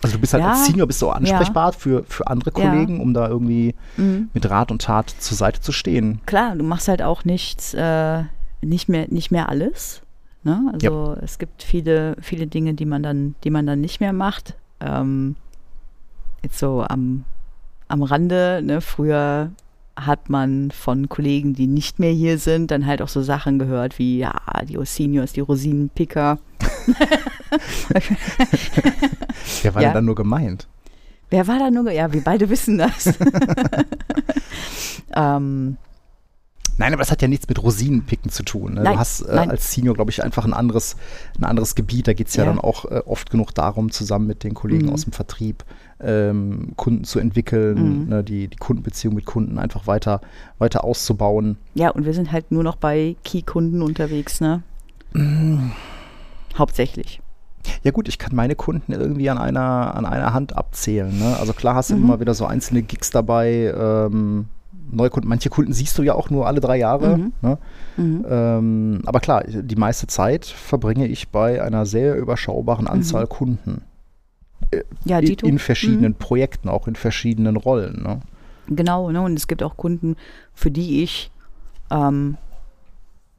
Also 0.00 0.14
du 0.14 0.20
bist 0.20 0.32
halt 0.32 0.44
Ja. 0.44 0.50
als 0.50 0.66
Senior 0.66 0.86
bist 0.86 1.02
du 1.02 1.08
auch 1.08 1.14
ansprechbar 1.16 1.72
für, 1.72 2.04
für 2.04 2.26
andere 2.28 2.50
Ja. 2.56 2.70
Kollegen, 2.70 3.00
um 3.00 3.14
da 3.14 3.28
irgendwie 3.28 3.74
Mhm. 3.96 4.28
mit 4.32 4.48
Rat 4.48 4.70
und 4.70 4.82
Tat 4.82 5.10
zur 5.10 5.36
Seite 5.36 5.60
zu 5.60 5.72
stehen. 5.72 6.20
Klar, 6.26 6.54
du 6.54 6.62
machst 6.62 6.86
halt 6.88 7.02
auch 7.02 7.24
nichts, 7.24 7.74
äh, 7.74 8.22
nicht 8.62 8.88
mehr, 8.88 9.06
nicht 9.08 9.30
mehr 9.32 9.48
alles. 9.48 10.02
Ne? 10.44 10.70
Also 10.72 11.16
es 11.20 11.38
gibt 11.40 11.64
viele, 11.64 12.16
viele 12.20 12.46
Dinge, 12.46 12.74
die 12.74 12.84
man 12.86 13.02
dann, 13.02 13.34
die 13.42 13.50
man 13.50 13.66
dann 13.66 13.80
nicht 13.80 13.98
mehr 14.00 14.12
macht. 14.12 14.54
Ähm, 14.80 15.34
jetzt 16.44 16.60
so 16.60 16.84
am, 16.88 17.24
am 17.88 18.02
Rande, 18.04 18.60
ne? 18.64 18.80
früher 18.80 19.50
hat 20.06 20.30
man 20.30 20.70
von 20.70 21.08
Kollegen, 21.08 21.54
die 21.54 21.66
nicht 21.66 21.98
mehr 21.98 22.12
hier 22.12 22.38
sind, 22.38 22.70
dann 22.70 22.86
halt 22.86 23.02
auch 23.02 23.08
so 23.08 23.20
Sachen 23.22 23.58
gehört 23.58 23.98
wie, 23.98 24.18
ja, 24.18 24.32
die 24.68 24.78
Seniors, 24.84 25.32
die 25.32 25.40
Rosinenpicker. 25.40 26.38
Wer 29.62 29.74
war 29.74 29.82
Ja. 29.82 29.88
denn 29.88 29.94
dann 29.94 30.04
nur 30.04 30.14
gemeint? 30.14 30.68
Wer 31.30 31.46
war 31.46 31.58
da 31.58 31.70
nur? 31.70 31.90
Ja, 31.90 32.12
wir 32.12 32.22
beide 32.22 32.48
wissen 32.48 32.78
das. 32.78 33.06
ähm, 35.16 35.76
Nein, 36.78 36.92
aber 36.92 37.00
das 37.02 37.10
hat 37.10 37.20
ja 37.22 37.28
nichts 37.28 37.48
mit 37.48 37.62
Rosinenpicken 37.62 38.30
zu 38.30 38.42
tun. 38.44 38.74
Ne? 38.74 38.82
Nein, 38.82 38.92
du 38.94 38.98
hast 38.98 39.22
äh, 39.22 39.32
als 39.32 39.72
Senior, 39.72 39.94
glaube 39.94 40.10
ich, 40.10 40.22
einfach 40.24 40.44
ein 40.44 40.52
anderes, 40.54 40.96
ein 41.38 41.44
anderes 41.44 41.74
Gebiet. 41.74 42.06
Da 42.08 42.12
geht 42.14 42.28
es 42.28 42.36
ja, 42.36 42.44
Ja. 42.44 42.50
dann 42.50 42.60
auch 42.60 42.84
äh, 42.86 43.02
oft 43.04 43.30
genug 43.30 43.52
darum, 43.54 43.90
zusammen 43.90 44.26
mit 44.28 44.44
den 44.44 44.54
Kollegen 44.54 44.86
Mhm. 44.86 44.92
aus 44.92 45.02
dem 45.04 45.12
Vertrieb 45.12 45.64
ähm, 46.00 46.74
Kunden 46.76 47.02
zu 47.04 47.18
entwickeln, 47.18 48.02
Mhm. 48.04 48.08
ne? 48.08 48.24
die, 48.24 48.46
die 48.48 48.56
Kundenbeziehung 48.56 49.14
mit 49.16 49.26
Kunden 49.26 49.58
einfach 49.58 49.86
weiter, 49.88 50.20
weiter 50.58 50.84
auszubauen. 50.84 51.56
Ja, 51.74 51.90
und 51.90 52.06
wir 52.06 52.14
sind 52.14 52.30
halt 52.30 52.52
nur 52.52 52.62
noch 52.62 52.76
bei 52.76 53.16
Key-Kunden 53.24 53.82
unterwegs, 53.82 54.40
ne? 54.40 54.62
Hauptsächlich. 56.56 57.20
Ja 57.82 57.90
gut, 57.90 58.08
ich 58.08 58.18
kann 58.18 58.34
meine 58.34 58.54
Kunden 58.54 58.92
irgendwie 58.92 59.28
an 59.30 59.38
einer, 59.38 59.94
an 59.94 60.06
einer 60.06 60.32
Hand 60.32 60.56
abzählen. 60.56 61.16
Ne? 61.18 61.36
Also 61.38 61.52
klar 61.52 61.74
hast 61.74 61.90
du 61.90 61.96
Mhm. 61.96 62.04
immer 62.04 62.20
wieder 62.20 62.34
so 62.34 62.46
einzelne 62.46 62.82
Gigs 62.82 63.10
dabei, 63.10 63.74
ähm, 63.76 64.46
Neukunden. 64.90 65.28
Manche 65.28 65.50
Kunden 65.50 65.72
siehst 65.72 65.96
du 65.98 66.02
ja 66.02 66.14
auch 66.14 66.30
nur 66.30 66.46
alle 66.46 66.60
drei 66.60 66.76
Jahre. 66.78 67.18
Mhm. 67.18 67.32
Ne? 67.42 67.58
Mhm. 67.96 68.26
Ähm, 68.28 69.02
aber 69.06 69.20
klar, 69.20 69.44
die 69.44 69.76
meiste 69.76 70.06
Zeit 70.06 70.46
verbringe 70.46 71.06
ich 71.06 71.28
bei 71.28 71.62
einer 71.62 71.86
sehr 71.86 72.16
überschaubaren 72.16 72.84
Mhm. 72.84 72.90
Anzahl 72.90 73.26
Kunden. 73.26 73.82
Ja, 75.04 75.18
In, 75.20 75.34
in 75.34 75.58
verschiedenen 75.58 76.14
Projekten, 76.14 76.68
auch 76.68 76.88
in 76.88 76.96
verschiedenen 76.96 77.56
Rollen. 77.56 78.02
Ne? 78.02 78.20
Mhm. 78.66 78.76
Genau, 78.76 79.10
ne? 79.10 79.22
Und 79.22 79.34
es 79.34 79.46
gibt 79.46 79.62
auch 79.62 79.76
Kunden, 79.76 80.16
für 80.52 80.70
die 80.70 81.02
ich, 81.02 81.30
ähm, 81.90 82.36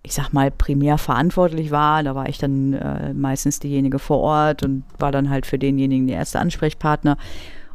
ich 0.01 0.13
sag 0.13 0.31
mal, 0.33 0.49
primär 0.49 0.97
verantwortlich 0.97 1.71
war. 1.71 2.01
Da 2.03 2.15
war 2.15 2.27
ich 2.29 2.37
dann 2.39 2.73
äh, 2.73 3.13
meistens 3.13 3.59
diejenige 3.59 3.99
vor 3.99 4.19
Ort 4.19 4.63
und 4.63 4.83
war 4.97 5.11
dann 5.11 5.29
halt 5.29 5.45
für 5.45 5.59
denjenigen 5.59 6.07
der 6.07 6.17
erste 6.17 6.39
Ansprechpartner. 6.39 7.17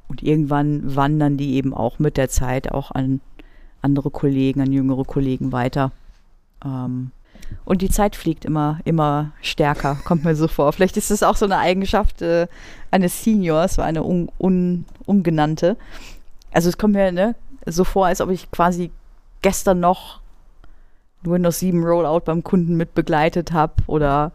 Und 0.09 0.23
irgendwann 0.23 0.97
wandern 0.97 1.37
die 1.37 1.55
eben 1.55 1.73
auch 1.73 1.99
mit 1.99 2.17
der 2.17 2.29
Zeit 2.29 2.73
auch 2.73 2.91
an 2.91 3.21
andere 3.85 4.11
Kollegen, 4.11 4.61
an 4.61 4.73
jüngere 4.73 5.05
Kollegen 5.05 5.53
weiter. 5.53 5.93
Ähm, 6.65 7.11
und 7.65 7.83
die 7.83 7.91
Zeit 7.91 8.17
fliegt 8.17 8.45
immer, 8.45 8.81
immer 8.85 9.33
stärker, 9.43 9.97
kommt 10.05 10.25
mir 10.25 10.35
so 10.35 10.49
vor. 10.49 10.73
Vielleicht 10.73 10.97
ist 10.97 11.11
es 11.11 11.23
auch 11.23 11.37
so 11.37 11.45
eine 11.45 11.59
Eigenschaft 11.59 12.23
äh, 12.23 12.47
eines 12.91 13.23
Seniors, 13.23 13.79
eine 13.79 14.03
un, 14.03 14.31
un, 14.39 14.85
ungenannte. 15.07 15.77
Also 16.53 16.69
es 16.69 16.79
kommt 16.79 16.95
mir 16.95 17.13
ne, 17.13 17.35
so 17.67 17.85
vor, 17.85 18.07
als 18.07 18.21
ob 18.21 18.31
ich 18.31 18.51
quasi 18.51 18.91
gestern 19.43 19.81
noch 19.81 20.21
Windows 21.23 21.61
7 21.61 21.83
Rollout 21.83 22.21
beim 22.21 22.43
Kunden 22.43 22.77
mit 22.77 22.95
begleitet 22.95 23.53
habe 23.53 23.75
oder 23.87 24.33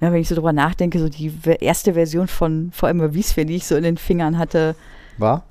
ja, 0.00 0.10
wenn 0.12 0.20
ich 0.20 0.28
so 0.28 0.34
drüber 0.34 0.52
nachdenke, 0.54 0.98
so 0.98 1.08
die 1.10 1.32
erste 1.60 1.92
Version 1.92 2.26
von 2.26 2.70
VMware 2.72 3.12
vSphere, 3.12 3.44
die 3.44 3.56
ich 3.56 3.66
so 3.66 3.76
in 3.76 3.82
den 3.82 3.98
Fingern 3.98 4.38
hatte, 4.38 4.74
War? 5.18 5.44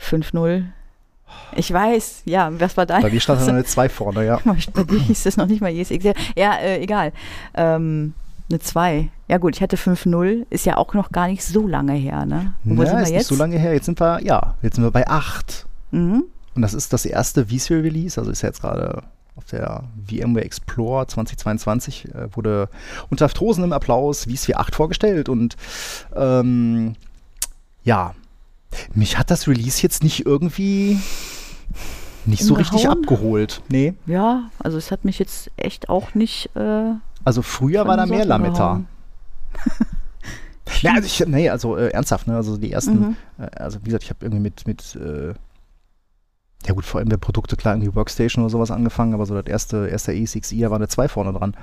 5.0. 0.00 0.64
Ich 1.56 1.72
weiß, 1.72 2.22
ja, 2.26 2.50
was 2.60 2.76
war 2.76 2.86
dein? 2.86 3.02
Bei 3.02 3.10
mir 3.10 3.20
stand 3.20 3.40
da 3.40 3.44
noch 3.46 3.52
eine 3.54 3.64
2 3.64 3.88
vorne, 3.88 4.24
ja. 4.26 4.40
Bei 4.72 4.82
dir 4.84 4.98
hieß 5.00 5.24
das 5.24 5.36
noch 5.36 5.46
nicht 5.46 5.60
mal 5.60 5.70
JSX. 5.70 6.04
Ja, 6.36 6.54
äh, 6.56 6.82
egal. 6.82 7.12
Ähm, 7.54 8.14
eine 8.50 8.58
2. 8.60 9.08
Ja 9.28 9.38
gut, 9.38 9.56
ich 9.56 9.62
hatte 9.62 9.76
5.0, 9.76 10.46
ist 10.50 10.66
ja 10.66 10.76
auch 10.76 10.92
noch 10.94 11.10
gar 11.10 11.28
nicht 11.28 11.42
so 11.44 11.66
lange 11.66 11.94
her, 11.94 12.26
ne? 12.26 12.54
Wo 12.64 12.82
Ja, 12.82 12.88
sind 12.88 12.96
wir 12.96 13.02
ist 13.02 13.08
nicht 13.10 13.18
jetzt? 13.18 13.28
so 13.28 13.36
lange 13.36 13.58
her. 13.58 13.72
Jetzt 13.72 13.86
sind 13.86 14.00
wir, 14.00 14.22
ja, 14.22 14.54
jetzt 14.62 14.74
sind 14.76 14.84
wir 14.84 14.90
bei 14.90 15.06
8. 15.08 15.66
Mhm. 15.92 16.24
Und 16.54 16.62
das 16.62 16.74
ist 16.74 16.92
das 16.92 17.04
erste 17.06 17.46
vSphere 17.46 17.82
Release, 17.82 18.20
also 18.20 18.30
ist 18.30 18.42
ja 18.42 18.48
jetzt 18.48 18.60
gerade 18.60 19.02
auf 19.36 19.46
der 19.46 19.82
VMware 20.08 20.44
Explorer 20.44 21.08
2022, 21.08 22.14
äh, 22.14 22.28
wurde 22.36 22.68
unter 23.10 23.28
tosendem 23.28 23.72
Applaus 23.72 24.26
vSphere 24.26 24.58
8 24.60 24.74
vorgestellt 24.74 25.28
und 25.28 25.56
ähm, 26.14 26.94
ja, 27.82 28.14
mich 28.94 29.18
hat 29.18 29.30
das 29.30 29.46
Release 29.48 29.82
jetzt 29.82 30.02
nicht 30.02 30.26
irgendwie 30.26 30.98
nicht 32.26 32.42
so 32.44 32.54
richtig 32.54 32.88
abgeholt. 32.88 33.60
Nee, 33.68 33.94
Ja, 34.06 34.50
also 34.58 34.78
es 34.78 34.90
hat 34.90 35.04
mich 35.04 35.18
jetzt 35.18 35.50
echt 35.56 35.88
auch 35.88 36.14
nicht. 36.14 36.50
Äh, 36.56 36.92
also 37.24 37.42
früher 37.42 37.86
war 37.86 37.96
da 37.96 38.06
mehr 38.06 38.24
Lametta. 38.24 38.82
Ja, 40.80 40.94
also 40.94 41.06
ich, 41.06 41.22
nee, 41.26 41.48
also 41.50 41.76
äh, 41.76 41.88
ernsthaft, 41.88 42.26
ne? 42.26 42.36
Also 42.36 42.56
die 42.56 42.72
ersten, 42.72 42.98
Mhm. 42.98 43.16
äh, 43.38 43.50
also 43.56 43.78
wie 43.82 43.86
gesagt, 43.86 44.04
ich 44.04 44.10
habe 44.10 44.24
irgendwie 44.24 44.40
mit, 44.42 44.66
mit 44.66 44.96
äh, 44.96 45.34
ja 46.66 46.72
gut, 46.74 46.86
vor 46.86 47.00
allem 47.00 47.10
der 47.10 47.18
Produkte, 47.18 47.56
klar, 47.56 47.74
irgendwie 47.74 47.94
Workstation 47.94 48.42
oder 48.42 48.50
sowas 48.50 48.70
angefangen, 48.70 49.12
aber 49.12 49.26
so 49.26 49.34
das 49.34 49.46
erste, 49.46 49.86
erste 49.88 50.12
E6i, 50.12 50.60
da 50.62 50.70
war 50.70 50.76
eine 50.78 50.88
2 50.88 51.08
vorne 51.08 51.32
dran. 51.34 51.54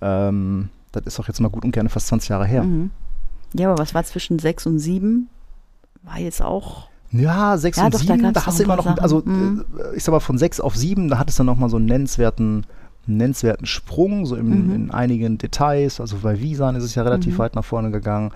Ähm, 0.00 0.70
das 0.92 1.04
ist 1.04 1.20
auch 1.20 1.28
jetzt 1.28 1.40
mal 1.40 1.48
gut 1.50 1.64
und 1.64 1.72
gerne 1.72 1.90
fast 1.90 2.06
20 2.08 2.30
Jahre 2.30 2.46
her. 2.46 2.62
Mhm. 2.62 2.90
Ja, 3.52 3.70
aber 3.70 3.78
was 3.82 3.92
war 3.94 4.04
zwischen 4.04 4.38
6 4.38 4.66
und 4.66 4.78
7? 4.78 5.28
War 6.02 6.18
jetzt 6.18 6.42
auch. 6.42 6.88
Ja, 7.12 7.56
6 7.56 7.76
Ja, 7.76 7.84
und 7.86 7.94
doch, 7.94 7.98
da 8.00 8.06
7, 8.06 8.22
da, 8.22 8.30
gab's 8.32 8.46
hast 8.46 8.58
du 8.60 8.62
immer 8.64 8.76
noch, 8.76 8.84
Sachen. 8.84 8.98
also 9.00 9.22
Mhm. 9.24 9.64
äh, 9.78 9.96
ich 9.96 10.04
sag 10.04 10.12
mal 10.12 10.20
von 10.20 10.38
6 10.38 10.60
auf 10.60 10.76
7, 10.76 11.08
da 11.08 11.18
hattest 11.18 11.38
du 11.38 11.44
nochmal 11.44 11.68
so 11.68 11.76
einen 11.76 11.86
nennenswerten, 11.86 12.66
nennenswerten 13.06 13.66
Sprung, 13.66 14.26
so 14.26 14.36
im, 14.36 14.66
Mhm. 14.66 14.72
in 14.74 14.90
einigen 14.92 15.36
Details. 15.38 16.00
Also 16.00 16.18
bei 16.22 16.40
Visan 16.40 16.76
ist 16.76 16.84
es 16.84 16.94
ja 16.94 17.02
relativ 17.02 17.34
Mhm. 17.34 17.38
weit 17.38 17.54
nach 17.56 17.64
vorne 17.64 17.90
gegangen. 17.90 18.30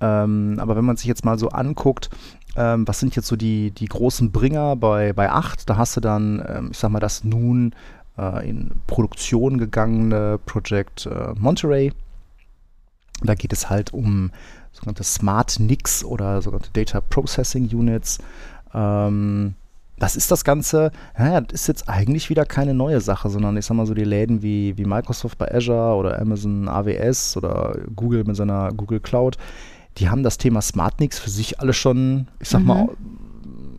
Ähm, 0.00 0.56
aber 0.60 0.76
wenn 0.76 0.84
man 0.84 0.96
sich 0.96 1.06
jetzt 1.06 1.24
mal 1.24 1.38
so 1.38 1.48
anguckt, 1.48 2.08
ähm, 2.56 2.86
was 2.86 3.00
sind 3.00 3.16
jetzt 3.16 3.26
so 3.26 3.36
die, 3.36 3.70
die 3.72 3.86
großen 3.86 4.30
Bringer 4.30 4.76
bei, 4.76 5.12
bei 5.12 5.30
8, 5.30 5.68
da 5.68 5.76
hast 5.76 5.96
du 5.96 6.00
dann, 6.00 6.44
ähm, 6.48 6.68
ich 6.70 6.78
sag 6.78 6.90
mal, 6.90 7.00
das 7.00 7.24
nun 7.24 7.74
äh, 8.18 8.48
in 8.48 8.70
Produktion 8.86 9.58
gegangene 9.58 10.38
Project 10.46 11.06
äh, 11.06 11.32
Monterey. 11.38 11.92
Da 13.22 13.34
geht 13.34 13.52
es 13.52 13.68
halt 13.70 13.92
um 13.92 14.30
sogenannte 14.72 15.04
Smart 15.04 15.58
NICs 15.58 16.04
oder 16.04 16.40
sogenannte 16.42 16.70
Data 16.72 17.00
Processing 17.00 17.68
Units. 17.72 18.18
Ähm, 18.74 19.54
das 19.98 20.16
ist 20.16 20.30
das 20.30 20.44
Ganze, 20.44 20.92
naja, 21.18 21.42
das 21.42 21.62
ist 21.62 21.66
jetzt 21.68 21.88
eigentlich 21.88 22.30
wieder 22.30 22.46
keine 22.46 22.72
neue 22.72 23.00
Sache, 23.02 23.28
sondern 23.28 23.56
ich 23.58 23.66
sag 23.66 23.76
mal 23.76 23.84
so 23.86 23.92
die 23.92 24.04
Läden 24.04 24.42
wie, 24.42 24.76
wie 24.78 24.86
Microsoft 24.86 25.36
bei 25.36 25.52
Azure 25.54 25.94
oder 25.96 26.18
Amazon 26.18 26.68
AWS 26.68 27.36
oder 27.36 27.76
Google 27.94 28.24
mit 28.24 28.36
seiner 28.36 28.72
Google 28.72 29.00
Cloud, 29.00 29.36
die 29.98 30.08
haben 30.08 30.22
das 30.22 30.38
Thema 30.38 30.62
Smart 30.62 31.00
NICs 31.00 31.18
für 31.18 31.30
sich 31.30 31.60
alle 31.60 31.74
schon, 31.74 32.28
ich 32.38 32.48
sag 32.48 32.60
Mhm. 32.60 32.66
mal, 32.66 32.88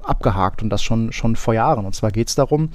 abgehakt 0.03 0.61
und 0.61 0.69
das 0.69 0.81
schon, 0.83 1.11
schon 1.11 1.35
vor 1.35 1.53
Jahren. 1.53 1.85
Und 1.85 1.93
zwar 1.95 2.11
geht 2.11 2.27
es 2.27 2.35
darum, 2.35 2.69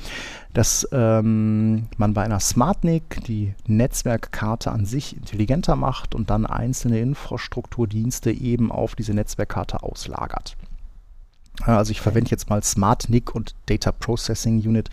dass 0.56 0.88
ähm, 0.90 1.86
man 1.98 2.14
bei 2.14 2.22
einer 2.22 2.40
Smart 2.40 2.82
NIC 2.82 3.22
die 3.26 3.54
Netzwerkkarte 3.66 4.72
an 4.72 4.86
sich 4.86 5.14
intelligenter 5.14 5.76
macht 5.76 6.14
und 6.14 6.30
dann 6.30 6.46
einzelne 6.46 6.98
Infrastrukturdienste 7.00 8.30
eben 8.30 8.72
auf 8.72 8.94
diese 8.94 9.12
Netzwerkkarte 9.12 9.82
auslagert. 9.82 10.56
Also 11.60 11.90
ich 11.90 12.00
verwende 12.00 12.30
jetzt 12.30 12.48
mal 12.48 12.62
Smart 12.62 13.10
NIC 13.10 13.34
und 13.34 13.54
Data 13.66 13.92
Processing 13.92 14.56
Unit 14.66 14.88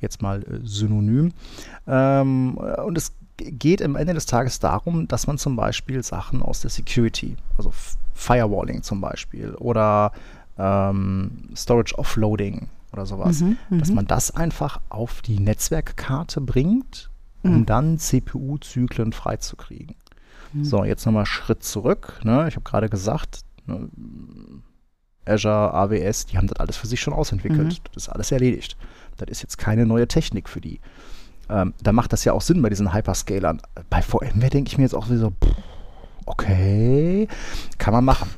jetzt 0.00 0.22
mal 0.22 0.44
äh, 0.44 0.60
synonym. 0.62 1.34
Ähm, 1.86 2.56
und 2.56 2.96
es 2.96 3.12
geht 3.36 3.82
am 3.82 3.96
Ende 3.96 4.14
des 4.14 4.24
Tages 4.24 4.60
darum, 4.60 5.08
dass 5.08 5.26
man 5.26 5.36
zum 5.36 5.56
Beispiel 5.56 6.02
Sachen 6.02 6.40
aus 6.40 6.62
der 6.62 6.70
Security, 6.70 7.36
also 7.58 7.70
Firewalling 8.14 8.82
zum 8.82 9.02
Beispiel 9.02 9.56
oder 9.56 10.12
ähm, 10.56 11.50
Storage 11.54 11.98
Offloading 11.98 12.70
oder 12.92 13.06
sowas, 13.06 13.40
Mhm, 13.40 13.56
dass 13.70 13.88
mhm. 13.88 13.96
man 13.96 14.06
das 14.06 14.30
einfach 14.32 14.80
auf 14.88 15.22
die 15.22 15.38
Netzwerkkarte 15.40 16.40
bringt, 16.40 17.10
um 17.42 17.60
Mhm. 17.60 17.66
dann 17.66 17.98
CPU-Zyklen 17.98 19.12
freizukriegen. 19.12 19.96
Mhm. 20.52 20.64
So, 20.64 20.84
jetzt 20.84 21.06
nochmal 21.06 21.26
Schritt 21.26 21.62
zurück. 21.64 22.20
Ne? 22.24 22.46
Ich 22.48 22.54
habe 22.56 22.64
gerade 22.64 22.88
gesagt, 22.88 23.40
ne, 23.66 23.88
Azure, 25.24 25.72
AWS, 25.72 26.26
die 26.26 26.36
haben 26.36 26.48
das 26.48 26.58
alles 26.58 26.76
für 26.76 26.86
sich 26.86 27.00
schon 27.00 27.14
ausentwickelt. 27.14 27.68
Mhm. 27.68 27.90
Das 27.94 28.04
ist 28.04 28.08
alles 28.08 28.32
erledigt. 28.32 28.76
Das 29.16 29.28
ist 29.30 29.42
jetzt 29.42 29.56
keine 29.56 29.86
neue 29.86 30.08
Technik 30.08 30.48
für 30.48 30.60
die. 30.60 30.80
Ähm, 31.48 31.74
da 31.82 31.92
macht 31.92 32.12
das 32.12 32.24
ja 32.24 32.32
auch 32.32 32.40
Sinn 32.40 32.60
bei 32.62 32.68
diesen 32.68 32.92
Hyperscalern. 32.92 33.60
Bei 33.90 34.02
VMware 34.02 34.50
denke 34.50 34.68
ich 34.68 34.78
mir 34.78 34.84
jetzt 34.84 34.94
auch 34.94 35.06
so, 35.06 35.32
okay, 36.26 37.28
kann 37.78 37.92
man 37.92 38.04
machen. 38.04 38.28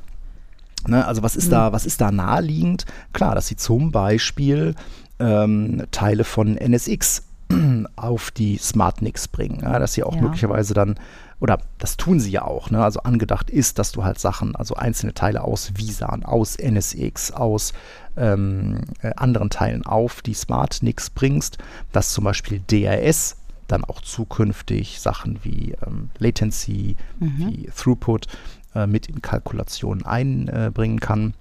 Ne, 0.86 1.06
also 1.06 1.22
was 1.22 1.36
ist 1.36 1.46
Mhm. 1.46 1.50
da, 1.52 1.72
was 1.72 1.86
ist 1.86 2.00
da 2.00 2.10
naheliegend? 2.10 2.84
Klar, 3.12 3.34
dass 3.34 3.46
sie 3.46 3.56
zum 3.56 3.90
Beispiel 3.92 4.74
ähm, 5.18 5.84
Teile 5.92 6.24
von 6.24 6.56
NSX 6.56 7.22
auf 7.96 8.30
die 8.30 8.56
Smart 8.58 9.00
NICs 9.02 9.28
bringen, 9.28 9.60
ja, 9.62 9.78
dass 9.78 9.92
sie 9.94 10.02
auch 10.02 10.14
Ja. 10.16 10.22
möglicherweise 10.22 10.74
dann, 10.74 10.96
oder 11.40 11.58
das 11.78 11.96
tun 11.96 12.20
sie 12.20 12.30
ja 12.32 12.42
auch, 12.44 12.70
ne, 12.70 12.82
also 12.82 13.00
angedacht 13.00 13.48
ist, 13.50 13.78
dass 13.78 13.92
du 13.92 14.02
halt 14.04 14.18
Sachen, 14.18 14.56
also 14.56 14.74
einzelne 14.74 15.14
Teile 15.14 15.42
aus 15.42 15.72
Visan, 15.76 16.24
aus 16.24 16.56
NSX, 16.56 17.30
aus 17.32 17.72
ähm, 18.16 18.80
äh, 19.02 19.12
anderen 19.16 19.50
Teilen 19.50 19.84
auf 19.86 20.20
die 20.22 20.34
Smart 20.34 20.82
NICs 20.82 21.10
bringst, 21.10 21.58
dass 21.92 22.12
zum 22.12 22.24
Beispiel 22.24 22.60
DRS 22.70 23.36
dann 23.68 23.84
auch 23.84 24.00
zukünftig 24.02 25.00
Sachen 25.00 25.38
wie 25.42 25.74
ähm, 25.86 26.10
Latency, 26.18 26.96
Mhm. 27.20 27.48
wie 27.48 27.70
Throughput 27.76 28.26
äh, 28.74 28.86
mit 28.86 29.06
in 29.06 29.22
Kalkulationen 29.22 30.04
einbringen 30.04 31.00
kann. 31.00 31.34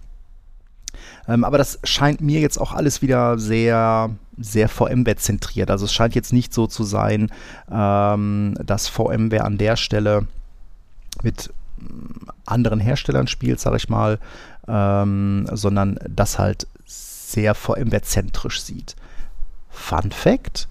Ähm, 1.28 1.44
aber 1.44 1.58
das 1.58 1.80
scheint 1.84 2.22
mir 2.22 2.40
jetzt 2.40 2.58
auch 2.58 2.74
alles 2.74 3.02
wieder 3.02 3.38
sehr, 3.38 4.12
sehr 4.38 4.70
VMware-zentriert. 4.70 5.72
Also 5.72 5.86
es 5.86 5.94
scheint 5.94 6.16
jetzt 6.16 6.34
nicht 6.34 6.54
so 6.54 6.68
zu 6.68 6.84
sein, 6.84 7.32
ähm, 7.72 8.56
dass 8.64 8.88
VMware 8.88 9.44
an 9.44 9.58
der 9.58 9.76
Stelle 9.76 10.28
mit 11.22 11.54
mm, 11.78 12.30
anderen 12.46 12.80
Herstellern 12.80 13.28
spielt, 13.28 13.60
sage 13.60 13.78
ich 13.78 13.90
mal, 13.90 14.20
ähm, 14.68 15.48
sondern 15.52 16.00
das 16.08 16.40
halt 16.40 16.68
sehr 16.86 17.56
VMware-zentrisch 17.56 18.62
sieht. 18.62 18.96
Fun 19.70 20.12
Fact: 20.12 20.68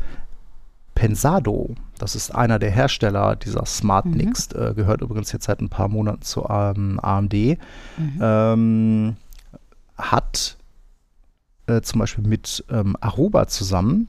Pensado, 0.94 1.74
das 2.02 2.16
ist 2.16 2.34
einer 2.34 2.58
der 2.58 2.72
Hersteller 2.72 3.36
dieser 3.36 3.64
Smart 3.64 4.06
NICs, 4.06 4.48
äh, 4.52 4.72
gehört 4.74 5.02
übrigens 5.02 5.30
jetzt 5.30 5.44
seit 5.44 5.60
ein 5.60 5.68
paar 5.68 5.86
Monaten 5.86 6.22
zu 6.22 6.44
ähm, 6.50 6.98
AMD, 7.00 7.34
ähm, 8.20 9.16
hat 9.96 10.56
äh, 11.68 11.80
zum 11.80 12.00
Beispiel 12.00 12.26
mit 12.26 12.64
ähm, 12.70 12.96
Aruba 13.00 13.46
zusammen 13.46 14.08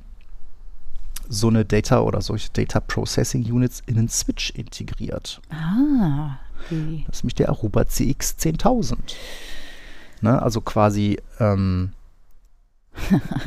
so 1.29 1.49
eine 1.49 1.65
Data 1.65 1.99
oder 1.99 2.21
solche 2.21 2.49
Data 2.49 2.79
Processing 2.79 3.43
Units 3.43 3.83
in 3.85 3.99
einen 3.99 4.09
Switch 4.09 4.49
integriert. 4.49 5.39
Ah, 5.51 6.39
die. 6.71 7.03
Das 7.05 7.17
ist 7.17 7.23
nämlich 7.23 7.35
der 7.35 7.49
Aruba 7.49 7.87
CX 7.87 8.37
10000. 8.37 9.15
Ne, 10.21 10.41
also 10.41 10.61
quasi 10.61 11.19
ähm, 11.39 11.91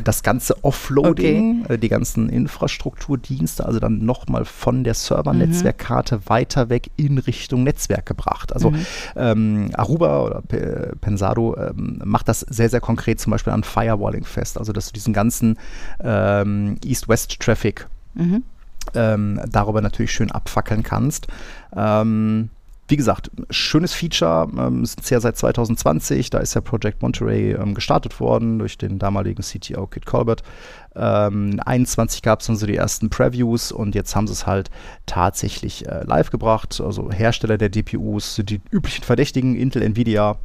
das 0.04 0.22
ganze 0.22 0.62
Offloading, 0.64 1.66
äh, 1.68 1.78
die 1.78 1.88
ganzen 1.88 2.28
Infrastrukturdienste, 2.28 3.64
also 3.64 3.78
dann 3.80 4.04
nochmal 4.04 4.44
von 4.44 4.84
der 4.84 4.94
Server-Netzwerkkarte 4.94 6.20
weiter 6.26 6.68
weg 6.68 6.90
in 6.96 7.18
Richtung 7.18 7.62
Netzwerk 7.64 8.06
gebracht. 8.06 8.52
Also 8.52 8.70
Mhm. 8.70 8.76
ähm, 9.16 9.70
Aruba 9.74 10.22
oder 10.22 10.42
P 10.42 10.56
Pensado 11.00 11.56
ähm, 11.56 12.00
macht 12.04 12.28
das 12.28 12.40
sehr, 12.40 12.68
sehr 12.68 12.80
konkret 12.80 13.20
zum 13.20 13.30
Beispiel 13.30 13.52
an 13.52 13.64
Firewalling 13.64 14.24
fest. 14.24 14.58
Also 14.58 14.72
dass 14.72 14.86
du 14.86 14.92
diesen 14.92 15.12
ganzen 15.12 15.58
ähm, 16.02 16.76
East-West-Traffic 16.84 17.86
Mhm. 18.14 18.42
ähm, 18.94 19.40
darüber 19.50 19.80
natürlich 19.82 20.12
schön 20.12 20.30
abfackeln 20.30 20.82
kannst. 20.82 21.26
Ähm, 21.76 22.50
wie 22.88 22.96
gesagt, 22.96 23.30
schönes 23.50 23.92
Feature, 23.92 24.48
ähm, 24.56 24.82
es 24.82 25.10
ja 25.10 25.20
seit 25.20 25.36
2020, 25.36 26.30
da 26.30 26.38
ist 26.38 26.54
ja 26.54 26.60
Project 26.60 27.02
Monterey 27.02 27.52
ähm, 27.52 27.74
gestartet 27.74 28.20
worden 28.20 28.58
durch 28.58 28.78
den 28.78 28.98
damaligen 28.98 29.42
CTO 29.42 29.86
Kit 29.86 30.06
Colbert. 30.06 30.42
Ähm, 30.94 31.60
21 31.64 32.22
gab 32.22 32.40
es 32.40 32.46
dann 32.46 32.56
so 32.56 32.66
die 32.66 32.76
ersten 32.76 33.10
Previews 33.10 33.72
und 33.72 33.94
jetzt 33.94 34.14
haben 34.14 34.26
sie 34.26 34.34
es 34.34 34.46
halt 34.46 34.70
tatsächlich 35.06 35.86
äh, 35.86 36.04
live 36.04 36.30
gebracht. 36.30 36.80
Also 36.80 37.10
Hersteller 37.10 37.58
der 37.58 37.70
DPUs, 37.70 38.40
die 38.44 38.60
üblichen 38.70 39.04
Verdächtigen, 39.04 39.56
Intel, 39.56 39.82
Nvidia, 39.82 40.36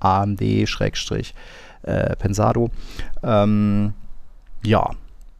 AMD, 0.00 0.42
Schrägstrich, 0.66 1.34
äh, 1.82 2.14
Pensado. 2.16 2.70
Ähm, 3.22 3.94
ja, 4.62 4.90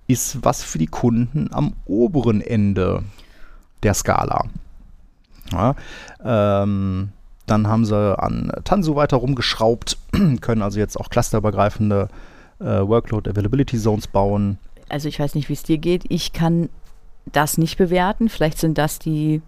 ist 0.06 0.38
was 0.42 0.62
für 0.62 0.78
die 0.78 0.86
Kunden 0.86 1.48
am 1.52 1.74
oberen 1.84 2.40
Ende 2.40 3.02
der 3.82 3.92
Skala. 3.92 4.46
Ja, 5.52 5.74
ähm, 6.24 7.10
dann 7.46 7.68
haben 7.68 7.84
sie 7.84 8.18
an 8.18 8.52
Tanzu 8.64 8.96
weiter 8.96 9.18
rumgeschraubt, 9.18 9.98
können 10.40 10.62
also 10.62 10.78
jetzt 10.78 10.98
auch 10.98 11.10
clusterübergreifende 11.10 12.08
äh, 12.58 12.64
Workload 12.64 13.30
Availability 13.30 13.78
Zones 13.78 14.06
bauen. 14.06 14.58
Also 14.88 15.08
ich 15.08 15.18
weiß 15.18 15.34
nicht, 15.34 15.48
wie 15.48 15.54
es 15.54 15.62
dir 15.62 15.78
geht. 15.78 16.04
Ich 16.08 16.32
kann 16.32 16.68
das 17.32 17.58
nicht 17.58 17.76
bewerten. 17.76 18.28
Vielleicht 18.28 18.58
sind 18.58 18.78
das 18.78 18.98
die 18.98 19.42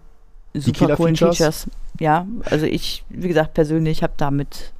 super 0.53 0.95
coolen 0.95 1.15
Killer-Features? 1.15 1.37
Features. 1.37 1.67
Ja, 1.99 2.27
also 2.45 2.65
ich, 2.65 3.03
wie 3.09 3.27
gesagt, 3.27 3.53
persönlich 3.53 4.03
habe 4.03 4.13
damit 4.17 4.73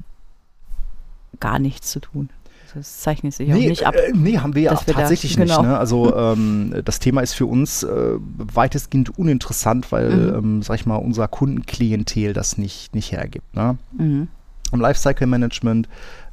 gar 1.40 1.60
nichts 1.60 1.92
zu 1.92 2.00
tun. 2.00 2.30
Das 2.76 3.00
zeichnet 3.00 3.34
sich 3.34 3.52
auch 3.52 3.56
nicht 3.58 3.86
ab. 3.86 3.96
Äh, 3.96 4.12
nee, 4.14 4.38
haben 4.38 4.56
wir 4.56 4.62
ja 4.64 4.72
wir 4.72 4.80
da- 4.86 4.94
tatsächlich 5.00 5.38
nicht. 5.38 5.48
genau. 5.50 5.62
Ne? 5.64 5.78
Also 5.78 6.16
ähm, 6.16 6.74
das 6.86 7.00
Thema 7.00 7.22
ist 7.22 7.34
für 7.34 7.46
uns 7.46 7.84
äh, 7.84 8.16
weitestgehend 8.20 9.18
uninteressant, 9.18 9.92
weil, 9.92 10.10
Mhm. 10.10 10.36
ähm, 10.36 10.62
sag 10.62 10.76
ich 10.76 10.86
mal, 10.86 10.98
unser 10.98 11.28
Kundenklientel 11.28 12.34
das 12.34 12.58
nicht, 12.58 12.94
nicht 12.96 13.12
hergibt. 13.12 13.56
Ne? 13.56 13.78
Mhm. 13.98 14.28
im 14.72 14.82
Lifecycle 14.82 15.26
Management. 15.26 15.90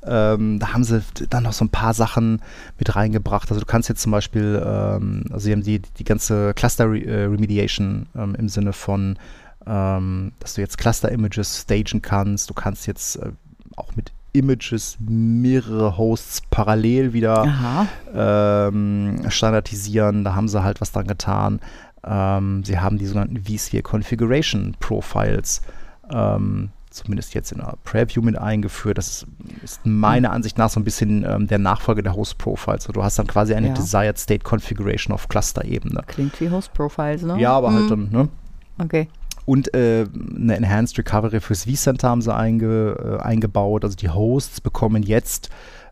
Ähm, 0.06 0.58
da 0.58 0.74
haben 0.74 0.84
sie 0.84 1.02
dann 1.30 1.44
noch 1.44 1.54
so 1.54 1.64
ein 1.64 1.70
paar 1.70 1.94
Sachen 1.94 2.42
mit 2.78 2.94
reingebracht. 2.94 3.48
Also 3.50 3.60
du 3.60 3.66
kannst 3.66 3.88
jetzt 3.88 4.02
zum 4.02 4.12
Beispiel, 4.12 4.62
ähm, 4.62 5.24
also 5.30 5.44
sie 5.46 5.52
haben 5.52 5.62
die, 5.62 5.80
die 5.80 6.04
ganze 6.04 6.52
Cluster 6.52 6.84
Re 6.90 6.98
äh, 7.00 7.24
Remediation 7.24 8.06
ähm, 8.14 8.34
im 8.34 8.50
Sinne 8.50 8.74
von, 8.74 9.18
ähm, 9.66 10.32
dass 10.38 10.52
du 10.54 10.60
jetzt 10.60 10.76
Cluster 10.76 11.10
Images 11.10 11.62
stagen 11.62 12.02
kannst. 12.02 12.50
Du 12.50 12.54
kannst 12.54 12.86
jetzt 12.86 13.16
äh, 13.16 13.30
auch 13.76 13.96
mit 13.96 14.12
Images 14.38 14.96
mehrere 15.00 15.96
Hosts 15.96 16.42
parallel 16.50 17.12
wieder 17.12 17.44
ähm, 18.14 19.24
standardisieren. 19.28 20.24
Da 20.24 20.34
haben 20.34 20.48
sie 20.48 20.62
halt 20.62 20.80
was 20.80 20.92
dran 20.92 21.06
getan. 21.06 21.60
Ähm, 22.04 22.62
sie 22.64 22.78
haben 22.78 22.98
die 22.98 23.06
sogenannten 23.06 23.42
vSphere 23.44 23.82
Configuration 23.82 24.74
Profiles 24.80 25.62
ähm, 26.10 26.70
zumindest 26.90 27.34
jetzt 27.34 27.52
in 27.52 27.60
einer 27.60 27.74
Preview 27.84 28.22
mit 28.22 28.38
eingeführt. 28.38 28.96
Das 28.96 29.08
ist, 29.08 29.26
ist 29.62 29.80
meiner 29.84 30.30
Ansicht 30.32 30.56
nach 30.56 30.70
so 30.70 30.80
ein 30.80 30.84
bisschen 30.84 31.24
ähm, 31.28 31.46
der 31.46 31.58
Nachfolger 31.58 32.00
der 32.02 32.14
Host 32.14 32.38
Profiles. 32.38 32.84
Also 32.86 32.92
du 32.92 33.02
hast 33.02 33.18
dann 33.18 33.26
quasi 33.26 33.54
eine 33.54 33.68
Ja. 33.68 33.74
Desired 33.74 34.18
State 34.18 34.44
Configuration 34.44 35.12
auf 35.12 35.28
Cluster-Ebene. 35.28 36.02
Klingt 36.06 36.40
wie 36.40 36.48
Host 36.48 36.72
Profiles, 36.72 37.22
ne? 37.22 37.38
Ja, 37.38 37.52
aber 37.52 37.72
halt 37.72 37.84
Mhm. 37.84 37.88
dann, 37.88 38.08
ne? 38.10 38.28
Okay. 38.78 39.08
Und 39.46 39.72
äh, 39.74 40.06
eine 40.38 40.56
Enhanced 40.56 40.98
Recovery 40.98 41.40
fürs 41.40 41.64
vCenter 41.64 42.08
haben 42.10 42.20
sie 42.20 42.34
einge, 42.34 43.18
äh, 43.20 43.22
eingebaut. 43.22 43.84
Also 43.84 43.96
die 43.96 44.10
Hosts 44.10 44.60
bekommen 44.60 45.02
jetzt 45.02 45.48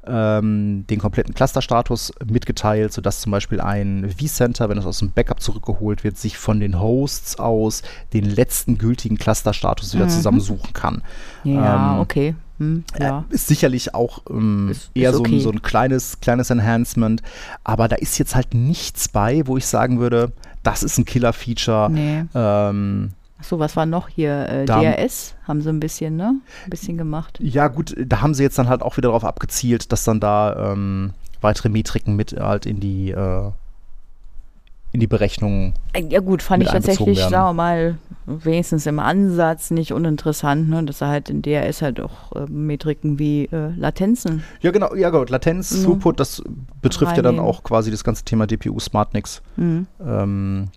ähm, 0.07 0.85
den 0.91 0.99
kompletten 0.99 1.35
Cluster-Status 1.35 2.13
mitgeteilt, 2.27 2.93
sodass 2.93 3.21
zum 3.23 3.33
Beispiel 3.33 3.61
ein 3.63 4.11
vCenter, 4.19 4.69
wenn 4.69 4.77
es 4.77 4.85
aus 4.85 4.99
dem 4.99 5.13
Backup 5.13 5.41
zurückgeholt 5.41 6.05
wird, 6.05 6.19
sich 6.19 6.37
von 6.37 6.61
den 6.61 6.79
Hosts 6.79 7.39
aus 7.39 7.83
den 8.13 8.25
letzten 8.27 8.77
gültigen 8.77 9.17
Cluster-Status 9.17 9.95
wieder 9.95 10.05
Mhm. 10.05 10.11
zusammensuchen 10.11 10.73
kann. 10.75 11.03
Ja, 11.45 11.95
Ähm, 11.95 12.01
okay. 12.01 12.35
Hm, 12.59 12.85
ja. 13.01 13.25
Äh, 13.31 13.35
ist 13.35 13.47
sicherlich 13.49 13.95
auch 13.95 14.23
ähm, 14.31 14.69
Ist- 14.71 14.91
eher 14.95 15.11
ist 15.11 15.17
so, 15.17 15.23
ein, 15.23 15.27
okay. 15.33 15.41
so 15.41 15.51
ein 15.51 15.63
kleines, 15.63 16.21
kleines 16.21 16.51
Enhancement, 16.51 17.23
aber 17.65 17.89
da 17.89 17.97
ist 17.97 18.19
jetzt 18.19 18.35
halt 18.35 18.53
nichts 18.53 19.09
bei, 19.09 19.47
wo 19.47 19.57
ich 19.57 19.67
sagen 19.67 19.99
würde, 20.01 20.33
das 20.63 20.83
ist 20.83 20.99
ein 20.99 21.05
Killer-Feature. 21.05 21.91
Nee. 21.91 22.25
Ähm, 22.35 23.13
Achso, 23.45 23.59
was 23.59 23.77
war 23.77 23.85
noch 23.85 24.09
hier? 24.09 24.49
Äh, 24.49 24.65
Da- 24.65 24.81
DRS 24.81 25.35
haben 25.47 25.61
sie 25.61 25.69
ein 25.69 25.79
bisschen, 25.79 26.17
ne? 26.17 26.37
Ein 26.65 26.71
bisschen 26.71 26.97
gemacht. 26.97 27.39
Ja, 27.43 27.69
gut, 27.69 27.95
da 27.99 28.23
haben 28.23 28.33
sie 28.33 28.43
jetzt 28.43 28.59
dann 28.59 28.71
halt 28.71 28.81
auch 28.81 28.97
wieder 28.97 29.09
darauf 29.09 29.23
abgezielt, 29.25 29.93
dass 29.93 30.03
dann 30.05 30.19
da 30.19 30.73
ähm, 30.73 31.13
weitere 31.43 31.69
Metriken 31.69 32.17
mit 32.17 32.33
halt 32.41 32.65
in 32.65 32.81
die, 32.81 33.11
äh, 33.11 33.51
in 34.93 35.01
die 35.01 35.07
Berechnung. 35.07 35.75
Äh, 35.93 36.05
Ja 36.09 36.21
gut, 36.21 36.41
fand 36.41 36.63
ich 36.63 36.71
tatsächlich, 36.71 37.19
werden. 37.19 37.31
sagen 37.31 37.49
wir 37.51 37.53
mal, 37.53 37.99
wenigstens 38.25 38.87
im 38.87 38.99
Ansatz 38.99 39.71
nicht 39.71 39.93
uninteressant, 39.93 40.71
ne? 40.71 40.83
dass 40.83 41.03
er 41.03 41.09
halt 41.09 41.29
in 41.29 41.43
DRS 41.43 41.83
halt 41.83 42.01
auch 42.01 42.33
äh, 42.35 42.47
Metriken 42.49 43.19
wie 43.19 43.45
äh, 43.53 43.73
Latenzen. 43.77 44.43
Ja, 44.63 44.71
genau, 44.71 44.95
ja 44.95 45.11
gut, 45.11 45.29
Latenz, 45.29 45.71
Mhm. 45.73 45.85
Throughput, 45.85 46.19
das 46.19 46.43
betrifft 46.81 47.17
ja 47.19 47.23
dann 47.23 47.35
Reinnehmen. 47.35 47.47
auch 47.55 47.63
quasi 47.63 47.91
das 47.91 48.05
ganze 48.05 48.25
Thema 48.25 48.47
DPU 48.47 48.81
SmartNICs, 48.81 49.43
Mhm. 49.57 49.87
ähm, 50.03 50.69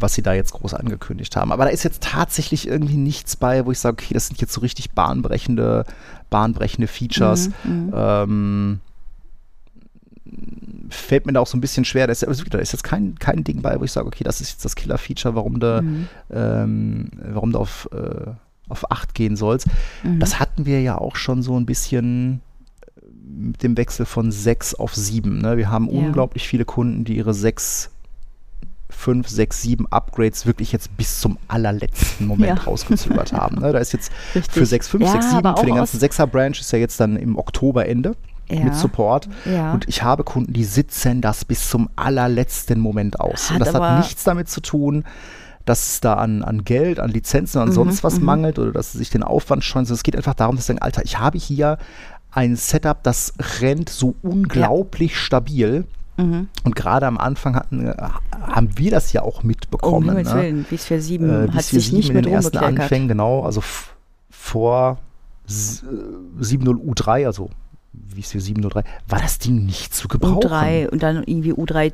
was 0.00 0.14
sie 0.14 0.22
da 0.22 0.32
jetzt 0.32 0.52
groß 0.52 0.74
angekündigt 0.74 1.34
haben. 1.36 1.52
Aber 1.52 1.64
da 1.64 1.70
ist 1.70 1.82
jetzt 1.84 2.02
tatsächlich 2.02 2.66
irgendwie 2.68 2.96
nichts 2.96 3.36
bei, 3.36 3.64
wo 3.66 3.72
ich 3.72 3.78
sage, 3.78 3.96
okay, 3.96 4.14
das 4.14 4.28
sind 4.28 4.40
jetzt 4.40 4.52
so 4.52 4.60
richtig 4.60 4.92
bahnbrechende, 4.92 5.84
bahnbrechende 6.30 6.86
Features. 6.88 7.50
Mhm. 7.64 7.72
Mhm. 7.86 7.92
Ähm, 7.94 8.80
fällt 10.90 11.26
mir 11.26 11.32
da 11.32 11.40
auch 11.40 11.46
so 11.46 11.56
ein 11.56 11.60
bisschen 11.60 11.84
schwer. 11.84 12.06
Da 12.06 12.12
ist, 12.12 12.26
also, 12.26 12.44
da 12.44 12.58
ist 12.58 12.72
jetzt 12.72 12.84
kein, 12.84 13.18
kein 13.18 13.44
Ding 13.44 13.62
bei, 13.62 13.78
wo 13.78 13.84
ich 13.84 13.92
sage, 13.92 14.06
okay, 14.06 14.24
das 14.24 14.40
ist 14.40 14.50
jetzt 14.52 14.64
das 14.64 14.74
Killer-Feature, 14.76 15.34
warum 15.34 15.60
du, 15.60 15.82
Mhm. 15.82 16.08
ähm, 16.30 17.10
warum 17.32 17.52
du 17.52 17.58
auf, 17.58 17.88
äh, 17.92 18.30
auf 18.68 18.90
8 18.90 19.14
gehen 19.14 19.36
sollst. 19.36 19.66
Mhm. 20.02 20.20
Das 20.20 20.38
hatten 20.40 20.66
wir 20.66 20.80
ja 20.82 20.98
auch 20.98 21.16
schon 21.16 21.42
so 21.42 21.58
ein 21.58 21.66
bisschen 21.66 22.40
mit 23.30 23.62
dem 23.62 23.76
Wechsel 23.76 24.06
von 24.06 24.32
6 24.32 24.74
auf 24.74 24.94
7. 24.94 25.38
Ne? 25.38 25.56
Wir 25.56 25.70
haben 25.70 25.86
Ja. 25.90 25.98
unglaublich 26.06 26.48
viele 26.48 26.64
Kunden, 26.64 27.04
die 27.04 27.16
ihre 27.16 27.34
6, 27.34 27.90
5, 28.90 29.28
6, 29.28 29.62
7 29.62 29.86
Upgrades 29.92 30.46
wirklich 30.46 30.72
jetzt 30.72 30.96
bis 30.96 31.20
zum 31.20 31.38
allerletzten 31.48 32.26
Moment 32.26 32.58
Ja. 32.58 32.64
rausgezögert 32.64 33.32
haben. 33.32 33.56
Ne? 33.60 33.72
Da 33.72 33.78
ist 33.78 33.92
jetzt 33.92 34.10
Richtig. 34.34 34.52
für 34.54 34.66
6, 34.66 34.88
5, 34.88 35.04
ja, 35.04 35.12
6, 35.12 35.30
7, 35.30 35.46
aber 35.46 35.60
für 35.60 35.66
den 35.66 35.74
ganzen 35.76 35.96
aus- 35.96 36.02
6er 36.02 36.26
Branch 36.26 36.58
ist 36.58 36.72
ja 36.72 36.78
jetzt 36.78 36.98
dann 37.00 37.16
im 37.16 37.36
Oktober 37.36 37.86
Ende 37.86 38.16
ja, 38.50 38.64
mit 38.64 38.74
Support. 38.74 39.28
Ja. 39.44 39.72
Und 39.74 39.86
ich 39.88 40.02
habe 40.02 40.24
Kunden, 40.24 40.52
die 40.54 40.64
sitzen 40.64 41.20
das 41.20 41.44
bis 41.44 41.68
zum 41.68 41.90
allerletzten 41.96 42.80
Moment 42.80 43.20
aus. 43.20 43.50
Hat 43.50 43.58
und 43.60 43.66
das 43.66 43.74
hat 43.74 43.98
nichts 43.98 44.24
damit 44.24 44.48
zu 44.48 44.60
tun, 44.62 45.04
dass 45.66 45.86
es 45.86 46.00
da 46.00 46.14
an, 46.14 46.42
an 46.42 46.64
Geld, 46.64 46.98
an 46.98 47.10
Lizenzen, 47.10 47.58
an 47.60 47.68
Mhm, 47.68 47.72
sonst 47.72 48.02
was 48.04 48.18
mhm. 48.20 48.24
mangelt 48.24 48.58
oder 48.58 48.72
dass 48.72 48.92
sie 48.92 48.98
sich 48.98 49.10
den 49.10 49.22
Aufwand 49.22 49.64
scheuen. 49.64 49.84
sondern 49.84 49.98
Es 49.98 50.02
geht 50.02 50.16
einfach 50.16 50.32
darum, 50.32 50.56
dass 50.56 50.64
sie 50.64 50.72
sagen, 50.72 50.80
Alter, 50.82 51.04
ich 51.04 51.18
habe 51.18 51.36
hier 51.36 51.76
ein 52.30 52.56
Setup, 52.56 53.02
das 53.02 53.34
rennt 53.60 53.90
so 53.90 54.14
unglaublich 54.22 55.18
stabil. 55.18 55.84
mhm. 56.16 56.48
Und 56.64 56.74
gerade 56.74 57.06
am 57.06 57.18
Anfang 57.18 57.54
hatten, 57.54 57.92
haben 58.58 58.76
wir 58.76 58.90
das 58.90 59.12
ja 59.12 59.22
auch 59.22 59.38
Oh, 59.38 59.40
um 59.42 59.46
mitbekommen. 59.46 60.08
Himmels 60.08 60.28
ne? 60.34 60.42
Willen, 60.42 60.66
bis 60.68 60.84
für 60.84 61.00
sieben 61.00 61.28
äh, 61.30 61.48
hat 61.48 61.54
bis 61.56 61.68
sich 61.70 61.92
nicht 61.92 62.12
mit 62.12 62.26
den 62.26 62.32
ersten. 62.34 62.58
Anfängen, 62.58 63.08
genau, 63.08 63.42
also 63.44 63.62
vor 64.30 64.98
s- 65.46 65.82
äh, 65.84 66.42
7.0 66.42 66.76
U3, 66.76 67.24
also 67.26 67.50
wie 67.92 68.20
ist 68.20 68.32
hier 68.32 68.40
703, 68.40 68.84
war 69.08 69.18
das 69.20 69.38
Ding 69.38 69.64
nicht 69.66 69.94
zu 69.94 70.08
gebrauchen. 70.08 70.42
U3 70.50 70.88
und 70.88 71.02
dann 71.02 71.22
irgendwie 71.24 71.52
U3 71.52 71.92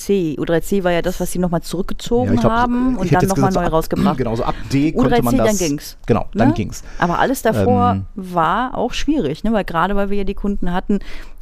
U3C. 0.00 0.38
U3C 0.38 0.84
war 0.84 0.92
ja 0.92 1.02
das, 1.02 1.20
was 1.20 1.32
sie 1.32 1.38
nochmal 1.38 1.62
zurückgezogen 1.62 2.34
Ja, 2.34 2.40
glaub, 2.40 2.52
haben 2.52 2.96
und 2.96 3.12
dann 3.12 3.26
nochmal 3.26 3.50
neu 3.50 3.60
so 3.60 3.66
ab- 3.66 3.72
rausgebracht. 3.72 4.18
Genau, 4.18 4.36
so 4.36 4.44
ab 4.44 4.54
D 4.72 4.92
konnte 4.92 5.22
man 5.22 5.34
U3C, 5.34 5.36
das. 5.38 5.46
dann 5.46 5.68
ging's. 5.68 5.96
Genau, 6.06 6.26
dann 6.34 6.48
Ne? 6.48 6.54
ging's. 6.54 6.82
Aber 6.98 7.18
alles 7.18 7.42
davor 7.42 7.92
Ähm, 7.92 8.06
war 8.14 8.76
auch 8.76 8.92
schwierig, 8.92 9.44
ne? 9.44 9.52
weil 9.52 9.64
gerade 9.64 9.96
weil 9.96 10.10
wir 10.10 10.18
ja 10.18 10.24
die 10.24 10.34
Kunden 10.34 10.72
hatten, 10.72 10.98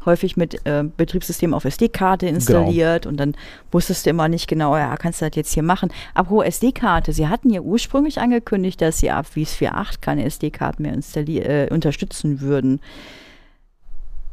häufig 0.06 0.36
mit 0.36 0.64
äh, 0.66 0.84
Betriebssystem 0.96 1.52
auf 1.52 1.64
SD-Karte 1.64 2.26
Genau. 2.26 2.36
installiert 2.36 3.04
und 3.06 3.18
dann 3.18 3.34
wusstest 3.70 4.06
du 4.06 4.10
immer 4.10 4.28
nicht 4.28 4.48
genau, 4.48 4.76
ja, 4.76 4.96
kannst 4.96 5.20
du 5.20 5.26
das 5.28 5.36
jetzt 5.36 5.52
hier 5.52 5.62
machen. 5.62 5.90
Apropos 6.14 6.44
SD-Karte, 6.46 7.12
sie 7.12 7.28
hatten 7.28 7.50
ja 7.50 7.60
ursprünglich 7.60 8.18
angekündigt, 8.20 8.80
dass 8.80 8.98
sie 8.98 9.10
ab 9.10 9.26
Wies 9.34 9.54
4.8 9.54 10.00
keine 10.00 10.24
SD-Karten 10.24 10.82
mehr 10.82 10.94
äh, 11.16 11.68
unterstützen 11.72 12.40
würden. 12.40 12.80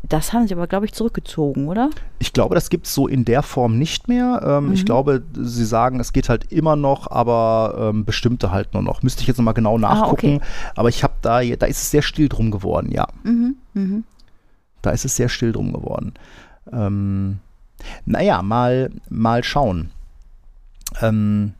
Das 0.10 0.34
haben 0.34 0.47
sie 0.47 0.53
aber, 0.53 0.68
glaube 0.68 0.86
ich, 0.86 0.93
zurückgezogen, 0.93 1.68
oder? 1.68 1.89
Ich 2.20 2.32
glaube, 2.32 2.53
das 2.53 2.70
gibt 2.70 2.86
es 2.86 2.93
so 2.93 3.08
in 3.08 3.26
der 3.26 3.41
Form 3.41 3.78
nicht 3.80 4.08
mehr. 4.08 4.41
Ähm, 4.45 4.72
Ich 4.74 4.82
Mhm. 4.82 4.86
glaube, 4.86 5.24
sie 5.34 5.66
sagen, 5.66 5.99
es 5.99 6.14
geht 6.14 6.30
halt 6.30 6.51
immer 6.51 6.76
noch, 6.76 7.10
aber 7.10 7.89
ähm, 7.93 8.06
bestimmte 8.06 8.51
halt 8.51 8.74
nur 8.74 8.84
noch. 8.84 9.01
Müsste 9.03 9.22
ich 9.22 9.28
jetzt 9.28 9.38
nochmal 9.38 9.53
genau 9.56 9.78
nachgucken. 9.78 10.36
okay. 10.38 10.41
Aber 10.76 10.89
ich 10.89 11.03
habe 11.03 11.14
da, 11.22 11.41
da 11.43 11.66
ist 11.66 11.82
es 11.82 11.91
sehr 11.91 12.01
still 12.03 12.30
drum 12.30 12.51
geworden, 12.51 12.91
ja. 12.91 13.08
Mhm, 13.24 13.56
mhm. 13.74 14.03
Da 14.82 14.91
ist 14.91 15.06
es 15.06 15.16
sehr 15.16 15.30
still 15.30 15.51
drum 15.51 15.74
geworden. 15.74 16.14
Ähm, 16.72 17.39
naja, 18.06 18.41
mal, 18.43 18.91
mal 19.10 19.43
schauen. 19.43 19.91
Ähm, 21.01 21.53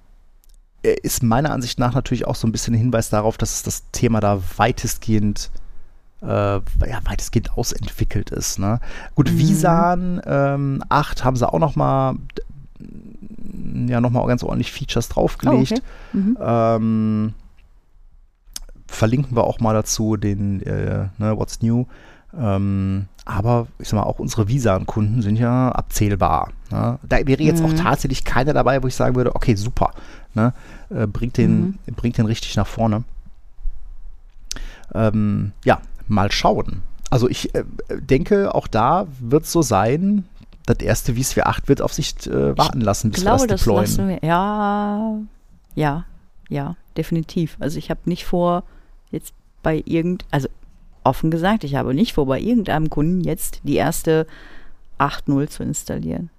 äh, 0.84 0.96
ist 1.02 1.24
meiner 1.24 1.52
Ansicht 1.52 1.80
nach 1.80 1.93
natürlich 1.96 2.28
auch 2.28 2.36
so 2.36 2.48
ein 2.48 2.52
bisschen 2.52 2.74
ein 2.76 2.80
Hinweis 2.80 3.10
darauf, 3.10 3.38
dass 3.38 3.64
das 3.64 3.89
Thema 3.91 4.20
da 4.20 4.39
weitestgehend, 4.58 5.50
äh, 6.22 6.26
ja, 6.28 6.99
weitestgehend 7.03 7.57
ausentwickelt 7.57 8.32
ist. 8.32 8.59
Ne? 8.59 8.80
Gut, 9.16 9.32
Mhm. 9.32 9.38
Visan 9.38 10.22
ähm, 10.26 10.84
8 10.89 11.24
haben 11.24 11.36
sie 11.36 11.47
auch 11.51 11.59
noch 11.59 11.76
mal 11.76 12.16
ja, 13.88 14.01
noch 14.01 14.09
mal 14.09 14.26
ganz 14.28 14.43
ordentlich 14.43 14.72
Features 14.72 15.09
draufgelegt. 15.09 15.74
Oh, 15.74 15.76
okay. 15.78 16.18
Mhm. 16.20 16.38
Ähm, 16.41 17.34
verlinken 18.88 19.36
wir 19.36 19.43
auch 19.43 19.59
mal 19.59 19.74
dazu 19.74 20.16
den 20.18 20.61
äh, 20.61 21.07
ne, 21.18 21.38
What's 21.38 21.61
New. 21.61 21.86
Ähm, 22.38 23.07
aber 23.26 23.68
ich 23.80 23.89
sag 23.89 23.97
mal, 23.99 24.03
auch 24.03 24.20
unsere 24.20 24.47
Visa-Kunden 24.47 25.22
sind 25.22 25.38
ja 25.38 25.72
abzählbar. 25.72 26.51
Ne? 26.70 26.99
Da 27.07 27.26
wäre 27.26 27.41
jetzt 27.41 27.63
auch 27.63 27.72
Mhm. 27.72 27.78
tatsächlich 27.78 28.24
keiner 28.24 28.53
dabei, 28.53 28.84
wo 28.84 28.88
ich 28.88 28.95
sagen 28.95 29.16
würde, 29.16 29.36
okay, 29.36 29.55
super. 29.55 29.91
Ne? 30.34 30.53
Äh, 30.89 31.07
bringt, 31.07 31.38
den, 31.38 31.80
bringt 31.95 32.18
den 32.18 32.26
richtig 32.26 32.55
nach 32.55 32.68
vorne. 32.68 33.03
Ähm, 34.93 35.51
ja, 35.63 35.80
mal 36.08 36.32
schauen. 36.32 36.82
Also 37.10 37.30
ich 37.30 37.53
äh, 37.56 37.64
denke, 37.89 38.53
auch 38.56 38.68
da 38.68 39.08
wird 39.20 39.43
es 39.45 39.51
so 39.51 39.62
sein, 39.62 40.26
das 40.66 40.80
erste 40.80 41.16
Wies 41.16 41.34
4.8 41.34 41.68
wird 41.68 41.82
auf 41.82 41.93
sich 41.93 42.26
äh, 42.28 42.58
warten 42.58 42.82
lassen, 42.82 43.12
bis 43.12 43.20
Ich 43.20 43.26
glaube, 43.26 43.43
wir 43.43 43.47
das 43.47 43.62
das 43.62 43.62
deployen. 43.62 43.82
lassen 43.86 44.08
wir. 44.10 44.20
Ja, 44.28 45.18
ja, 45.76 46.06
ja, 46.49 46.76
definitiv. 46.97 47.58
Also 47.60 47.78
ich 47.78 47.89
habe 47.89 48.01
nicht 48.06 48.26
vor, 48.26 48.64
jetzt 49.12 49.34
bei 49.62 49.84
irgend, 49.86 50.26
also 50.32 50.47
offen 51.03 51.30
gesagt, 51.30 51.64
ich 51.64 51.76
habe 51.76 51.93
nicht 51.93 52.14
vor, 52.14 52.26
bei 52.26 52.39
irgendeinem 52.39 52.89
Kunden 52.89 53.22
jetzt 53.22 53.62
die 53.64 53.76
erste 53.76 54.26
8.0 54.99 55.47
zu 55.49 55.64
installieren. 55.64 56.30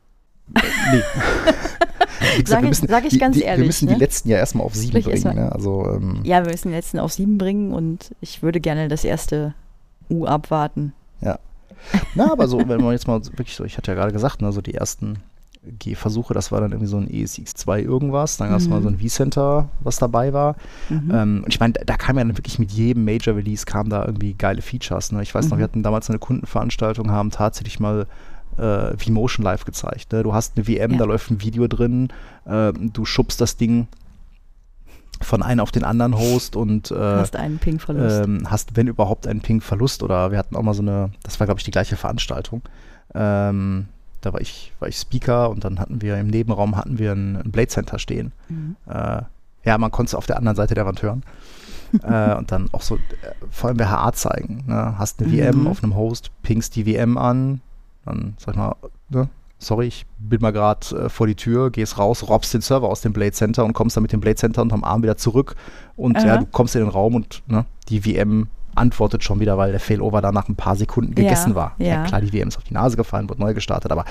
Nee. 0.49 1.03
Wie 2.37 2.47
Sag 2.47 2.65
ich- 2.65 2.79
sag 2.79 3.05
ich 3.05 3.19
ganz 3.19 3.37
die, 3.37 3.43
ehrlich, 3.43 3.61
Wir 3.63 3.67
müssen 3.67 3.87
ne? 3.89 3.95
die 3.95 4.01
letzten 4.01 4.29
ja 4.29 4.37
erstmal 4.39 4.67
auf 4.67 4.75
sieben 4.75 5.03
bringen. 5.03 5.35
Ne? 5.35 5.53
Also, 5.53 5.87
ähm, 5.95 6.21
Ja, 6.25 6.45
wir 6.45 6.51
müssen 6.53 6.69
den 6.69 6.75
letzten 6.77 6.99
auf 6.99 7.13
7 7.13 7.39
bringen 7.39 7.73
und 7.73 8.15
ich 8.21 8.43
würde 8.43 8.61
gerne 8.61 8.89
das 8.89 9.05
erste 9.05 9.55
U 10.11 10.25
abwarten. 10.27 10.93
na, 12.15 12.33
aber 12.33 12.49
so, 12.49 12.59
wenn 12.69 12.81
man 12.83 12.93
jetzt 12.93 13.07
mal 13.07 13.21
wirklich 13.25 13.55
so, 13.55 13.65
ich 13.65 13.77
hatte 13.77 13.91
ja 13.93 13.95
gerade 13.95 14.13
gesagt, 14.13 14.43
ne, 14.43 14.51
so 14.53 14.61
die 14.61 14.75
ersten 14.75 15.19
Gehversuche, 15.79 16.33
das 16.35 16.51
war 16.53 16.61
dann 16.61 16.71
irgendwie 16.73 16.89
so 16.91 16.97
ein 16.97 17.09
ESX2 17.09 17.81
irgendwas, 17.83 18.37
dann 18.39 18.49
gab 18.51 18.59
es 18.59 18.65
Mhm. 18.65 18.71
mal 18.71 18.83
so 18.83 18.89
ein 18.89 18.99
vCenter, 18.99 19.69
was 19.81 19.99
dabei 19.99 20.33
war. 20.33 20.57
Mhm. 20.89 21.11
Ähm, 21.13 21.43
und 21.45 21.53
ich 21.53 21.61
meine, 21.61 21.75
da, 21.75 21.83
da 21.85 21.97
kam 21.97 22.17
ja 22.19 22.25
dann 22.25 22.37
wirklich 22.39 22.59
mit 22.59 22.71
jedem 22.73 23.05
Major 23.05 23.37
Release 23.37 23.67
kam 23.67 23.89
da 23.89 24.05
irgendwie 24.05 24.35
geile 24.35 24.63
Features. 24.63 25.13
Ne? 25.13 25.23
Ich 25.23 25.35
weiß 25.35 25.47
noch, 25.49 25.57
Mhm. 25.57 25.59
wir 25.61 25.65
hatten 25.65 25.83
damals 25.83 26.09
eine 26.09 26.19
Kundenveranstaltung, 26.19 27.11
haben 27.11 27.31
tatsächlich 27.31 27.79
mal 27.81 28.07
äh, 28.59 28.97
V-Motion 28.97 29.45
live 29.45 29.65
gezeigt. 29.65 30.13
Ne? 30.13 30.23
Du 30.23 30.33
hast 30.35 30.57
eine 30.57 30.65
VM, 30.65 30.93
Ja. 30.93 30.99
da 30.99 31.05
läuft 31.05 31.31
ein 31.31 31.41
Video 31.43 31.67
drin, 31.67 32.09
ähm, 32.47 32.93
du 32.93 33.05
schubst 33.05 33.41
das 33.41 33.57
Ding 33.57 33.87
von 35.23 35.43
einem 35.43 35.61
auf 35.61 35.73
den 35.73 35.85
anderen 35.85 36.17
Host 36.19 36.57
und 36.57 36.91
äh, 36.91 36.95
Hast 36.95 37.37
einen 37.37 37.59
Ping-Verlust. 37.59 38.25
ähm, 38.25 38.51
hast, 38.51 38.77
wenn 38.77 38.87
überhaupt, 38.87 39.27
einen 39.27 39.41
Ping-Verlust. 39.41 40.03
Oder 40.03 40.31
wir 40.31 40.39
hatten 40.39 40.57
auch 40.57 40.63
mal 40.63 40.75
so 40.75 40.83
eine, 40.83 41.11
das 41.23 41.41
war, 41.41 41.47
glaube 41.47 41.59
ich, 41.59 41.65
die 41.65 41.71
gleiche 41.71 41.97
Veranstaltung. 41.97 42.61
Ähm, 43.15 43.87
da 44.21 44.33
war 44.35 44.41
ich, 44.43 44.73
war 44.79 44.89
ich 44.89 44.97
Speaker 44.97 45.49
und 45.51 45.65
dann 45.65 45.79
hatten 45.79 46.03
wir 46.03 46.19
im 46.19 46.27
Nebenraum 46.27 46.77
hatten 46.77 46.99
wir 46.99 47.13
ein, 47.13 47.37
ein 47.37 47.51
Blade 47.51 47.69
Center 47.69 47.99
stehen. 47.99 48.33
Mhm. 48.49 48.77
Äh, 48.89 49.23
ja, 49.65 49.79
man 49.79 49.91
konnte 49.91 50.11
es 50.11 50.15
auf 50.15 50.27
der 50.27 50.37
anderen 50.37 50.57
Seite 50.57 50.75
der 50.75 50.85
Wand 50.85 51.01
hören. 51.03 51.23
äh, 52.03 52.35
und 52.35 52.51
dann 52.53 52.69
auch 52.73 52.83
so, 52.83 52.97
äh, 52.97 53.01
vor 53.51 53.71
allem 53.71 53.79
WHA 53.79 54.13
zeigen. 54.13 54.65
Ne? 54.67 54.99
Hast 54.99 55.23
eine 55.23 55.31
VM 55.31 55.61
Mhm. 55.63 55.67
auf 55.69 55.83
einem 55.83 55.95
Host, 55.95 56.31
pingst 56.43 56.77
die 56.77 56.85
VM 56.93 57.17
an, 57.17 57.61
dann 58.07 58.35
sag 58.39 58.55
ich 58.55 58.59
mal, 58.59 58.75
ne? 59.11 59.29
sorry, 59.59 59.87
ich 59.87 60.07
bin 60.19 60.41
mal 60.41 60.53
gerade 60.53 60.87
äh, 61.05 61.09
vor 61.09 61.27
die 61.27 61.35
Tür, 61.35 61.71
gehst 61.71 61.99
raus, 61.99 62.29
robbst 62.29 62.53
den 62.55 62.61
Server 62.61 62.89
aus 62.89 63.01
dem 63.01 63.13
Blade 63.13 63.33
Center 63.33 63.65
und 63.65 63.73
kommst 63.73 63.97
dann 63.97 64.03
mit 64.03 64.13
dem 64.13 64.21
Blade 64.21 64.37
Center 64.37 64.63
unterm 64.63 64.85
Arm 64.85 65.03
wieder 65.03 65.17
zurück. 65.17 65.55
Und 65.97 66.23
ja, 66.23 66.37
du 66.39 66.47
kommst 66.47 66.75
in 66.77 66.83
den 66.83 66.91
Raum 66.91 67.15
und 67.15 67.43
ne, 67.47 67.65
die 67.89 68.01
VM 68.03 68.49
antwortet 68.75 69.25
schon 69.25 69.41
wieder, 69.41 69.57
weil 69.57 69.71
der 69.71 69.81
Failover 69.81 70.21
dann 70.21 70.35
nach 70.35 70.51
ein 70.51 70.57
paar 70.57 70.77
Sekunden 70.77 71.13
Ja, 71.13 71.23
gegessen 71.23 71.55
war. 71.55 71.75
ja. 71.79 72.05
klar, 72.05 72.21
die 72.21 72.39
VM 72.39 72.49
ist 72.49 72.59
auf 72.59 72.65
die 72.65 72.75
Nase 72.75 72.99
gefallen, 72.99 73.31
wurde 73.31 73.41
neu 73.41 73.55
gestartet, 73.55 73.91
aber 73.91 74.05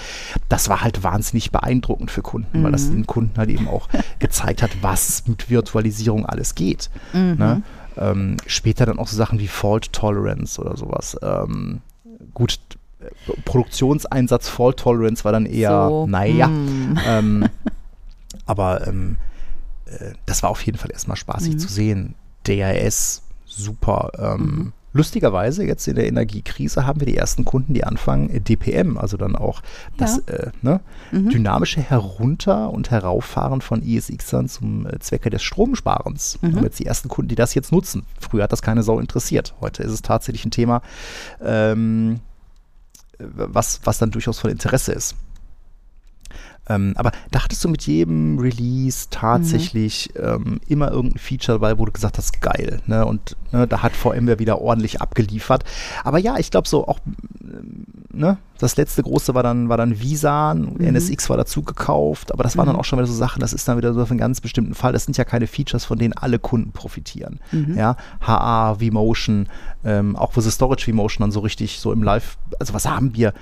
das 0.50 0.68
war 0.70 0.82
halt 0.82 1.04
wahnsinnig 1.04 1.52
beeindruckend 1.52 2.10
für 2.10 2.24
Kunden, 2.24 2.64
weil 2.64 2.72
das 2.72 2.88
Mhm. 2.88 2.94
den 2.94 3.06
Kunden 3.06 3.38
halt 3.38 3.52
eben 3.52 3.68
auch 3.68 3.88
gezeigt 4.20 4.64
hat, 4.64 4.72
was 4.82 5.28
mit 5.28 5.52
Virtualisierung 5.52 6.26
alles 6.26 6.56
geht. 6.56 6.90
Mhm. 7.14 7.36
Ne? 7.38 7.62
Ähm, 7.98 8.38
später 8.48 8.88
dann 8.88 8.98
auch 8.98 9.08
so 9.08 9.16
Sachen 9.16 9.38
wie 9.38 9.48
Fault 9.48 9.94
Tolerance 9.94 10.60
oder 10.60 10.76
sowas. 10.76 11.16
Ähm, 11.22 11.82
gut, 12.34 12.60
Produktionseinsatz 13.46 14.50
Fault 14.50 14.78
Tolerance 14.78 15.24
war 15.26 15.32
dann 15.32 15.46
eher, 15.46 15.88
So, 15.90 16.08
naja, 16.08 16.48
mm. 16.48 17.00
ähm, 17.08 17.46
aber 18.46 18.88
ähm, 18.88 19.18
äh, 19.86 20.12
das 20.26 20.44
war 20.44 20.50
auf 20.50 20.62
jeden 20.66 20.78
Fall 20.78 20.92
erstmal 20.92 21.18
spaßig 21.18 21.54
Mhm. 21.56 21.60
zu 21.60 21.68
sehen. 21.68 22.16
DRS, 22.48 23.24
super. 23.46 24.12
Ähm, 24.18 24.42
Mhm. 24.42 24.74
Lustigerweise, 24.98 25.66
jetzt 25.66 25.90
in 25.90 25.96
der 25.96 26.08
Energiekrise 26.08 26.86
haben 26.88 27.02
wir 27.02 27.06
die 27.06 27.18
ersten 27.18 27.44
Kunden, 27.44 27.74
die 27.74 27.84
anfangen, 27.84 28.30
äh, 28.30 28.40
DPM, 28.40 28.98
also 28.98 29.18
dann 29.18 29.36
auch 29.36 29.62
das 29.98 30.20
äh, 30.20 30.52
ne, 30.62 30.80
Mhm. 31.12 31.32
dynamische 31.32 31.82
Herunter- 31.82 32.70
und 32.72 32.92
Herauffahren 32.92 33.60
von 33.60 33.84
ESXern 33.86 34.48
zum 34.48 34.88
äh, 34.88 34.98
Zwecke 35.00 35.30
des 35.30 35.44
Stromsparens. 35.44 36.40
Mhm. 36.42 36.48
Wir 36.48 36.56
haben 36.56 36.64
jetzt 36.64 36.80
die 36.80 36.86
ersten 36.86 37.10
Kunden, 37.10 37.28
die 37.28 37.36
das 37.36 37.54
jetzt 37.56 37.74
nutzen. 37.74 38.06
Früher 38.22 38.44
hat 38.44 38.54
das 38.54 38.62
keine 38.62 38.84
Sau 38.84 39.02
interessiert. 39.02 39.54
Heute 39.60 39.84
ist 39.84 39.92
es 39.92 40.02
tatsächlich 40.02 40.46
ein 40.46 40.52
Thema, 40.52 40.82
ähm, 41.44 42.22
was, 43.20 43.82
was 43.84 43.98
dann 43.98 44.12
durchaus 44.12 44.40
von 44.40 44.50
Interesse 44.50 44.94
ist. 44.94 45.16
Ähm, 46.68 46.94
aber 46.98 47.12
da 47.32 47.44
hattest 47.44 47.64
du 47.64 47.70
mit 47.70 47.86
jedem 47.86 48.40
Release 48.40 49.08
tatsächlich 49.12 50.10
ähm, 50.20 50.60
immer 50.68 50.92
irgendein 50.92 51.20
Feature 51.20 51.60
dabei, 51.60 51.78
wo 51.78 51.86
du 51.86 51.92
gesagt 51.92 52.18
hast, 52.18 52.42
geil. 52.42 52.82
Ne? 52.88 53.06
Und 53.06 53.36
ne, 53.52 53.68
da 53.68 53.84
hat 53.84 53.94
VMware 53.96 54.40
wieder 54.40 54.60
ordentlich 54.62 55.02
abgeliefert. 55.02 55.64
Aber 56.04 56.18
ja, 56.18 56.38
ich 56.38 56.50
glaube 56.52 56.68
so 56.68 56.88
auch, 56.88 57.00
ähm, 57.44 57.86
ne, 58.12 58.38
das 58.58 58.78
letzte 58.78 59.04
große 59.04 59.36
war 59.36 59.44
dann, 59.44 59.70
war 59.70 59.78
dann 59.78 60.00
Visa, 60.00 60.54
NSX 60.54 61.30
war 61.30 61.38
dazu 61.38 61.62
gekauft, 61.62 62.32
aber 62.32 62.44
das 62.44 62.58
waren 62.58 62.66
dann 62.68 62.76
Mhm. 62.76 62.80
auch 62.80 62.86
schon 62.86 62.98
wieder 63.00 63.08
so 63.08 63.14
Sachen, 63.14 63.42
das 63.42 63.52
ist 63.54 63.68
dann 63.68 63.78
wieder 63.78 63.94
so 63.94 64.06
für 64.06 64.12
einen 64.12 64.20
ganz 64.20 64.40
bestimmten 64.42 64.74
Fall. 64.74 64.94
Das 64.94 65.04
sind 65.06 65.18
ja 65.18 65.26
keine 65.26 65.46
Features, 65.48 65.86
von 65.86 66.00
denen 66.00 66.14
alle 66.14 66.40
Kunden 66.40 66.72
profitieren. 66.72 67.40
Mhm. 67.52 67.78
Ja, 67.78 67.98
HA, 68.22 68.80
vMotion, 68.80 69.48
ähm, 69.84 70.16
auch 70.16 70.36
wo 70.36 70.42
sie 70.42 70.50
Storage 70.52 70.92
vMotion 70.92 71.22
dann 71.24 71.32
so 71.32 71.42
richtig 71.42 71.80
so 71.80 71.92
im 71.92 72.02
Live, 72.02 72.38
also 72.60 72.74
was 72.74 72.88
haben 72.88 73.14
wir 73.16 73.34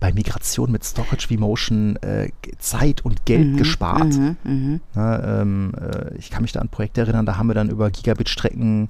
bei 0.00 0.12
Migration 0.12 0.70
mit 0.70 0.84
Storage 0.84 1.28
vMotion 1.28 1.96
äh, 1.96 2.30
Zeit 2.58 3.04
und 3.04 3.26
Geld 3.26 3.48
Mhm, 3.48 3.56
gespart? 3.56 4.14
Mhm. 4.16 4.36
Mhm. 4.44 4.80
Ne, 4.94 5.38
ähm, 5.42 5.72
äh, 5.80 6.14
ich 6.16 6.30
kann 6.30 6.42
mich 6.42 6.52
da 6.52 6.60
an 6.60 6.68
Projekte 6.68 7.00
erinnern, 7.00 7.26
da 7.26 7.36
haben 7.36 7.48
wir 7.48 7.54
dann 7.54 7.68
über 7.70 7.90
Gigabit-Strecken 7.90 8.88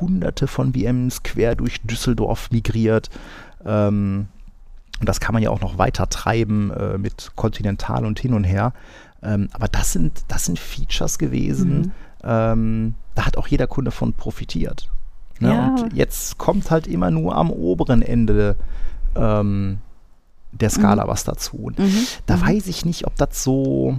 hunderte 0.00 0.46
von 0.46 0.72
VMs 0.74 1.22
quer 1.22 1.54
durch 1.54 1.80
Düsseldorf 1.82 2.50
migriert. 2.50 3.08
Ähm, 3.64 4.28
und 5.00 5.08
das 5.08 5.18
kann 5.20 5.32
man 5.32 5.42
ja 5.42 5.48
auch 5.50 5.62
noch 5.62 5.78
weiter 5.78 6.08
treiben 6.10 6.70
äh, 6.72 6.98
mit 6.98 7.32
Continental 7.36 8.04
und 8.04 8.20
hin 8.20 8.34
und 8.34 8.44
her. 8.44 8.72
Ähm, 9.22 9.48
aber 9.52 9.68
das 9.68 9.92
sind, 9.92 10.24
das 10.28 10.44
sind 10.44 10.58
Features 10.58 11.18
gewesen, 11.18 11.78
Mhm. 11.80 11.92
ähm, 12.22 12.94
da 13.14 13.24
hat 13.26 13.36
auch 13.38 13.46
jeder 13.48 13.66
Kunde 13.66 13.90
von 13.90 14.12
profitiert. 14.12 14.90
Ne? 15.40 15.48
Ja. 15.48 15.68
Und 15.68 15.92
jetzt 15.94 16.36
kommt 16.38 16.70
halt 16.70 16.86
immer 16.86 17.10
nur 17.10 17.34
am 17.34 17.50
oberen 17.50 18.02
Ende 18.02 18.56
ähm, 19.16 19.78
der 20.52 20.70
Skala 20.70 21.06
was 21.08 21.24
dazu. 21.24 21.70
Mhm. 21.76 22.06
da 22.26 22.36
Mhm. 22.36 22.42
weiß 22.46 22.66
ich 22.66 22.84
nicht, 22.84 23.06
ob 23.06 23.14
das 23.16 23.42
so, 23.44 23.98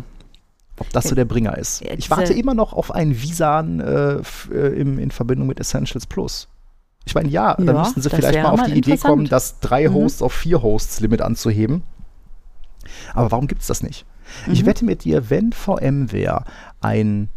ob 0.79 0.89
das 0.91 1.05
so 1.05 1.15
der 1.15 1.25
Bringer 1.25 1.57
ist. 1.57 1.81
Ja, 1.81 1.93
Ich 1.93 2.09
warte 2.09 2.33
immer 2.33 2.53
noch 2.53 2.73
auf 2.73 2.91
ein 2.91 3.21
Visan 3.21 3.79
äh, 3.79 4.21
äh, 4.53 4.79
im, 4.79 4.99
in 4.99 5.11
Verbindung 5.11 5.47
mit 5.47 5.59
Essentials 5.59 6.05
Plus. 6.05 6.47
Ich 7.05 7.15
meine, 7.15 7.29
ja, 7.29 7.55
da 7.55 7.63
Ja, 7.63 7.79
müssten 7.79 8.01
sie 8.01 8.09
vielleicht 8.09 8.43
mal 8.43 8.49
auf 8.51 8.63
die 8.63 8.73
Idee 8.73 8.97
kommen, 8.97 9.27
das 9.27 9.59
drei 9.59 9.89
Mhm. 9.89 9.93
Hosts 9.95 10.21
auf 10.21 10.33
vier 10.33 10.61
Hosts 10.61 10.99
Limit 10.99 11.21
anzuheben. 11.21 11.83
Aber 13.13 13.31
warum 13.31 13.47
gibt 13.47 13.61
es 13.61 13.67
das 13.67 13.81
nicht? 13.83 14.05
Ich 14.51 14.65
wette 14.65 14.85
mit 14.85 15.03
dir, 15.03 15.29
wenn 15.29 15.51
VMware 15.51 16.45
ein 16.79 17.29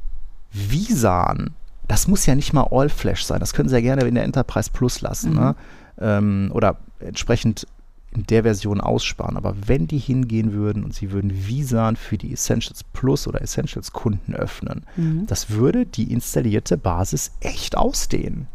Visan, 0.53 1.51
das 1.89 2.09
muss 2.09 2.27
ja 2.27 2.35
nicht 2.35 2.53
mal 2.53 2.69
All-Flash 2.71 3.25
sein, 3.25 3.41
das 3.41 3.53
können 3.53 3.69
sie 3.69 3.75
ja 3.75 3.81
gerne 3.81 4.05
in 4.05 4.15
der 4.15 4.25
Enterprise 4.25 4.71
Plus 4.73 5.01
lassen, 5.01 5.35
ne? 5.35 5.57
ähm, 6.01 6.51
oder 6.55 6.77
entsprechend 7.01 7.67
in 8.15 8.25
der 8.27 8.43
Version 8.45 8.81
aussparen. 8.81 9.37
Aber 9.37 9.55
wenn 9.67 9.87
die 9.87 9.99
hingehen 9.99 10.53
würden 10.53 10.85
und 10.85 10.95
sie 10.95 11.11
würden 11.11 11.47
Visan 11.49 11.97
für 11.97 12.17
die 12.17 12.33
Essentials 12.33 12.85
Plus 12.85 13.27
oder 13.27 13.43
Essentials 13.43 13.93
Kunden 13.93 14.35
öffnen, 14.35 14.85
Mhm. 14.97 15.27
das 15.27 15.51
würde 15.51 15.85
die 15.87 16.13
installierte 16.13 16.77
Basis 16.77 17.33
echt 17.41 17.77
ausdehnen. 17.77 18.47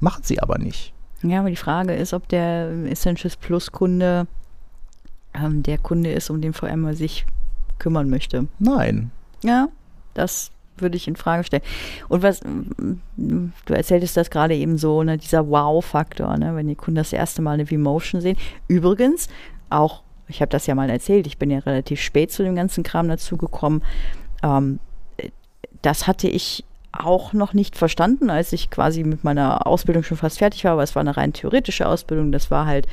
Machen 0.00 0.22
sie 0.24 0.40
aber 0.40 0.58
nicht. 0.58 0.92
Ja, 1.22 1.40
aber 1.40 1.50
die 1.50 1.56
Frage 1.56 1.94
ist, 1.94 2.12
ob 2.12 2.28
der 2.28 2.70
Essentials 2.86 3.36
Plus 3.36 3.72
Kunde 3.72 4.26
ähm, 5.34 5.62
der 5.62 5.78
Kunde 5.78 6.12
ist, 6.12 6.30
um 6.30 6.40
den 6.40 6.52
VMware 6.52 6.94
sich 6.94 7.26
kümmern 7.78 8.08
möchte. 8.08 8.46
Nein. 8.58 9.10
Ja, 9.42 9.68
das 10.14 10.50
würde 10.80 10.96
ich 10.96 11.08
in 11.08 11.16
Frage 11.16 11.44
stellen. 11.44 11.62
Und 12.08 12.22
was, 12.22 12.40
du 12.40 13.74
erzähltest 13.74 14.16
das 14.16 14.30
gerade 14.30 14.54
eben 14.54 14.78
so, 14.78 15.02
ne, 15.02 15.18
dieser 15.18 15.48
Wow-Faktor, 15.48 16.36
ne, 16.36 16.54
wenn 16.54 16.68
die 16.68 16.74
Kunden 16.74 16.96
das 16.96 17.12
erste 17.12 17.42
Mal 17.42 17.52
eine 17.52 17.66
V-Motion 17.66 18.20
sehen. 18.20 18.36
Übrigens, 18.66 19.28
auch, 19.70 20.02
ich 20.28 20.40
habe 20.40 20.50
das 20.50 20.66
ja 20.66 20.74
mal 20.74 20.90
erzählt, 20.90 21.26
ich 21.26 21.38
bin 21.38 21.50
ja 21.50 21.58
relativ 21.60 22.00
spät 22.00 22.32
zu 22.32 22.42
dem 22.42 22.54
ganzen 22.54 22.84
Kram 22.84 23.08
dazugekommen. 23.08 23.82
Ähm, 24.42 24.78
äh, 25.16 25.30
das 25.82 26.06
hatte 26.06 26.28
ich 26.28 26.64
auch 26.92 27.32
noch 27.32 27.52
nicht 27.52 27.76
verstanden, 27.76 28.30
als 28.30 28.52
ich 28.52 28.70
quasi 28.70 29.04
mit 29.04 29.24
meiner 29.24 29.66
Ausbildung 29.66 30.02
schon 30.02 30.16
fast 30.16 30.38
fertig 30.38 30.64
war, 30.64 30.72
aber 30.72 30.82
es 30.82 30.94
war 30.94 31.00
eine 31.00 31.16
rein 31.16 31.32
theoretische 31.32 31.86
Ausbildung. 31.86 32.32
Das 32.32 32.50
war 32.50 32.66
halt 32.66 32.88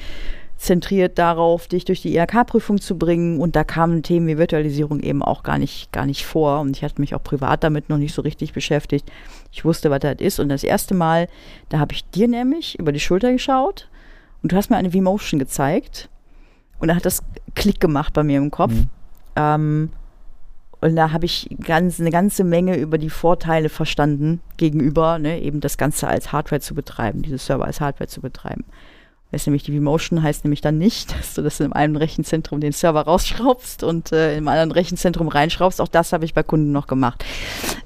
zentriert 0.57 1.17
darauf, 1.17 1.67
dich 1.67 1.85
durch 1.85 2.01
die 2.01 2.15
IHK-Prüfung 2.15 2.79
zu 2.79 2.97
bringen. 2.97 3.39
Und 3.39 3.55
da 3.55 3.63
kamen 3.63 4.03
Themen 4.03 4.27
wie 4.27 4.37
Virtualisierung 4.37 4.99
eben 5.01 5.21
auch 5.21 5.43
gar 5.43 5.57
nicht, 5.57 5.91
gar 5.91 6.05
nicht 6.05 6.25
vor. 6.25 6.61
Und 6.61 6.77
ich 6.77 6.83
hatte 6.83 7.01
mich 7.01 7.13
auch 7.13 7.23
privat 7.23 7.63
damit 7.63 7.89
noch 7.89 7.97
nicht 7.97 8.13
so 8.13 8.21
richtig 8.21 8.53
beschäftigt. 8.53 9.11
Ich 9.51 9.65
wusste, 9.65 9.89
was 9.89 9.99
das 9.99 10.15
ist. 10.19 10.39
Und 10.39 10.49
das 10.49 10.63
erste 10.63 10.93
Mal, 10.93 11.27
da 11.69 11.79
habe 11.79 11.93
ich 11.93 12.09
dir 12.09 12.27
nämlich 12.27 12.79
über 12.79 12.91
die 12.91 12.99
Schulter 12.99 13.31
geschaut 13.31 13.89
und 14.41 14.51
du 14.51 14.55
hast 14.55 14.69
mir 14.69 14.77
eine 14.77 14.91
V-Motion 14.91 15.39
gezeigt. 15.39 16.09
Und 16.79 16.89
da 16.89 16.95
hat 16.95 17.05
das 17.05 17.23
Klick 17.55 17.79
gemacht 17.79 18.13
bei 18.13 18.23
mir 18.23 18.37
im 18.37 18.51
Kopf. 18.51 18.73
Mhm. 18.73 18.89
Ähm, 19.35 19.89
und 20.81 20.95
da 20.95 21.11
habe 21.11 21.25
ich 21.25 21.49
ganz, 21.63 21.99
eine 21.99 22.11
ganze 22.11 22.43
Menge 22.43 22.77
über 22.77 22.97
die 22.97 23.09
Vorteile 23.09 23.69
verstanden 23.69 24.41
gegenüber, 24.57 25.17
ne, 25.17 25.41
eben 25.41 25.59
das 25.61 25.77
Ganze 25.77 26.07
als 26.07 26.31
Hardware 26.31 26.61
zu 26.61 26.75
betreiben, 26.75 27.23
diese 27.23 27.37
Server 27.39 27.65
als 27.65 27.81
Hardware 27.81 28.07
zu 28.07 28.21
betreiben. 28.21 28.65
Das 29.31 29.41
ist 29.41 29.47
nämlich 29.47 29.63
die 29.63 29.75
V-Motion 29.75 30.23
heißt 30.23 30.43
nämlich 30.43 30.61
dann 30.61 30.77
nicht, 30.77 31.11
dass 31.17 31.33
du 31.33 31.41
das 31.41 31.59
in 31.59 31.73
einem 31.73 31.95
Rechenzentrum 31.95 32.61
den 32.61 32.71
Server 32.71 33.01
rausschraubst 33.01 33.83
und 33.83 34.11
äh, 34.11 34.37
im 34.37 34.47
anderen 34.47 34.71
Rechenzentrum 34.71 35.27
reinschraubst. 35.27 35.81
Auch 35.81 35.87
das 35.87 36.13
habe 36.13 36.25
ich 36.25 36.33
bei 36.33 36.43
Kunden 36.43 36.71
noch 36.71 36.87
gemacht. 36.87 37.23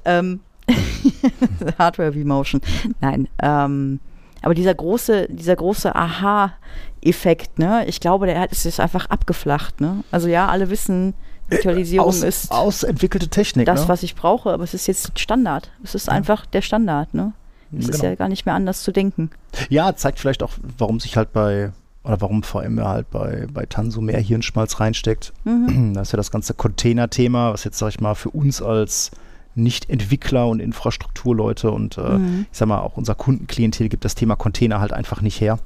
Ähm, 0.04 0.40
Hardware 1.78 2.12
V-Motion. 2.12 2.60
Nein. 3.00 3.28
Ähm, 3.42 4.00
aber 4.42 4.54
dieser 4.54 4.74
große, 4.74 5.28
dieser 5.28 5.56
große 5.56 5.94
Aha-Effekt, 5.94 7.58
ne, 7.58 7.84
ich 7.86 8.00
glaube, 8.00 8.26
der 8.26 8.40
hat, 8.40 8.52
ist 8.52 8.80
einfach 8.80 9.06
abgeflacht, 9.06 9.80
ne? 9.80 10.02
Also 10.10 10.28
ja, 10.28 10.48
alle 10.48 10.70
wissen, 10.70 11.14
Virtualisierung 11.48 12.08
Aus, 12.08 12.22
ist 12.22 12.50
ausentwickelte 12.50 13.28
Technik. 13.28 13.66
das, 13.66 13.82
ne? 13.82 13.88
was 13.88 14.02
ich 14.02 14.14
brauche, 14.14 14.50
aber 14.50 14.64
es 14.64 14.72
ist 14.72 14.86
jetzt 14.86 15.18
Standard. 15.18 15.70
Es 15.82 15.94
ist 15.94 16.08
einfach 16.08 16.46
der 16.46 16.62
Standard, 16.62 17.12
ne? 17.12 17.32
Es 17.78 17.86
ist 17.88 17.92
Genau. 17.92 18.04
ja 18.04 18.14
gar 18.16 18.28
nicht 18.28 18.46
mehr 18.46 18.54
anders 18.54 18.82
zu 18.82 18.92
denken. 18.92 19.30
Ja, 19.68 19.94
zeigt 19.94 20.18
vielleicht 20.18 20.42
auch, 20.42 20.52
warum 20.78 20.98
sich 21.00 21.16
halt 21.16 21.32
bei, 21.32 21.72
oder 22.04 22.20
warum 22.20 22.42
VMware 22.42 22.88
halt 22.88 23.10
bei, 23.10 23.46
bei 23.52 23.66
Tanso 23.66 24.00
mehr 24.00 24.18
Hirnschmalz 24.20 24.80
reinsteckt. 24.80 25.32
Mhm. 25.44 25.92
Da 25.94 26.02
ist 26.02 26.12
ja 26.12 26.16
das 26.16 26.30
ganze 26.30 26.54
Container-Thema, 26.54 27.52
was 27.52 27.64
jetzt, 27.64 27.78
sag 27.78 27.88
ich 27.88 28.00
mal, 28.00 28.14
für 28.14 28.30
uns 28.30 28.60
als 28.62 29.10
Nicht-Entwickler 29.54 30.46
und 30.48 30.60
Infrastrukturleute 30.60 31.70
und 31.70 31.96
äh, 31.98 32.00
Mhm. 32.18 32.46
ich 32.50 32.58
sag 32.58 32.66
mal, 32.68 32.80
auch 32.80 32.96
unser 32.96 33.14
Kundenklientel 33.14 33.88
gibt 33.88 34.04
das 34.04 34.14
Thema 34.14 34.36
Container 34.36 34.80
halt 34.80 34.92
einfach 34.92 35.20
nicht 35.20 35.40
her. 35.40 35.58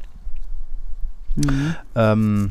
Mhm. 1.37 1.75
Ähm, 1.95 2.51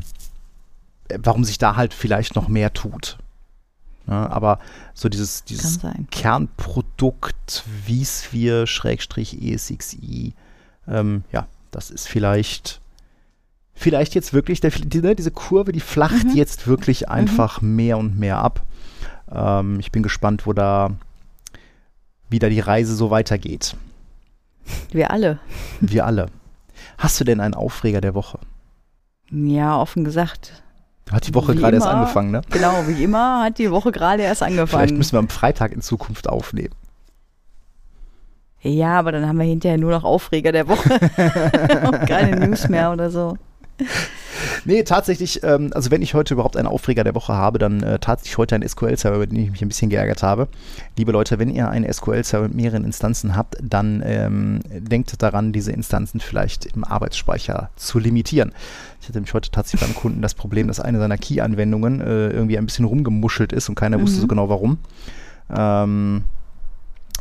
äh, 1.08 1.18
warum 1.22 1.44
sich 1.44 1.58
da 1.58 1.76
halt 1.76 1.94
vielleicht 1.94 2.34
noch 2.36 2.48
mehr 2.48 2.72
tut. 2.72 3.18
Ja, 4.06 4.28
aber 4.30 4.58
so 4.92 5.08
dieses, 5.08 5.44
dieses. 5.44 5.78
Kernprodukt 6.10 7.64
vSphere 7.86 8.66
Schrägstrich 8.66 9.40
ESXi, 9.42 10.34
ähm, 10.86 11.24
ja, 11.32 11.46
das 11.70 11.90
ist 11.90 12.06
vielleicht, 12.06 12.80
vielleicht 13.72 14.14
jetzt 14.14 14.32
wirklich, 14.34 14.60
der, 14.60 14.70
die, 14.70 15.00
ne, 15.00 15.14
diese 15.16 15.30
Kurve, 15.30 15.72
die 15.72 15.80
flacht 15.80 16.24
Mhm. 16.26 16.34
jetzt 16.34 16.66
wirklich 16.66 17.08
einfach 17.08 17.62
mehr 17.62 17.96
und 17.98 18.18
mehr 18.18 18.38
ab. 18.38 18.62
Ähm, 19.32 19.80
ich 19.80 19.90
bin 19.90 20.02
gespannt, 20.02 20.46
wo 20.46 20.52
da 20.52 20.90
wieder 22.28 22.50
die 22.50 22.60
Reise 22.60 22.94
so 22.94 23.10
weitergeht. 23.10 23.76
Wir 24.90 25.10
alle. 25.10 25.38
Wir 25.80 26.04
alle. 26.06 26.26
Hast 26.98 27.20
du 27.20 27.24
denn 27.24 27.40
einen 27.40 27.54
Aufreger 27.54 28.00
der 28.00 28.14
Woche? 28.14 28.38
Ja, 29.30 29.78
offen 29.80 30.04
gesagt. 30.04 30.62
Hat 31.10 31.26
die 31.26 31.34
Woche 31.34 31.54
gerade 31.54 31.76
erst 31.76 31.86
angefangen, 31.86 32.30
ne? 32.30 32.40
Genau, 32.50 32.86
wie 32.86 33.04
immer 33.04 33.42
hat 33.44 33.58
die 33.58 33.70
Woche 33.70 33.92
gerade 33.92 34.22
erst 34.22 34.38
Vielleicht 34.38 34.58
angefangen. 34.58 34.96
müssen 34.96 35.12
wir 35.12 35.18
am 35.18 35.28
Freitag 35.28 35.72
in 35.72 35.82
Zukunft 35.82 36.28
aufnehmen. 36.28 36.74
Ja, 38.62 38.98
aber 38.98 39.12
dann 39.12 39.28
haben 39.28 39.38
wir 39.38 39.44
hinterher 39.44 39.76
nur 39.76 39.90
noch 39.90 40.04
Aufreger 40.04 40.50
der 40.50 40.66
Woche. 40.68 40.88
Und 41.86 42.06
keine 42.06 42.46
News 42.46 42.68
mehr 42.68 42.90
oder 42.90 43.10
so. 43.10 43.36
Nee, 44.64 44.82
tatsächlich, 44.82 45.42
ähm, 45.42 45.70
also 45.74 45.90
wenn 45.90 46.02
ich 46.02 46.14
heute 46.14 46.34
überhaupt 46.34 46.56
einen 46.56 46.68
Aufreger 46.68 47.04
der 47.04 47.14
Woche 47.14 47.32
habe, 47.34 47.58
dann 47.58 47.82
äh, 47.82 47.98
tatsächlich 47.98 48.38
heute 48.38 48.54
einen 48.54 48.68
SQL-Server, 48.68 49.16
über 49.16 49.26
den 49.26 49.38
ich 49.38 49.50
mich 49.50 49.62
ein 49.62 49.68
bisschen 49.68 49.90
geärgert 49.90 50.22
habe. 50.22 50.48
Liebe 50.96 51.12
Leute, 51.12 51.38
wenn 51.38 51.50
ihr 51.50 51.68
einen 51.68 51.90
SQL-Server 51.92 52.48
mit 52.48 52.56
mehreren 52.56 52.84
Instanzen 52.84 53.36
habt, 53.36 53.56
dann 53.62 54.02
ähm, 54.04 54.60
denkt 54.70 55.22
daran, 55.22 55.52
diese 55.52 55.72
Instanzen 55.72 56.20
vielleicht 56.20 56.66
im 56.66 56.84
Arbeitsspeicher 56.84 57.70
zu 57.76 57.98
limitieren. 57.98 58.52
Ich 59.00 59.08
hatte 59.08 59.18
nämlich 59.18 59.34
heute 59.34 59.50
tatsächlich 59.50 59.88
beim 59.88 59.94
Kunden 60.00 60.22
das 60.22 60.34
Problem, 60.34 60.68
dass 60.68 60.80
eine 60.80 60.98
seiner 60.98 61.18
Key-Anwendungen 61.18 62.00
äh, 62.00 62.28
irgendwie 62.30 62.58
ein 62.58 62.66
bisschen 62.66 62.84
rumgemuschelt 62.86 63.52
ist 63.52 63.68
und 63.68 63.74
keiner 63.74 64.00
wusste 64.00 64.16
Mhm. 64.16 64.20
so 64.22 64.26
genau 64.28 64.48
warum. 64.48 64.78
Ähm, 65.54 66.24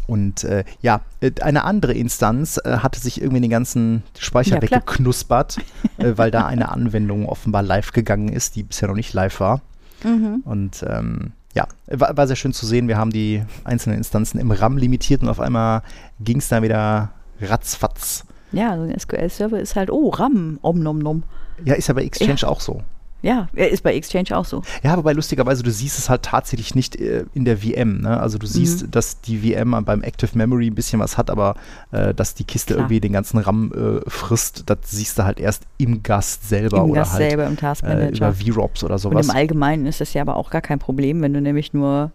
und 0.07 0.43
äh, 0.43 0.63
ja, 0.81 1.01
äh, 1.21 1.31
eine 1.41 1.63
andere 1.63 1.93
Instanz 1.93 2.59
äh, 2.63 2.77
hatte 2.77 2.99
sich 2.99 3.21
irgendwie 3.21 3.41
den 3.41 3.49
ganzen 3.49 4.03
Speicher 4.17 4.55
Ja, 4.55 4.61
weggeknuspert, 4.61 5.57
äh, 5.97 6.13
weil 6.15 6.31
da 6.31 6.45
eine 6.45 6.69
Anwendung 6.69 7.27
offenbar 7.27 7.63
live 7.63 7.91
gegangen 7.91 8.29
ist, 8.29 8.55
die 8.55 8.63
bisher 8.63 8.87
noch 8.87 8.95
nicht 8.95 9.13
live 9.13 9.39
war. 9.39 9.61
Mhm. 10.03 10.41
Und 10.45 10.85
ähm, 10.87 11.31
ja, 11.53 11.67
war, 11.87 12.17
war 12.17 12.27
sehr 12.27 12.35
schön 12.35 12.53
zu 12.53 12.65
sehen. 12.65 12.87
Wir 12.87 12.97
haben 12.97 13.11
die 13.11 13.43
einzelnen 13.63 13.97
Instanzen 13.97 14.39
im 14.39 14.51
RAM 14.51 14.77
limitiert 14.77 15.21
und 15.21 15.29
auf 15.29 15.39
einmal 15.39 15.81
ging 16.19 16.37
es 16.37 16.49
dann 16.49 16.63
wieder 16.63 17.11
ratzfatz. 17.41 18.25
Ja, 18.51 18.75
so 18.75 18.83
ein 18.83 18.99
SQL-Server 18.99 19.59
ist 19.59 19.75
halt, 19.75 19.89
oh, 19.89 20.09
RAM, 20.09 20.59
om 20.61 20.79
nom 20.79 20.99
nom. 20.99 21.23
Ja, 21.65 21.75
ist 21.75 21.87
ja 21.87 21.93
bei 21.93 22.03
Exchange 22.03 22.47
auch 22.47 22.59
so. 22.59 22.81
Ja, 23.23 23.47
ist 23.55 23.83
bei 23.83 23.95
Exchange 23.95 24.37
auch 24.37 24.43
so. 24.43 24.61
Ja, 24.83 24.97
wobei 24.97 25.13
lustigerweise, 25.13 25.63
du 25.63 25.71
siehst 25.71 25.97
es 25.97 26.09
halt 26.09 26.23
tatsächlich 26.23 26.75
nicht 26.75 26.97
äh, 26.97 27.23
in 27.33 27.45
der 27.45 27.57
VM. 27.57 28.01
Ne? 28.01 28.19
Also 28.19 28.37
du 28.37 28.45
siehst, 28.45 28.83
Mhm. 28.83 28.91
dass 28.91 29.21
die 29.21 29.39
VM 29.53 29.71
beim 29.85 30.03
Active 30.03 30.37
Memory 30.37 30.67
ein 30.67 30.75
bisschen 30.75 30.99
was 30.99 31.17
hat, 31.17 31.29
aber 31.29 31.55
äh, 31.91 32.13
dass 32.13 32.35
die 32.35 32.43
Kiste 32.43 32.73
Klar. 32.73 32.83
irgendwie 32.83 32.99
den 32.99 33.13
ganzen 33.13 33.37
RAM 33.39 33.71
äh, 33.73 34.09
frisst, 34.09 34.63
das 34.69 34.77
siehst 34.83 35.17
du 35.17 35.23
halt 35.23 35.39
erst 35.39 35.63
im 35.77 36.03
Gast 36.03 36.47
selber 36.49 36.79
Im 36.79 36.91
oder 36.91 36.99
Gast 36.99 37.13
halt 37.13 37.29
selber 37.29 37.45
im 37.47 37.53
äh, 37.53 37.55
Taskmanager. 37.55 38.17
über 38.17 38.33
VROPs 38.33 38.83
oder 38.83 38.95
Und 38.95 38.99
sowas. 38.99 39.25
im 39.29 39.31
Allgemeinen 39.35 39.85
ist 39.85 40.01
das 40.01 40.13
ja 40.13 40.21
aber 40.21 40.35
auch 40.35 40.49
gar 40.49 40.61
kein 40.61 40.79
Problem, 40.79 41.21
wenn 41.21 41.33
du 41.33 41.39
nämlich 41.39 41.73
nur, 41.73 42.11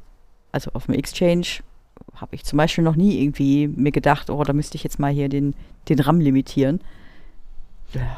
also 0.53 0.71
auf 0.75 0.85
dem 0.87 0.95
Exchange 0.95 1.47
habe 2.17 2.35
ich 2.35 2.45
zum 2.45 2.57
Beispiel 2.59 2.85
noch 2.85 2.97
nie 2.97 3.23
irgendwie 3.23 3.67
mir 3.69 3.93
gedacht, 3.93 4.29
oh, 4.29 4.45
da 4.45 4.53
müsste 4.53 4.77
ich 4.77 4.85
jetzt 4.85 4.99
mal 4.99 5.11
hier 5.13 5.29
den, 5.31 5.55
den 5.89 6.01
RAM 6.01 6.21
limitieren. 6.21 6.81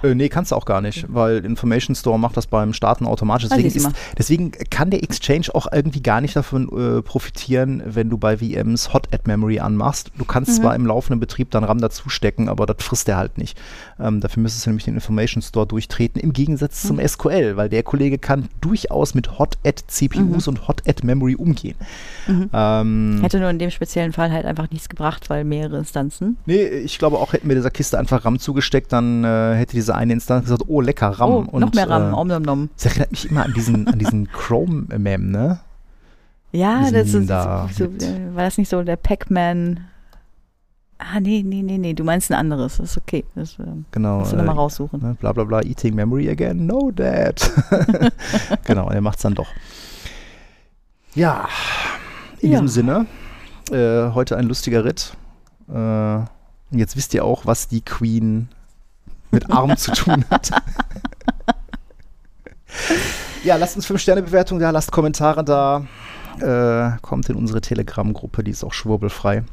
Äh, 0.03 0.15
nee, 0.15 0.29
kannst 0.29 0.51
du 0.51 0.57
auch 0.57 0.65
gar 0.65 0.81
nicht, 0.81 1.07
weil 1.09 1.45
Information 1.45 1.95
Store 1.95 2.19
macht 2.19 2.37
das 2.37 2.47
beim 2.47 2.73
Starten 2.73 3.07
automatisch. 3.07 3.49
Ah, 3.51 3.57
Deswegen, 3.57 3.77
ist, 3.77 3.91
deswegen 4.19 4.53
kann 4.71 4.91
der 4.91 5.03
Exchange 5.03 5.47
auch 5.55 5.67
irgendwie 5.73 6.03
gar 6.03 6.21
nicht 6.21 6.35
davon 6.35 6.69
äh, 6.99 7.03
profitieren, 7.03 7.83
wenn 7.87 8.11
du 8.11 8.19
bei 8.19 8.39
VMs 8.39 8.93
Hot 8.93 9.09
Add 9.15 9.23
Memory 9.27 9.61
anmachst. 9.61 10.11
Du 10.19 10.25
kannst 10.25 10.51
Mhm. 10.59 10.63
zwar 10.63 10.75
im 10.75 10.87
laufenden 10.87 11.21
Betrieb 11.21 11.51
dann 11.53 11.63
RAM 11.65 11.81
dazu 11.81 12.09
stecken, 12.09 12.49
aber 12.49 12.67
das 12.67 12.77
frisst 12.81 13.09
er 13.09 13.17
halt 13.17 13.39
nicht. 13.39 13.57
Ähm, 14.01 14.21
dafür 14.21 14.43
müsstest 14.43 14.67
du 14.67 14.71
nämlich 14.71 14.85
den 14.85 14.95
Information 14.95 15.43
Store 15.43 15.67
durchtreten, 15.67 16.21
im 16.21 16.33
Gegensatz 16.33 16.83
zum 16.83 16.97
Mhm. 16.97 17.07
SQL, 17.09 17.57
weil 17.57 17.69
der 17.69 17.83
Kollege 17.83 18.19
kann 18.19 18.49
durchaus 18.61 19.15
mit 19.15 19.39
Hot 19.39 19.57
Add 19.65 19.83
CPUs 19.87 20.49
und 20.49 20.67
Hot 20.69 20.83
Add 20.89 21.07
Memory 21.07 21.37
umgehen. 21.37 21.77
Mhm. 22.27 22.51
Ähm, 22.53 23.19
Hätte 23.23 23.39
nur 23.39 23.51
in 23.51 23.59
dem 23.59 23.71
speziellen 23.71 24.13
Fall 24.13 24.33
halt 24.33 24.47
einfach 24.47 24.71
nichts 24.71 24.89
gebracht, 24.89 25.31
weil 25.31 25.45
mehrere 25.45 25.79
Instanzen. 25.79 26.37
nee, 26.47 26.65
ich 26.65 26.99
glaube 26.99 27.19
auch, 27.19 27.33
hätten 27.33 27.49
wir 27.49 27.55
dieser 27.57 27.71
Kiste 27.71 27.99
einfach 27.99 28.25
RAM 28.25 28.39
zugesteckt, 28.39 28.93
dann 28.93 29.25
äh, 29.25 29.55
hätte 29.61 29.73
diese 29.77 29.95
eine 29.95 30.13
Instanz 30.13 30.45
gesagt, 30.45 30.65
oh 30.67 30.81
lecker 30.81 31.09
RAM. 31.09 31.49
oh, 31.53 31.59
noch 31.59 31.73
mehr 31.73 31.89
RAM, 31.89 32.13
Äh, 32.13 32.17
om 32.17 32.29
nom 32.29 32.43
nom. 32.43 32.71
Das 32.77 32.87
erinnert 32.87 33.11
mich 33.13 33.31
immer 33.31 33.45
an 33.45 33.53
diesen, 33.55 33.87
an 33.89 33.99
diesen 33.99 34.29
Chrome-Mem, 34.33 35.31
ne? 35.31 35.61
Ja, 36.53 36.81
diesen 36.81 36.95
das 36.95 37.15
ist 37.15 37.31
da 37.31 37.69
so, 37.73 37.85
äh, 37.85 38.35
war 38.35 38.45
das 38.45 38.59
nicht 38.59 38.69
so 38.69 38.83
der 38.83 38.97
Pac-Man? 38.97 39.81
Ah, 40.99 41.19
nee, 41.21 41.43
nee, 41.47 41.63
nee, 41.63 41.79
nee, 41.79 41.95
du 41.95 42.05
meinst 42.05 42.31
ein 42.31 42.35
anderes. 42.39 42.77
Das 42.77 42.91
ist 42.91 42.99
okay. 42.99 43.25
Das 43.35 43.59
ähm, 43.59 43.87
Genau. 43.93 44.19
musst 44.19 44.33
du 44.33 44.37
nochmal 44.37 44.57
raussuchen. 44.57 45.01
ne, 45.01 45.17
bla 45.19 45.33
bla 45.33 45.45
bla, 45.45 45.63
eating 45.63 45.95
memory 45.95 46.29
again, 46.29 46.67
no 46.67 46.91
dad. 46.91 47.41
genau, 48.65 48.91
er 48.91 49.01
macht's 49.01 49.23
dann 49.23 49.35
doch. 49.35 49.49
Ja, 51.15 51.49
in 52.41 52.51
Ja. 52.53 52.61
diesem 52.61 52.69
Sinne, 52.69 53.07
äh, 53.71 54.11
heute 54.13 54.37
ein 54.37 54.47
lustiger 54.47 54.85
Ritt. 54.85 55.15
Äh, 55.69 55.73
und 55.73 56.79
jetzt 56.79 56.97
wisst 56.97 57.15
ihr 57.15 57.25
auch, 57.25 57.47
was 57.47 57.67
die 57.69 57.81
Queen 57.81 58.49
mit 59.31 59.51
Arm 59.51 59.77
zu 59.77 59.93
tun 59.93 60.25
hat. 60.31 60.51
ja, 63.45 63.57
lasst 63.57 63.77
uns 63.77 63.87
5-Sterne-Bewertung 63.87 64.59
da, 64.59 64.71
lasst 64.71 64.93
Kommentare 64.93 65.45
da. 65.45 65.87
Äh, 66.41 66.99
kommt 67.03 67.29
in 67.29 67.37
unsere 67.37 67.61
Telegram-Gruppe, 67.61 68.45
die 68.45 68.51
ist 68.51 68.65
auch 68.65 68.73
schwurbelfrei. 68.73 69.45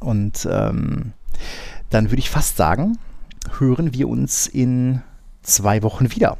Und 0.00 0.46
ähm, 0.50 1.12
dann 1.90 2.10
würde 2.10 2.18
ich 2.18 2.30
fast 2.30 2.56
sagen, 2.56 2.98
hören 3.58 3.92
wir 3.92 4.08
uns 4.08 4.46
in 4.46 5.02
zwei 5.42 5.82
Wochen 5.82 6.10
wieder. 6.14 6.36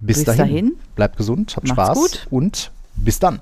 Bis, 0.00 0.18
Bis 0.18 0.24
dahin. 0.24 0.38
dahin. 0.38 0.72
Bleibt 0.94 1.16
gesund, 1.16 1.56
habt 1.56 1.68
Macht's 1.68 1.82
Spaß 1.82 1.98
gut. 1.98 2.26
und 2.30 2.70
bis 2.96 3.18
dann. 3.18 3.40